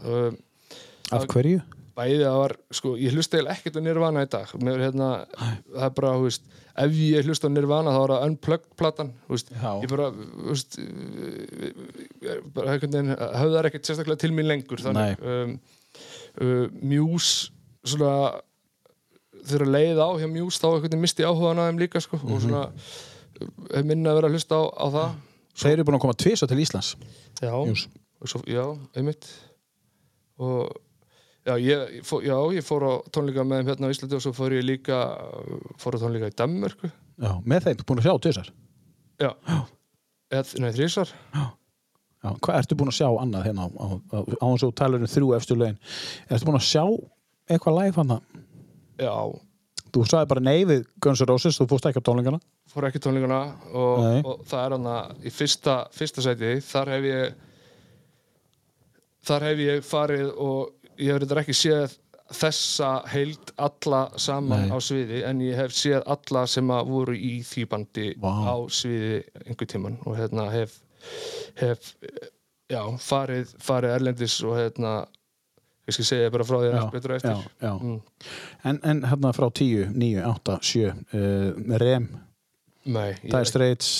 [1.10, 1.62] Af hverju?
[2.00, 5.86] bæði að var, sko, ég hlusta eiginlega ekkert á Nirvana í dag er, hérna, það
[5.86, 6.46] er bara, veist,
[6.84, 10.10] ef ég hlusta á Nirvana þá er það unplugged platan ég bara,
[10.50, 15.56] veist eh, bara einhvern veginn höfðar ekkert sérstaklega til mín lengur þannig um,
[16.40, 17.50] uh, Muse
[17.82, 18.14] svona
[19.40, 22.44] þegar að leið á hjá Muse þá veginn misti áhugaðan á þeim líka sko, og
[22.44, 22.66] svona
[23.40, 25.16] hef minna að vera að hlusta á, á það.
[25.60, 26.92] Þeir eru búin að koma tvisa til Íslands.
[27.40, 27.54] Já,
[28.28, 28.64] svo, já,
[28.96, 29.28] einmitt.
[30.40, 30.70] Og
[31.48, 34.32] já ég, fór, já, ég fór á tónleika með þeim hérna á Íslandi og svo
[34.36, 34.98] fór ég líka
[35.80, 36.90] fór á tónleika í Danmörku.
[37.20, 38.50] Já, með þeim, búin að sjá tvisar
[39.20, 39.30] já,
[40.32, 41.14] eða, nei, þrísvar
[42.20, 45.00] Já, hvað ertu búin að sjá annað hérna á, á, á, á hans og talar
[45.00, 45.78] um þrjú efstu lögin
[46.28, 46.84] ertu búin að sjá
[47.50, 48.14] eitthvað live hann
[49.00, 49.12] já,
[49.90, 52.40] þú sagði bara nei við Guns N' Roses þú fórst ekki á tónleikana?
[52.70, 53.38] Fór ekki tónleikuna
[53.72, 54.20] og, Nei.
[54.22, 56.52] og það er hann í fyrsta, fyrsta sæti.
[56.62, 57.32] Þar hef ég
[59.26, 61.96] þar hef ég farið og ég hef reyndar ekki séð
[62.30, 64.74] þessa heild alla saman Nei.
[64.74, 68.30] á sviði en ég hef séð alla sem að voru í því bandi Vá.
[68.54, 69.16] á sviði
[69.46, 70.76] einhver tíman og hérna hef,
[71.58, 71.90] hef
[72.70, 74.94] já, farið, farið erlendis og hérna
[75.90, 77.72] ég skal segja bara frá því að betur á eftir já, já.
[77.74, 78.00] Mm.
[78.70, 82.10] En, en hérna frá 10, 9, 8, 7 uh, Rem,
[82.90, 83.90] Nei, Dire Straits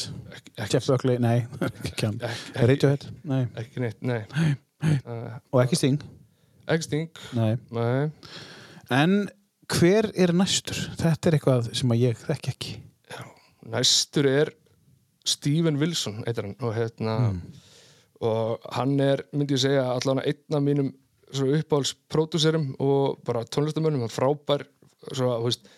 [0.71, 1.43] Jeff Buckley, nei
[1.91, 2.15] ekki,
[2.55, 4.23] Radiohead, nei ekki neitt, nei
[4.81, 5.99] Uh, og ekki Sting,
[6.69, 7.53] ekki sting, nei.
[7.75, 8.11] Nei.
[8.93, 9.19] En
[9.71, 10.79] hver er næstur?
[10.99, 12.77] Þetta er eitthvað sem að ég þekki ekki.
[13.71, 14.53] Næstur er
[15.29, 17.17] Steven Wilson heitir hann og hérna
[18.21, 20.91] og hann er, myndi ég segja, allan einn af mínum
[21.31, 24.67] uppáhaldspródúserum og bara tónlistamönnum, hann frábær
[25.15, 25.69] svo, veist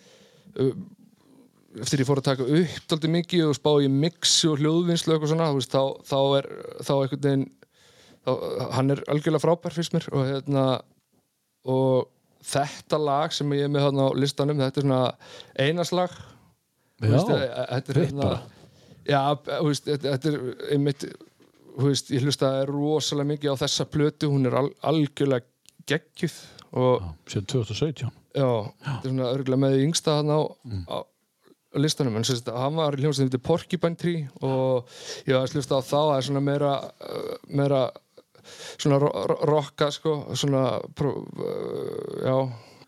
[1.83, 5.17] eftir ég fór að taka upp dálítið mikið og spá í mixi og hljóðvinnslu og
[5.17, 6.49] eitthvað svona, veist, þá, þá er
[6.85, 7.47] þá einhvern veginn
[8.27, 8.33] þá,
[8.77, 10.65] hann er algjörlega frábær fyrst mér og hérna
[11.65, 12.09] og
[12.43, 15.03] þetta lag sem ég er með þarna á listanum, þetta er svona
[15.63, 16.17] einaslag
[17.03, 18.31] Þú veist, e- e- þetta er hérna
[19.11, 21.07] já, þú veist, þetta, þetta er einmitt,
[21.83, 25.47] veist, ég hlusta rosalega mikið á þessa plötu, hún er al, algjörlega
[25.91, 26.37] geggjuð
[26.79, 28.47] og Síðan 2017 já,
[28.87, 30.85] þetta er svona örgulega með yngsta hann á, Mm.
[30.91, 30.99] á,
[31.83, 34.87] listanum en sérst, hann var hljómsið þetta Porcupine Tree og
[35.27, 37.83] ég var að hlusta á þá það er svona meira uh, meira
[38.77, 41.17] svona ro- ro- rocka sko, svona uh,
[42.23, 42.37] já,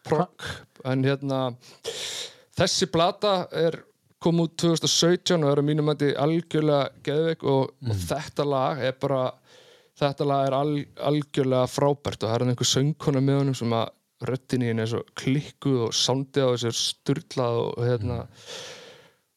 [0.04, 0.48] prog
[0.84, 1.40] en hérna
[2.58, 3.80] þessi plata er
[4.24, 8.94] kom út 2017 og er að mínum mæti algjörlega geðveik og, og þetta lag er
[9.00, 9.26] bara
[10.00, 10.72] þetta lag er al,
[11.10, 13.92] algjörlega frábært og það er einhver söngkona með honum sem að
[14.24, 18.18] röttin í henni er svo klikkuð og sándið á þessu sturlað og hérna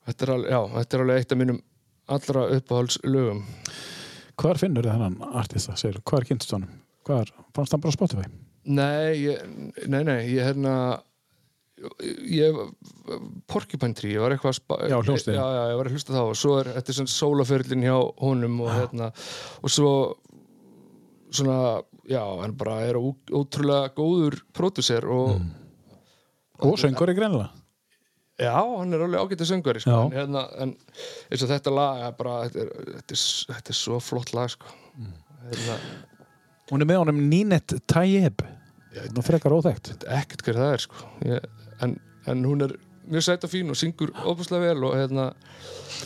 [0.08, 1.62] þetta er, alveg, já, þetta er alveg eitt af mínum
[2.18, 3.44] allra uppáhaldslögum
[4.38, 5.76] Hvar finnur þið þennan artista?
[5.80, 6.78] Segir, hvað er kynst honum?
[7.08, 8.28] Hvað er, fannst hann bara Spotify?
[8.68, 9.44] Nei, ég,
[9.88, 10.74] nei, nei, ég hérna
[12.28, 12.58] ég
[13.50, 14.58] Porcupine Tree, ég var eitthvað
[14.90, 17.98] Já, já, já, ég var að hlusta þá og svo er þetta svona sólaferlin hjá
[18.24, 19.12] honum og hérna
[19.62, 19.92] og svo
[21.30, 25.38] svona, já, hann bara er ótrúlega góður pródusser og
[26.58, 27.52] Og söngur er greinilega
[28.40, 29.98] já, hann er alveg ágætið söngari sko.
[30.08, 30.74] En, hérna, en
[31.32, 33.24] eins og þetta lag er bara, þetta er, þetta er,
[33.56, 34.74] þetta er svo flott lag sko.
[35.48, 35.80] hérna,
[36.68, 38.42] Hún er með honum Ninette Tayeb
[39.16, 41.06] Nú frekar óþekkt veit ekkert hver það er sko.
[41.30, 41.46] ég,
[41.86, 41.94] en,
[42.28, 42.74] en hún er
[43.08, 45.30] mjög sæt og fín og syngur óbúslega vel og hérna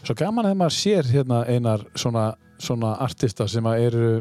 [0.03, 2.27] Svo gaman þegar maður sér hérna einar svona,
[2.61, 4.11] svona artista sem að eru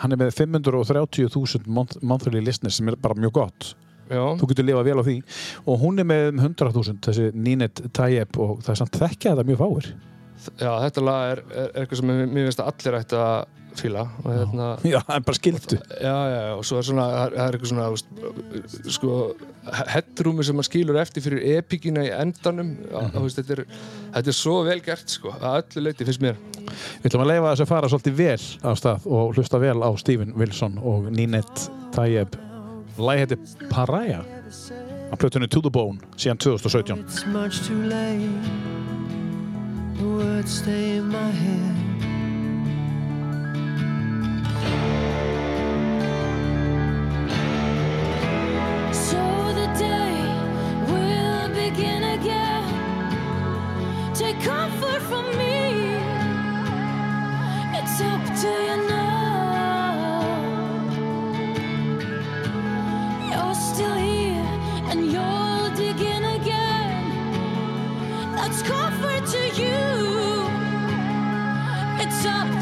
[0.00, 3.72] hann er með 530.000 month- monthly listeners sem er bara mjög gott
[4.12, 5.16] já, þú getur lifað vel á því.
[5.66, 9.48] Og hún er með um 100.000 þessi Ninette Tayeb og það er samt þekkja þetta
[9.50, 9.90] mjög fáir.
[10.58, 14.02] Já, þetta lag er, er, er eitthvað sem mér finnst að allir ætti að fíla.
[14.20, 17.22] Og hérna Já, það er bara skildu Já, já, já, og svo er svona, það
[17.46, 17.86] er- eitthvað svona,
[18.92, 19.14] sko,
[19.94, 23.22] headroomi sem maður skilur eftir fyrir epíkina í endanum, mm Mhm.
[23.24, 23.64] veist, þetta, er,
[24.18, 26.36] þetta er svo vel gert, sko, að öllu leiti finnst mér.
[27.02, 29.90] Við ætlum að leifa þess að fara svolítið vel á stað og hlusta vel á
[29.98, 32.36] Stephen Wilson og Ninette Tayeb
[33.02, 33.36] Læg heiti
[33.70, 34.20] Paraya
[35.12, 38.30] á plötunni To The Bone síðan 2017 It's much too late.
[39.98, 41.76] The words stay in my head.
[49.06, 49.20] So
[49.60, 50.14] the day
[50.92, 52.64] will begin again.
[54.14, 55.56] Take comfort from me.
[57.78, 59.11] It's up to you now.
[72.04, 72.61] It's up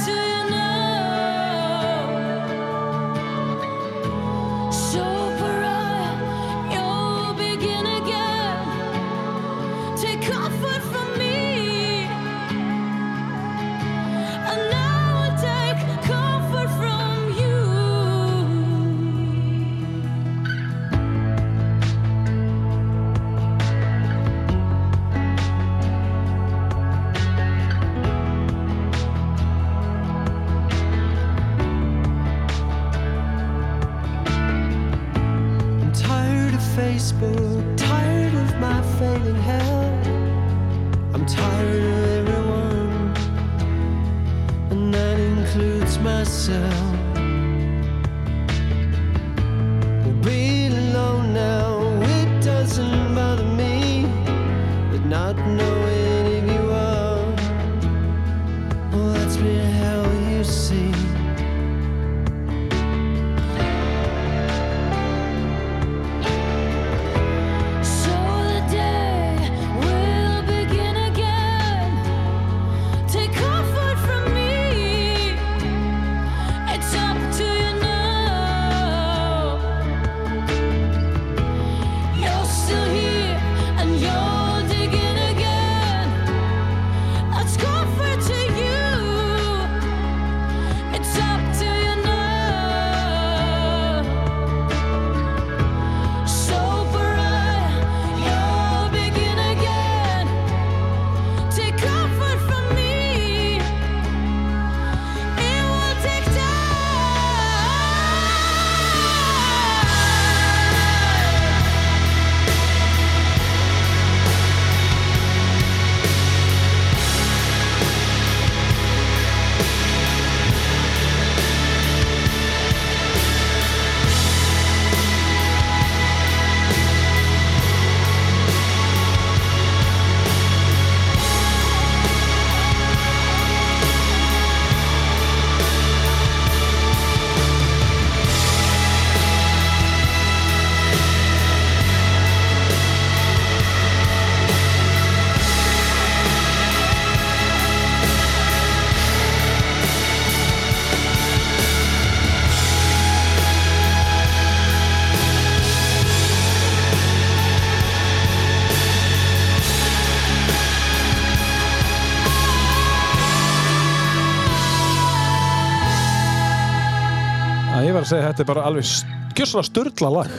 [168.10, 170.34] að segja þetta er bara alveg skjössala störla lag.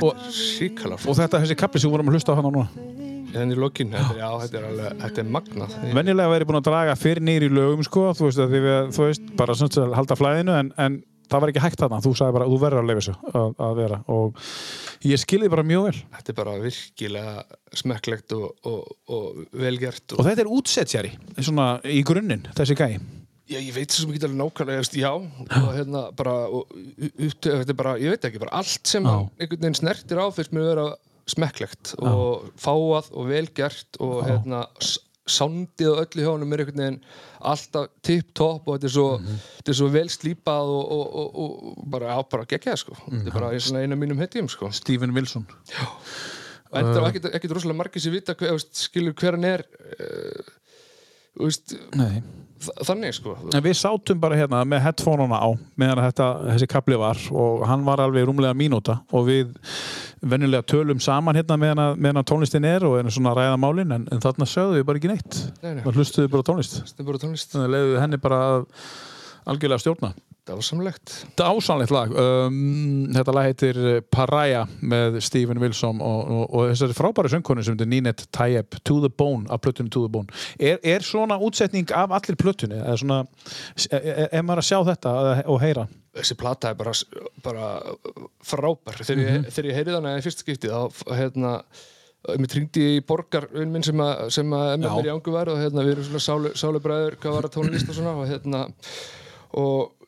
[0.00, 2.90] Og, Síkala og þetta þessi kapli sem við vorum að hlusta á hann á núna
[3.30, 5.74] Þannig í lokin, þetta er, já, þetta er alveg, þetta er magnað.
[5.94, 8.66] Venjulega væri búin að draga fyrir nýri lögum sko, þú veist, við,
[8.96, 10.96] þú veist, bara svona til að halda flæðinu en, en
[11.30, 12.00] það var ekki hægt þarna.
[12.02, 14.00] Þú sagði bara, þú verður að leifa þessu að, að vera.
[14.16, 14.42] Og
[15.12, 15.94] ég skilði bara mjög vel.
[16.16, 17.46] Þetta er bara virkilega
[17.84, 22.94] smekklegt og, og, og velgert og þetta er útsetjari, svona í grunninn þessi gæi
[23.50, 27.78] Já, ég veit svo mikið alveg nákvæmlega, já, og hérna bara, og, ut, þetta er
[27.80, 29.10] bara, ég veit ekki, bara allt sem Já.
[29.10, 30.84] hann einhvern veginn snertir á fyrst mér vera
[31.30, 35.00] smekklegt og fáað og velgert og hérna, s-
[35.30, 37.00] soundið og öllu hjá honum er einhvern veginn
[37.50, 39.08] alltaf tipp-topp og þetta er svo,
[39.58, 42.96] þetta er svo vel slípað og, og, og, og bara, já, bara geggjað, sko.
[43.06, 44.70] Þetta er bara eins og eina af mínum hetjum, sko.
[44.78, 45.46] Stephen Wilson
[46.70, 48.34] Og þetta er ekkert, rosalega margir sem vita
[48.78, 49.64] skilur hver hann er,
[49.98, 50.50] uh,
[51.42, 52.20] veist, Nei.
[52.86, 53.34] Þannig, sko.
[53.54, 55.48] En við sátum bara hérna með headphone-una á
[55.80, 59.54] meðan þetta, þessi kapli var og hann var alveg rúmlega mínúta og við
[60.20, 64.20] venjulega tölum saman hérna meðan, tónlistin er og erum svona að ræða málin en, en
[64.20, 65.84] þarna sögðu við bara ekki neitt Nei, nei.
[65.88, 67.54] og hlustuðu bara tónlist Þetta bara tónlist.
[67.54, 68.40] þannig leiðu henni bara
[69.48, 70.12] algjörlega stjórna
[70.48, 71.12] Dásamlegt.
[71.38, 73.80] Dásanlegt lag um, Þetta lag heitir
[74.12, 79.00] Paraya með Stephen Wilson og, og, og þessari frábæri söngkonu sem heitir Ninette Tayeb To
[79.04, 82.96] the Bone, af plötunni To the Bone Er, er svona útsetning af allir plötunni eða
[83.02, 83.22] svona,
[83.90, 85.86] er, er, er maður að sjá þetta og heyra?
[86.16, 86.92] þessi plata er bara,
[87.44, 87.68] bara
[88.42, 91.52] frábær þegar ég, þegar ég heyrið hana í fyrsta skipti þá hérna
[92.36, 94.76] mér tringdi í borgar vinn minn sem að, sem að Já.
[94.80, 97.92] MMR í ángu var og hérna við erum svona sálu, sálubræður hvað var að tónlist
[97.92, 98.66] og svona og hérna
[99.60, 99.99] og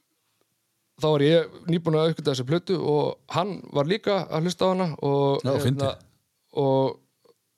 [1.03, 4.73] þá var ég nýbúin að aukvita þessi plötu og hann var líka að hlusta á
[4.73, 5.97] hana og, Já, fyndið.
[6.63, 6.99] og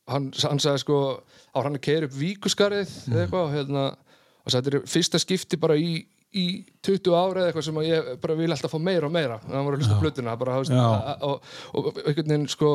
[0.08, 0.98] hann, hann sagði sko
[1.54, 3.12] á hann að keira upp víkuskarið Mhm.
[3.14, 3.84] eða eitthvað hérna
[4.44, 6.46] og þetta er fyrsta skipti bara í, í
[6.84, 9.36] 20 ára eða eitthvað sem að ég bara vil alltaf fá meira og meira.
[9.46, 10.72] En hann var að hlusta plötuna bara, og,
[11.30, 12.72] og, og einhvern veginn sko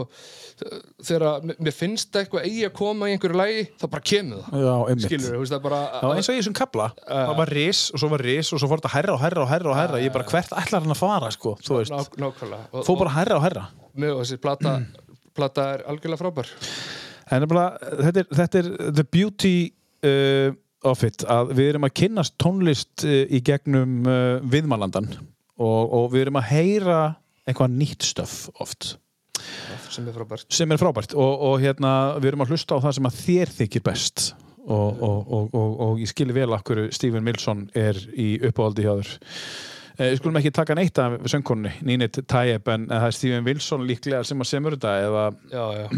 [1.05, 5.03] þegar mér- finnst eitthvað eigi að koma í einhverju lægi þá bara kemur það.
[5.05, 8.09] Skilur þú það bara Já, eins og í þessum kapla, það var ris og svo
[8.13, 10.27] var ris og svo fór þetta herra og herra og herra og herra ég bara
[10.31, 11.93] hvert ætlar hann að fara sko, þú veist?
[11.93, 12.69] Ná, nákvæmlega.
[12.73, 14.75] Og, fór bara herra og herra og, og þessi plata,
[15.37, 16.51] plata er algjörlega frábær.
[17.29, 19.55] En þetta, er, þetta er the beauty
[20.03, 20.49] uh,
[20.87, 25.11] of it að við erum að kynnast tónlist uh, í gegnum uh, viðmælandan
[25.59, 26.99] og, og við erum að heyra
[27.49, 28.93] eitthvað nýtt stöf oft.
[29.89, 30.45] Sem er frábært.
[30.53, 33.53] Sem er frábært og, og hérna við erum að hlusta á það sem að þér
[33.57, 34.29] þykir best
[34.69, 38.93] og, og, og, og, og ég skilji vel akkur Stephen Wilson er í uppáhaldi hjá
[38.99, 39.13] þér.
[39.99, 43.87] Eh, Við skulum ekki taka neitt af söngkonni, Ninit Tayeb en það er Stephen Wilson
[43.89, 45.25] líklega sem að semur þetta eða,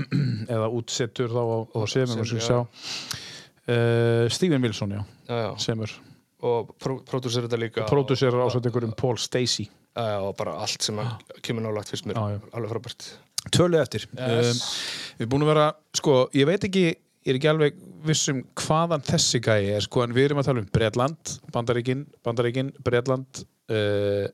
[0.56, 3.28] eða útsettur þá og, og semur og semur, sjá
[3.72, 5.52] uh, Stephen Wilson, já, já, já.
[5.64, 5.92] semur
[6.42, 9.68] og pró- pródúsera þetta líka Pródúserar ásett einhverjum Paul Stacey.
[9.94, 10.98] Já, og bara allt sem
[11.46, 12.40] kemur nálagt fyrst mér Já, já.
[12.58, 13.06] alveg frábært.
[13.54, 14.08] Tölið eftir.
[14.18, 14.50] Yes.
[14.50, 14.66] um,
[15.20, 15.66] Við erum búin að vera,
[15.98, 16.84] sko, ég veit ekki
[17.22, 17.76] ég er ekki alveg
[18.10, 22.72] vissum hvaðan þessi gæi er, sko, en við erum að tala um Bretland, Bandaríkin, Bandaríkin
[22.82, 24.26] Bretland uh,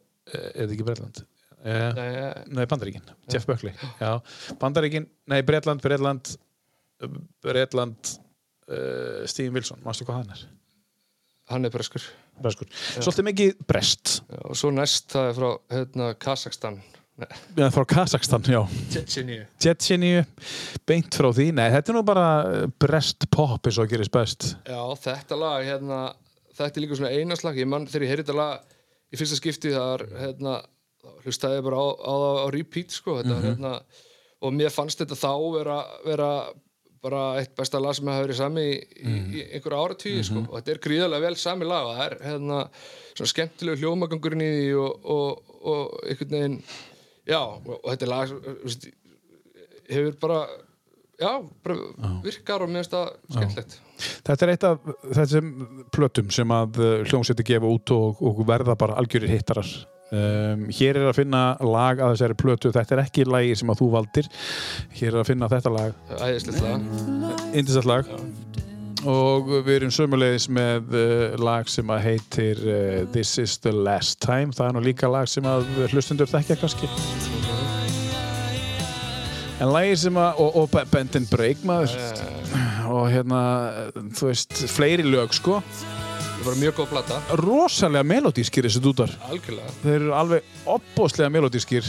[0.56, 1.20] eða ekki Bretland?
[1.58, 4.14] Uh, Nei, eh, Nei, Bandaríkin, Jeff Buckley Já,
[4.62, 6.32] Bandaríkin, nei, Bretland, Bretland
[7.04, 7.12] uh,
[7.44, 8.14] Bretland
[8.70, 10.46] uh, Stephen Wilson, mástu hvað hann er?
[11.48, 12.04] hann er breskur.
[12.44, 12.68] Breskur.
[13.00, 14.18] Svolítið mikið Brest.
[14.28, 16.82] Já, og svo næst það er frá hérna, Kazakstan
[17.58, 18.60] Já, frá Kazakstan, já.
[19.58, 20.20] Tjetjeníu.
[20.86, 21.48] Beint frá því.
[21.58, 24.52] Nei, þetta er nú bara uh, Brest pop eins og gerist best.
[24.68, 26.02] Já, þetta lag, hérna,
[26.60, 28.76] þetta er líka svona eina slag, ég mann þegar ég heyrði þetta lag
[29.16, 30.60] í fyrsta skipti þar, hérna,
[31.02, 33.48] þá hlustaði ég bara á, á, á, á repeat, sko, þetta, Mhm.
[33.50, 33.74] hérna,
[34.44, 36.30] og mér fannst þetta þá vera, vera
[37.02, 39.34] bara eitt besta lag sem hefur verið sami í, Mhm.
[39.34, 42.60] í, einhverja áratvíi, sko, og þetta er gríðarlega vel sami lag og það er, hérna,
[43.16, 46.58] svona skemmtilegu hljómagangurinn í því og, og, og einhvern veginn,
[47.28, 48.34] já, og, þetta lag,
[48.64, 48.88] veist,
[49.90, 50.40] hefur bara,
[51.20, 51.32] já,
[51.64, 51.76] bara
[52.24, 53.78] virkar og mér finnst það skemmtilegt.
[54.28, 55.48] Þetta er eitt af þessum
[55.96, 59.66] plötum sem að uh, hljómsveiti gefa út og, og verða bara algjörir hittarar
[60.12, 62.72] um, Hér er að finna lag að þessari plötu.
[62.76, 64.30] Þetta er ekki lagi sem að þú valdir.
[65.00, 65.98] Hér er að finna þetta lag.
[66.18, 68.08] Æðislegt lag.
[68.08, 68.56] Lag.
[69.08, 74.20] Og við erum sömulegis með uh, lag sem að heitir uh, This is the last
[74.24, 74.56] time.
[74.56, 76.90] Það er nú líka lag sem að hlustundur þekkja kannski.
[79.58, 81.94] En lagi sem að og, og Bend and Break maður.
[82.88, 83.40] Og hérna
[84.16, 85.62] þú veist, fleiri lög sko
[86.38, 89.10] Það er bara mjög góð plata, rosalega melodískir þessi dúdar.
[89.26, 89.72] Algjörlega.
[89.82, 91.88] þeir eru alveg opbóðslega melodískir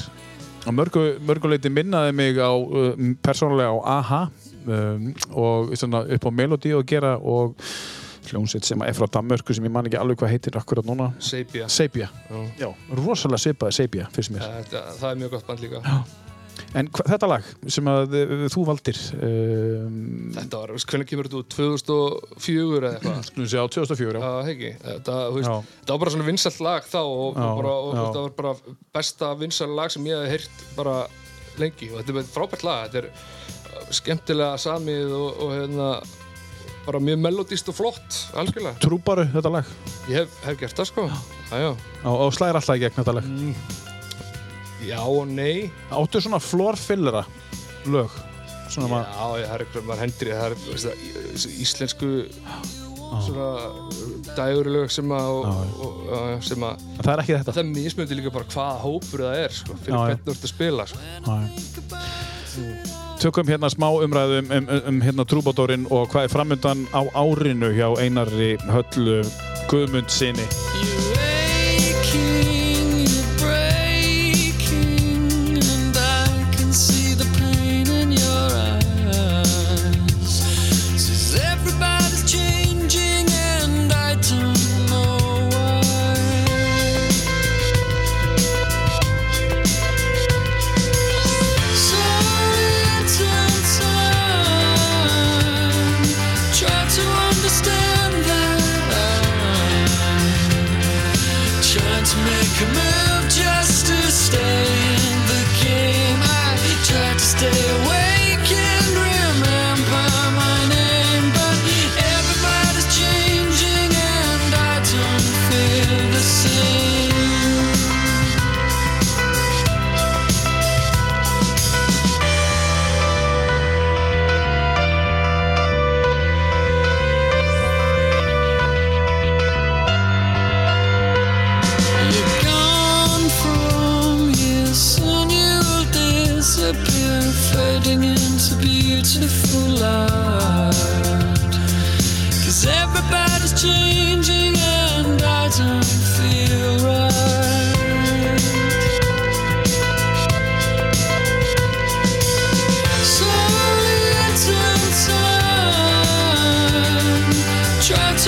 [0.64, 4.20] og mörgu, mörguleiti minnaði mig á uh, persónulega á AHA
[4.64, 7.60] um, og svona, upp á melodí og gera og
[8.30, 11.10] hljómsveit sem er frá Danmörku sem ég man ekki alveg hvað heitir akkurat núna.
[11.20, 11.68] Seipja.
[11.68, 12.08] Seipja,
[12.56, 15.84] já, rosalega svipaði Seipja fyrst mér, Þetta, það er mjög gott band líka.
[16.76, 19.94] En þetta lag sem að uh, þú valdir um,
[20.36, 21.56] Þetta var, hvernig kemur þetta út?
[21.56, 23.22] 2004 eða eitthvað?
[23.30, 24.26] skulum sé á 2004 já.
[24.26, 24.72] Já, hegi.
[24.84, 25.16] Þetta,
[25.88, 29.76] var bara svona vinsalt lag þá og, Já, bara, og þetta var bara besta vinsalt
[29.78, 31.00] lag sem ég hef heyrt bara
[31.58, 32.86] lengi og þetta er frábært lag.
[32.88, 35.90] Þetta er uh, skemmtilega samið og, og hérna,
[36.86, 38.76] bara mjög melodíst og flott, algjörlega.
[38.84, 39.76] trúbaru þetta lag
[40.08, 41.10] Ég hef, hef gert það sko.
[41.48, 41.70] Já, já.
[42.04, 43.86] og, og slæðir alltaf í gegn þetta lag
[44.86, 45.70] Já og nei.
[45.90, 47.24] áttu svona floorfillera
[47.88, 48.12] lög
[48.68, 52.10] svona Já, maður það er eitthvað, maður hendur í það, er veist það, íslensku
[53.24, 53.48] svona
[54.36, 58.32] dægurlög sem að og, og, og, sem að það er ekki þetta það mismöndi líka
[58.34, 60.04] bara hvaða hópur það er sko, fyrir Já, já.
[60.04, 60.98] hvernig þú ert að spila sko.
[61.24, 61.38] Já.
[63.18, 67.72] Tökum hérna smá umræðu um, um, um hérna trúbadórin og hvað er framöndan á árinu
[67.74, 69.24] hjá Einari Höllu
[69.72, 70.46] Guðmund sinni.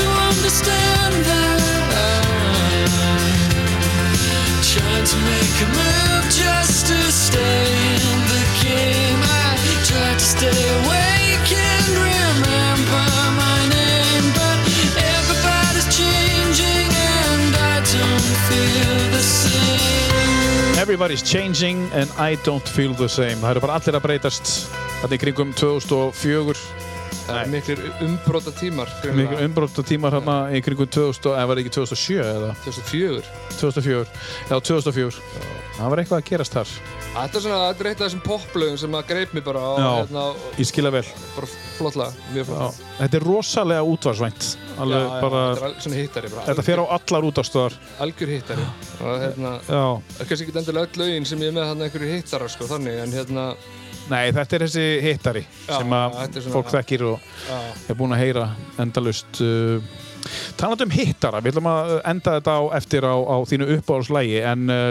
[0.01, 1.61] To understand that.
[4.73, 7.67] Trying to make a move just to stay
[8.09, 9.21] in the game.
[9.21, 13.05] I tried to stay awake and remember
[13.43, 14.57] my name, but
[15.19, 20.79] everybody's changing and I don't feel the same.
[20.81, 23.37] Everybody's changing and I don't feel the same.
[23.43, 24.55] Það eru bara allir að breytast.
[25.03, 26.80] Þetta er kringum 2004.
[27.31, 31.63] Það er miklir umbróta tímar Mikið umbrótt tímar hérna í kringum 2000, eða var það
[31.65, 33.23] ekki 2007 eða 2004
[33.61, 34.23] 2004?
[34.51, 35.21] Já, 2004.
[35.81, 36.73] Það var eitthvað að gerast þar.
[37.11, 39.71] Þetta er svona, þetta er eitt af þessum poplögum sem að greip mig bara á,
[39.81, 39.89] Já.
[40.01, 41.05] hérna, og Ég skilja vel.
[41.37, 41.49] bara
[41.79, 42.49] flottlega, mjög Já.
[42.51, 42.91] flottlega.
[43.01, 44.49] Þetta er rosalega útvarsvænt.
[44.81, 46.45] Alveg Já, já, bara, Þetta er svona hittari bara.
[46.51, 47.75] þetta fer á allar útastöðar.
[48.07, 48.67] Algjör hittari.
[49.01, 49.85] Og hérna, Já.
[50.15, 52.65] það er kannski ekki endilega öll lögin sem ég er með hann einhverju hittara, sko,
[52.71, 53.47] þannig, en hérna,
[54.11, 57.27] Nei, þetta er þessi hittari sem að fólk þekkir og
[57.91, 58.47] er búin að heyra
[58.83, 59.43] endalust.
[59.45, 59.79] Uh,
[60.61, 64.67] Talandi um hittara, við ætlum að enda þetta á eftir á, á þínu uppáhaldslægi en
[64.73, 64.91] uh,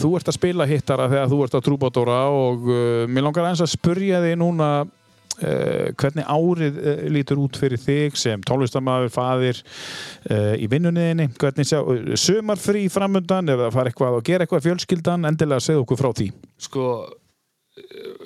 [0.00, 3.64] þú ert að spila hittara þegar þú ert að trúbátóra og uh, mér langar aðeins
[3.64, 9.64] að spurja þig núna uh, hvernig árið uh, lítur út fyrir þig sem tónlistamæður, faðir
[9.64, 11.80] uh, í vinnunniðinni, hvernig sjá,
[12.20, 16.32] sumarfrí framundan eða fara eitthvað og gera eitthvað fjölskyldan, endilega segðu okkur frá því.
[16.68, 16.88] sko,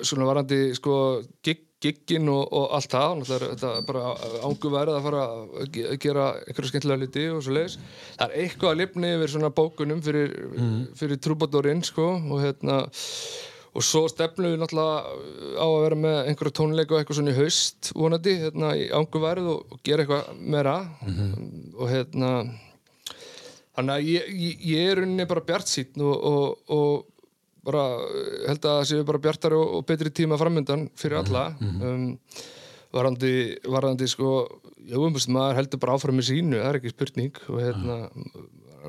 [0.05, 0.95] svona varandi, sko,
[1.45, 4.07] gig, giggin og, og allt það, náttúrulega er þetta bara
[4.49, 7.77] ángu verið að fara að ge- að gera einhverja skemmtilega hluti og svo leiðis.
[8.17, 10.33] Það er eitthvað að lifni yfir svona bókunum fyrir,
[10.99, 12.81] fyrir trúbadorinn, sko, og hérna,
[13.69, 14.97] og svo stefnum við náttúrulega
[15.61, 19.21] á að vera með einhverja tónleika og eitthvað svona í haust vonandi, hérna, í ángu
[19.23, 20.75] verið og, og gera eitthvað meira.
[21.79, 22.33] Og hérna
[23.77, 27.18] þannig að ég, ég, ég er rauninni bara bjart sín og, og, og
[27.69, 31.45] bara eh, held að það séu bara bjartari og, og betri tíma framöndan fyrir alla.
[31.61, 32.07] um,
[32.95, 33.33] varandi,
[33.69, 34.31] varandi sko
[34.89, 37.41] já, um, veist, maður heldur bara áfram með sínu það er ekki spurning.
[37.53, 37.99] Og hérna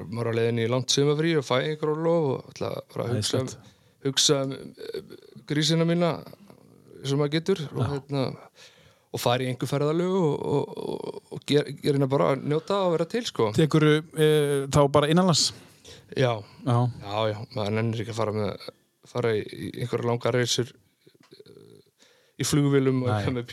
[0.09, 3.17] maður er á leiðinni í langt sumafrí og fæ einhver lof og ætla bara að
[3.19, 3.73] hugsa, um,
[4.09, 5.17] hugsa um eh,
[5.51, 6.13] grísina mína
[7.05, 7.65] sem maður getur.
[7.75, 8.29] Og hérna
[9.11, 12.85] og fara í einhver ferðalög og, og, og, og gera ger hérna bara að njóta
[12.87, 13.51] og vera til sko.
[13.57, 15.51] Tekur uh, þá bara innanlands?
[16.17, 16.33] Já,
[16.67, 16.77] Já.
[17.05, 18.69] já, já, maður nennir ekki að fara með
[19.11, 20.71] fara í, í einhverja langar reysur
[22.41, 23.15] í flugvélum og Nei.
[23.19, 23.47] eitthvað með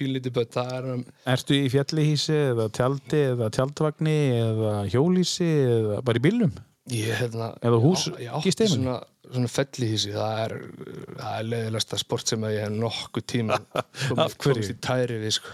[0.55, 1.01] það er um,
[1.33, 6.53] Ertu í fjallihísi eða tjaldi eða tjaldvagni eða hjólísi eða bara í bílnum?
[6.87, 8.77] ég hérna Eða hús- já, já, gistiheimili?
[8.77, 8.93] svona,
[9.27, 10.53] svona fellihísi það er,
[11.17, 13.57] það er leiðilegsta sport sem að ég hef nokkuð tíma
[14.07, 15.51] komið, komist í tæri við sko.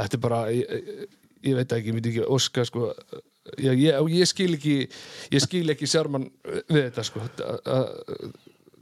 [0.00, 1.06] þetta er bara ég, ég,
[1.46, 2.90] ég veit ekki, ég myndi ekki óska sko,
[3.62, 4.76] ég, ég, ég skil ekki
[5.32, 6.28] ég skil ekki sjármann
[6.68, 7.24] við þetta sko.
[7.24, 8.36] að, að,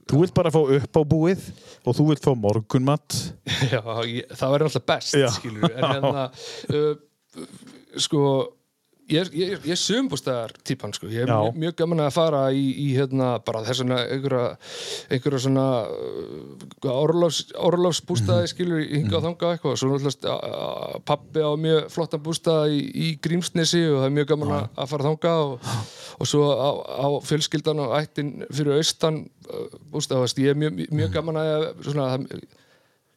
[0.05, 1.45] Þú vilt bara fá upp á búið
[1.89, 3.17] og þú vilt fá morgunmatt
[3.73, 5.29] Já, ég, það væri alltaf best, Já.
[5.39, 6.27] skilur en hérna
[6.77, 6.93] uh,
[8.05, 8.21] sko
[9.11, 11.09] ég, ég, ég sumbústæðar típan, sko.
[11.13, 14.55] Ég er mjög, mjög gaman að fara í, í hérna, bara þessuna einhverja,
[15.13, 21.53] einhverja svona uh, orlofs, orlofsbústæði, skilur í hinga og þanga eitthvað, svo náttúrulega pappi á
[21.67, 25.37] mjög flottan bústæði í, í Grímsnesi og það er mjög gaman að, að fara þanga
[25.45, 25.71] og,
[26.19, 26.71] og svo á,
[27.05, 31.71] á fjölskyldan og ættin fyrir austan uh, bústæði, veist, ég er mjög, mjög gaman að
[31.87, 32.47] svona, það,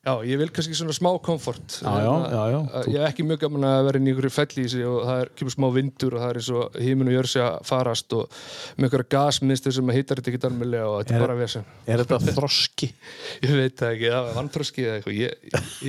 [0.08, 2.60] Já, ég vil kannski svona smá komfort Já, já, já, já.
[2.80, 5.32] Að- Ég er ekki mjög gaman að vera inn í einhverju sig og það er,
[5.36, 8.38] kemur smá vindur og það er eins og híminn og jör sig að farast og
[8.78, 11.66] með einhverja gasmiðstur sem að hýtar þetta ekki almennilega og þetta er Er- bara vesen
[11.88, 12.90] Er þetta þroski?
[13.44, 15.34] Ég veit það ekki, það var vannfroski eða eitthvað Ég,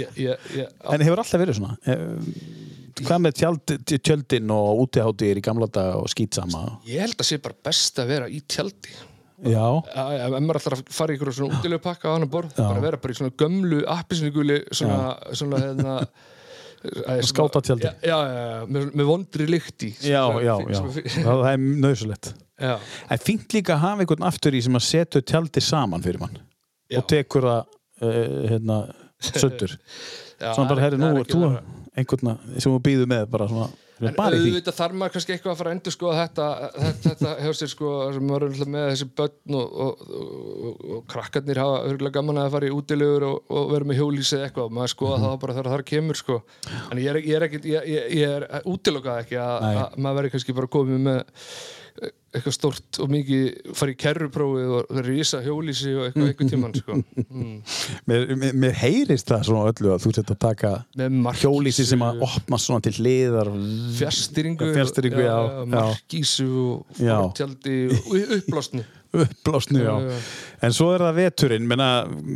[0.03, 1.78] ég, ég, ég, En hefur alltaf verið svona?
[1.86, 2.66] Eh,
[2.99, 3.73] Hvað með tjald,
[4.03, 6.65] tjöldin og útiháttir í gamla dag og skýtsama?
[6.90, 8.97] ég held að sé bara best að vera í tjaldi
[9.39, 13.15] ef maður að fara í einhverju svona útilegu pakka á annar borð, bara vera bara
[13.15, 15.94] í svona gömlu appisnuguli svona, svona hérna
[16.82, 17.89] svona- Skátatjaldi.
[17.89, 20.82] Já, já, já, já, með, með vondri lykt í já, já, já.
[21.24, 22.32] Það er nöðsulegt.
[22.62, 22.74] já.
[23.10, 26.39] En fínt líka að hafa einhvern aftur í sem að setja tjaldi saman fyrir mann
[26.89, 27.01] Já.
[27.02, 28.78] og tekur það uh, hérna,
[29.20, 29.74] söndur.
[30.39, 31.43] Já, Svona bara, það er- herri, það nú er er þú
[31.98, 35.70] einhvern sem þú býður með bara svona, En auðvitað þarf maður kannski eitthvað að fara
[35.72, 36.44] að endur sko þetta,
[36.74, 37.88] þetta, þetta hefur sér sko
[38.22, 43.26] með þessi börn og, og, og, og krakkarnir hafa örgulega gaman að fara í útilegur
[43.32, 44.68] og, og vera með hjólísi eða eitthvað.
[44.70, 45.26] Og maður skoða Mhm.
[45.26, 46.38] það bara þegar það kemur sko.
[46.92, 50.20] En ég er, ég er ekki, ég, ég, ég er útilokað ekki að, að maður
[50.22, 51.42] veri kannski bara komið með
[51.98, 56.98] eitthvað stórt og mikið fara í kerruprófið og rísa hjólísi og eitthvað einhvern tímann sko
[56.98, 57.56] mm.
[58.10, 60.74] Mér, mér, mér heyrist það svona öllu að þú sett að taka
[61.40, 62.94] hjólísi sem að opna svona til
[65.24, 65.34] já,
[65.64, 65.66] já.
[65.74, 67.16] markísu og Já.
[67.16, 69.94] fortjaldi og upplásni uppblásnu, já.
[70.00, 70.16] Já.
[70.62, 71.90] En svo er það veturinn, menna,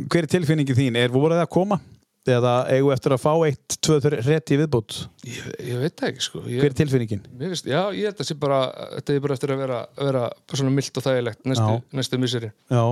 [0.09, 0.97] hver er tilfinningin þín?
[0.99, 1.79] Er voruð það að koma?
[2.23, 4.93] Eða eigum eftir að fá eitt, tvö, rétti viðbútt?
[5.27, 7.23] ég, ég veit það ekki sko ég, Hver er tilfinningin?
[7.41, 8.59] finnst, já, ég held að sé bara
[8.93, 10.21] þetta er bara eftir að vera, vera
[10.53, 12.83] svona mild og þægilegt næstu, næstu miseri Já,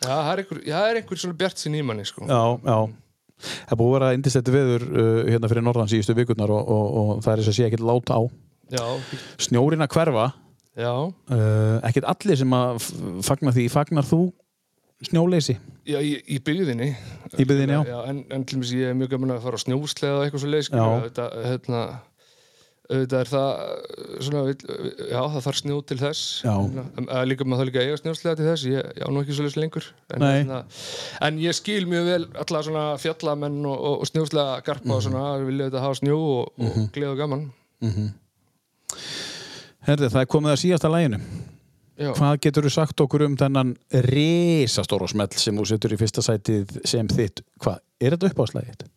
[0.00, 2.24] já, það er einhver, já, það er einhver svona bjart sín í manni sko.
[2.24, 2.78] já, já.
[3.68, 7.10] Það búið að vera indislegt viður uh, hérna fyrir norðan síðustu vikurnar og, og, og
[7.22, 8.20] það er þess að sé ekkert lát á.
[8.72, 8.86] já,
[9.44, 10.24] Snjórin að hverfa,
[10.80, 12.90] já uh, ekkert allir sem að f-
[13.28, 14.22] fagna því, fagnar þú
[15.06, 15.54] snjóleysi?
[15.88, 16.90] Já, í, í byggðinni.
[17.38, 17.82] Í byggðinni, já.
[17.92, 20.44] já en, en til dæmis ég er mjög gaman að fara á snjósleða og eitthvað
[20.44, 20.86] svo Já.
[21.06, 21.82] þetta, hérna,
[22.88, 23.48] auðvitað er það
[24.24, 24.42] svona,
[25.12, 26.22] já, það þarf snjó til þess.
[26.48, 29.44] Að líka maður það líka eiga snjósleða til þess ég, ég á nú ekki svo
[29.44, 29.88] leið lengur.
[30.16, 30.60] En, hérna,
[31.28, 34.96] en ég skil mjög vel alla svona fjallamenn og, og, og snjósleða garpa Mhm.
[34.96, 37.46] og svona, vilja þetta hafa snjó og, og gleð og gaman.
[39.88, 41.20] Herði, það er komið að síðasta læginu
[41.98, 42.12] já.
[42.16, 43.74] Hvað getur þú sagt okkur um þennan
[44.08, 48.88] risastóra smell sem þú setur í fyrsta sætið sem þitt Hvað, er þetta uppáðslægið?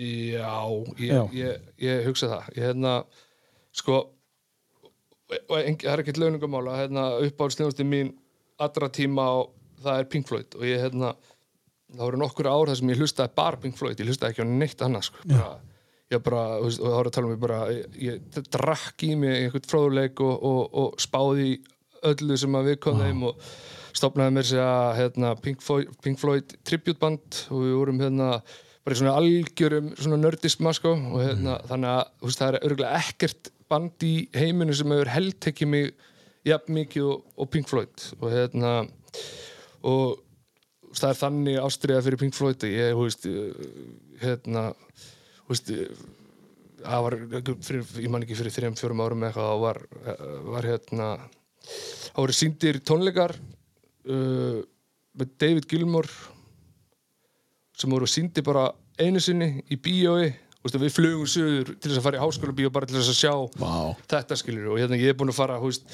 [0.00, 0.54] Já,
[0.96, 1.22] ég, Já.
[1.36, 2.94] Ég, ég hugsa það ég hérna,
[3.76, 4.00] sko
[5.30, 8.14] það er ekkert launingamála hérna, uppáhaldsnjóðusti mín
[8.60, 9.50] allra tíma og
[9.84, 11.12] það er Pink Floyd og ég hérna,
[11.94, 14.48] það voru nokkur ár þar sem ég hlustaði bara Pink Floyd, ég hlustaði ekki á
[14.50, 15.50] neitt annað sko, bara,
[16.12, 19.06] ég bara, þú veist, og það voru að tala um ég bara, ég, ég drakk
[19.06, 21.54] í mig einhvern fróðuleik og, og, og spáði í
[22.10, 23.44] öllu sem að við kom þeim og
[23.96, 28.28] stopnaði mér sér að hérna, Pink, Floyd, Pink Floyd tribute band og við vorum hérna
[28.84, 32.68] bara í svona algjörum svona nördisma sko og hérna þannig að þú veist, það er
[32.68, 35.90] örgulega ekkert band í heiminu sem hefur heldtekið mig
[36.48, 38.06] jafn mikið og, og Pink Floyd.
[38.20, 38.72] Og hérna
[39.86, 40.22] og
[40.96, 43.28] það er þannig ástriða fyrir Pink Floyd ég, þú veist,
[44.22, 44.64] hérna
[45.44, 45.74] þú veist,
[46.80, 47.18] það var
[47.66, 50.24] fyrir, ég man ekki fyrir þrejum, fjórum árum eitthvað, þá var, eh,
[50.54, 51.10] var hérna
[51.64, 54.60] það voru síndir tónleikar uh,
[55.16, 56.08] með David Gilmour
[57.76, 58.68] sem voru síndi bara
[59.00, 60.30] einu sinni í bíói
[60.60, 63.16] Veist, við flugum söður til þess að fara í háskóla bíó bara til þess að
[63.16, 63.76] sjá Vá.
[64.12, 65.86] þetta skilur og hérna ég er búinn að fara þú veist,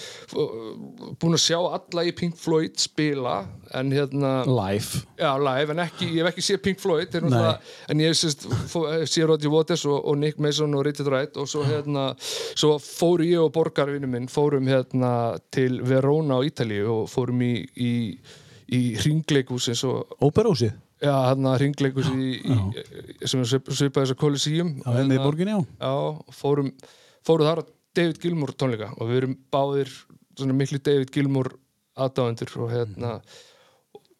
[1.22, 3.36] búinn að sjá alla í Pink Floyd spila
[3.78, 5.04] en hérna Live.
[5.20, 9.84] Já, live, en ekki, ég hef ekki séð Pink Floyd en ég séð Roger Waters
[9.86, 12.08] og, og Nick Mason og Richard Wright og svo hérna,
[12.58, 15.12] svo fóru ég og borgarvinu minn fórum hérna
[15.54, 17.92] til Verona á Ítalíu og fórum í, í,
[18.74, 24.70] í hringleikus eins og Óperósið já, hérna hringleikus sem er svip- svipað þess að Coliseum.
[24.86, 26.70] Á henni í borginni á Já, og fórum,
[27.26, 27.64] fórum þar á
[27.96, 29.92] David Gilmour tónleika og við erum báðir
[30.36, 31.52] svona miklu David Gilmour
[31.96, 33.14] aðdáðendur og hérna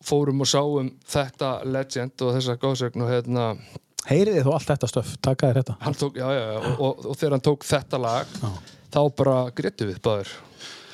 [0.06, 3.48] fórum og sáum þetta legend og þessa góðsögn og hérna
[4.06, 5.92] Heyrið þið þó allt þetta stöf, taka þér þetta?
[5.98, 8.34] Tók, já, já, já, og, og, og þegar hann tók þetta lag
[8.94, 10.30] þá bara gréttu við báðir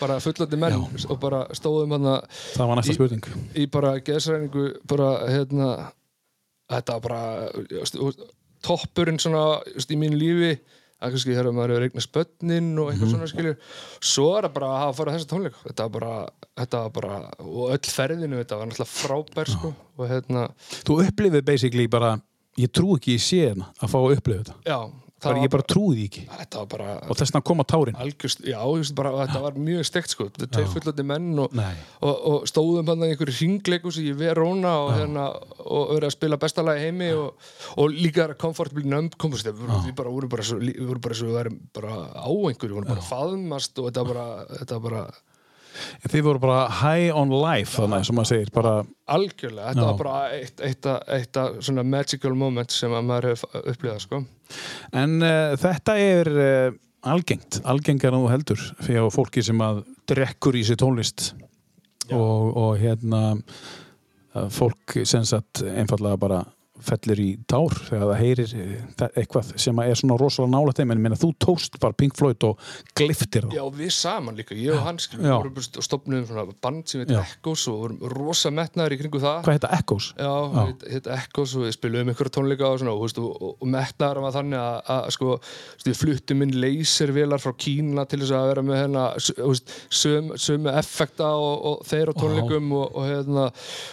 [0.02, 0.76] bara fullandi menn
[1.08, 2.10] og bara stóðum hann
[2.52, 3.26] Það var næsta Í- spurning.
[3.54, 5.70] í bara geðsræningu bara hérna
[6.72, 7.22] þetta var bara
[8.62, 9.42] toppurinn svona
[9.74, 10.52] just, í mínu lífi.
[11.02, 13.56] Að kannski þegar maður hefur eignast börnin og eitthvað svona skilur.
[14.06, 15.56] Svo er það bara að hafa farið þessa tónleik.
[15.66, 16.12] Þetta var bara,
[16.60, 19.72] þetta var bara og öll ferðinu þetta var náttúrulega frábær sko.
[19.98, 20.44] Og hérna,
[20.86, 22.12] Þú upplifið basically bara
[22.60, 24.54] Ég trú ekki í séðan að fá að upplifa þetta.
[24.68, 24.78] Já
[25.24, 26.22] bara, Ég bara því ekki.
[26.28, 27.96] Var bara Og þess vegna koma tárin.
[28.02, 28.58] algjörst, já,
[28.98, 31.56] bara, þetta var mjög stekt sko, þetta er tveir fullandi menn og,
[32.02, 35.26] og, og stóðum hann í einhverju hringleikus í Verona og, hérna,
[35.64, 37.34] og verið að spila bestalagi heimi og,
[37.78, 39.84] og líka comfortably numb komast, við, vorum-
[40.32, 43.10] bara svo, við vorum bara svo við værum bara á einhverju, við vorum bara að
[43.12, 45.06] faðmast og þetta var bara,
[45.72, 48.74] bara Þið voru bara high on life Þannig sem maður segir bara
[49.12, 49.88] algjörlega, þetta Já.
[49.88, 54.22] var bara eitt, eitt, eitt, eitt magical moment sem að maður hefur upplifað sko.
[55.02, 56.80] En uh, þetta er uh,
[57.12, 61.32] algengt, algengar en þú heldur fyrir fólki sem að drekkur í sér tónlist
[62.12, 63.22] og, og hérna
[64.52, 66.42] fólk sem sagt einfallega bara
[66.86, 70.94] fellir í tár þegar það heyrir eh, eitthvað sem er svona rosalega nálægt þeim.
[70.96, 72.60] En minna, þú tókst bara Pink Floyd og
[72.98, 73.56] gliftir þá.
[73.58, 77.20] Já, við saman líka, ég og bara stopnum svona band sem heit Já.
[77.22, 79.40] Echoes og vorum rosa metnaður í kringu það.
[79.46, 80.10] Hvað heita Echoes?
[80.18, 80.32] Já,
[80.82, 84.78] þetta Echoes og við spilum einhverja tónleika og og, og, og, metnaður var þannig að,
[84.94, 85.36] að sko,
[85.86, 89.72] við fluttum inn laservélar frá Kína til þess að vera með hérna, s- þú veist,
[89.92, 93.46] söm, sömu effekta og, og þeir á tónleikum og, og, hérna,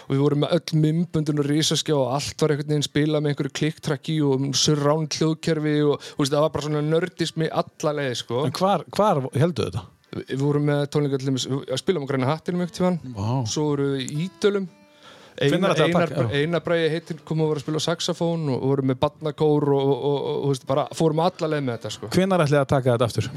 [0.09, 3.53] við vorum með öll mymbundun og risaskjá og allt var einhvern veginn spilað með einhverju
[3.59, 8.43] klikktrakki og surround hljóðkerfi og veist, það var bara svona nördismi alla leið sko.
[8.47, 9.85] En hvar, hvar heldur þetta?
[10.19, 13.31] Við vorum með tónleika til dæmis, við spilum á græna hattinum einhvern tímann Vá.
[13.45, 14.69] svo voru við í Ídölum
[15.39, 18.83] Einar, ætlaði að einar, einar bræði heitin kom og var að spila saxofón og voru
[18.89, 22.09] með badnakór og, og, og, og, bara fórum alla leið með þetta sko.
[22.15, 23.29] Hvenær ætlið að taka þetta aftur?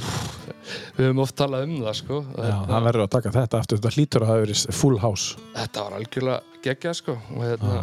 [0.97, 2.21] við höfum oft talað um það sko.
[2.23, 5.45] Já, þetta, það verður að taka þetta aftur Þetta hlýtur að hafa verið full house
[5.57, 7.19] þetta var algjörlega geggjað sko.
[7.37, 7.83] og hérna,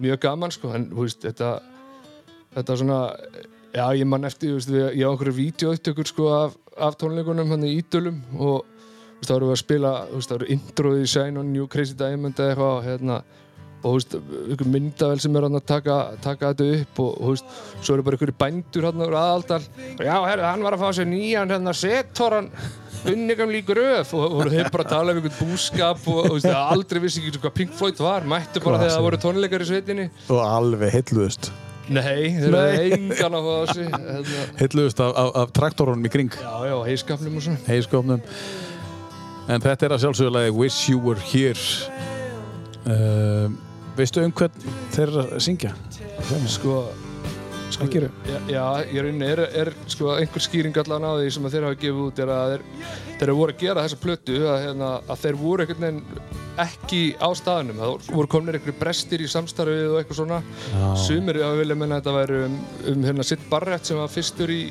[0.00, 0.72] mjög gaman sko.
[0.76, 1.60] en veist, þetta
[2.56, 3.00] þetta svona
[3.74, 7.66] já, ég man eftir, veist, við, ég á einhverju vídeoaupptökur sko, af, af tónleikunum hann
[7.68, 8.64] í Ídölum og
[9.20, 12.54] þá vorum við að spila það voru introið í Shine on You Crazy Diamond eða
[12.54, 13.20] eitthvað og hérna
[13.80, 17.96] og veist, einhver myndavel sem er hann að taka, taka þetta upp og veist, svo
[17.96, 19.62] eru bara einhverju bændur hann úr aðaldal.
[19.96, 22.52] Og já, herru, hann var að fá sér nýjan hérna setor hann
[23.10, 26.36] unni gamli í gröf og voru þeir bara að tala um einhvern búskap og, og
[26.36, 28.28] veist, aldrei vissi ekki hvað Pink Floyd var.
[28.28, 30.08] Mættu bara Hvað þegar það voru tónleikar í sveitinni.
[30.28, 31.52] Og alveg heilluðust.
[31.90, 36.36] Nei, þeir eru engan að fá þessi hérna, heilluðust af, af, af traktorunum í kring.
[36.38, 38.20] Já, já, heiskapnum og svona heiskofnum
[39.50, 41.58] en þetta er að sjálfsögulegi Wish You Were Here.
[42.86, 43.50] Uh,
[44.00, 45.70] veistu um hvern þeir eru að syngja?
[46.50, 46.74] Sko,
[47.70, 48.10] sko Ekki eru?
[48.26, 51.66] Já, já ég rauninni er, er sko, einhver skýring allan á því sem að þeir
[51.68, 52.64] hafa gefið út er að þeir,
[53.20, 57.28] þeir voru að gera þessa plötu að, hérna, að þeir voru einhvern veginn ekki á
[57.38, 60.40] staðnum það voru kominir einhverju brestir í samstarfið og eitthvað svona
[61.00, 62.56] sumir hafa viljað menna að þetta væri um,
[62.92, 64.62] um hérna, Sid Barrett sem var fyrstur í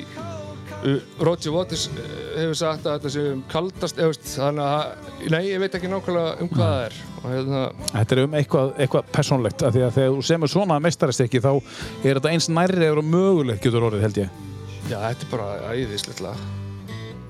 [1.20, 2.02] Roger Waters uh,
[2.38, 5.90] hefur sagt að þetta sé um kaldast eða, veist, þannig að, nei, ég veit ekki
[5.92, 6.98] nákvæmlega um hvað það er.
[7.20, 11.42] Hérna, Þetta er um eitthvað, eitthvað persónlegt af því að þegar þú semur svona meistarastekki
[11.44, 14.38] þá er þetta eins nærri og mögulegt getur orðið held ég.
[14.88, 16.46] Já, þetta er bara æðislegt lag.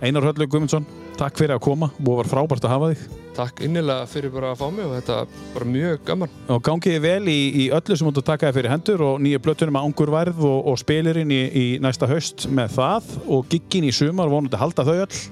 [0.00, 0.86] Einar Höllu Guðmundsson,
[1.18, 1.90] takk fyrir að koma.
[2.06, 3.08] Og var frábært að hafa þig
[3.40, 6.32] Takk innilega fyrir bara að fá mig og þetta er bara mjög gaman.
[6.52, 9.72] Og gangiði vel í, í öllu sem þú taka þér fyrir hendur og nýja blöttunum
[9.78, 14.28] með Angurværð og, og spilirinn í, í næsta haust með það og giggin í sumar
[14.28, 15.22] vonandi að halda þau öll.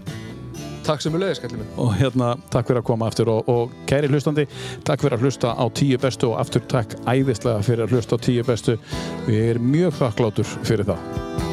[0.88, 1.74] Takk sem við leiðis, kallið minn.
[1.84, 4.46] Og hérna takk fyrir að koma aftur og, og kæri hlustandi,
[4.88, 8.24] takk fyrir að hlusta á tíu bestu og aftur takk æðislega fyrir að hlusta á
[8.24, 8.78] tíu bestu.
[9.28, 11.47] Við erum mjög þakklátur fyrir það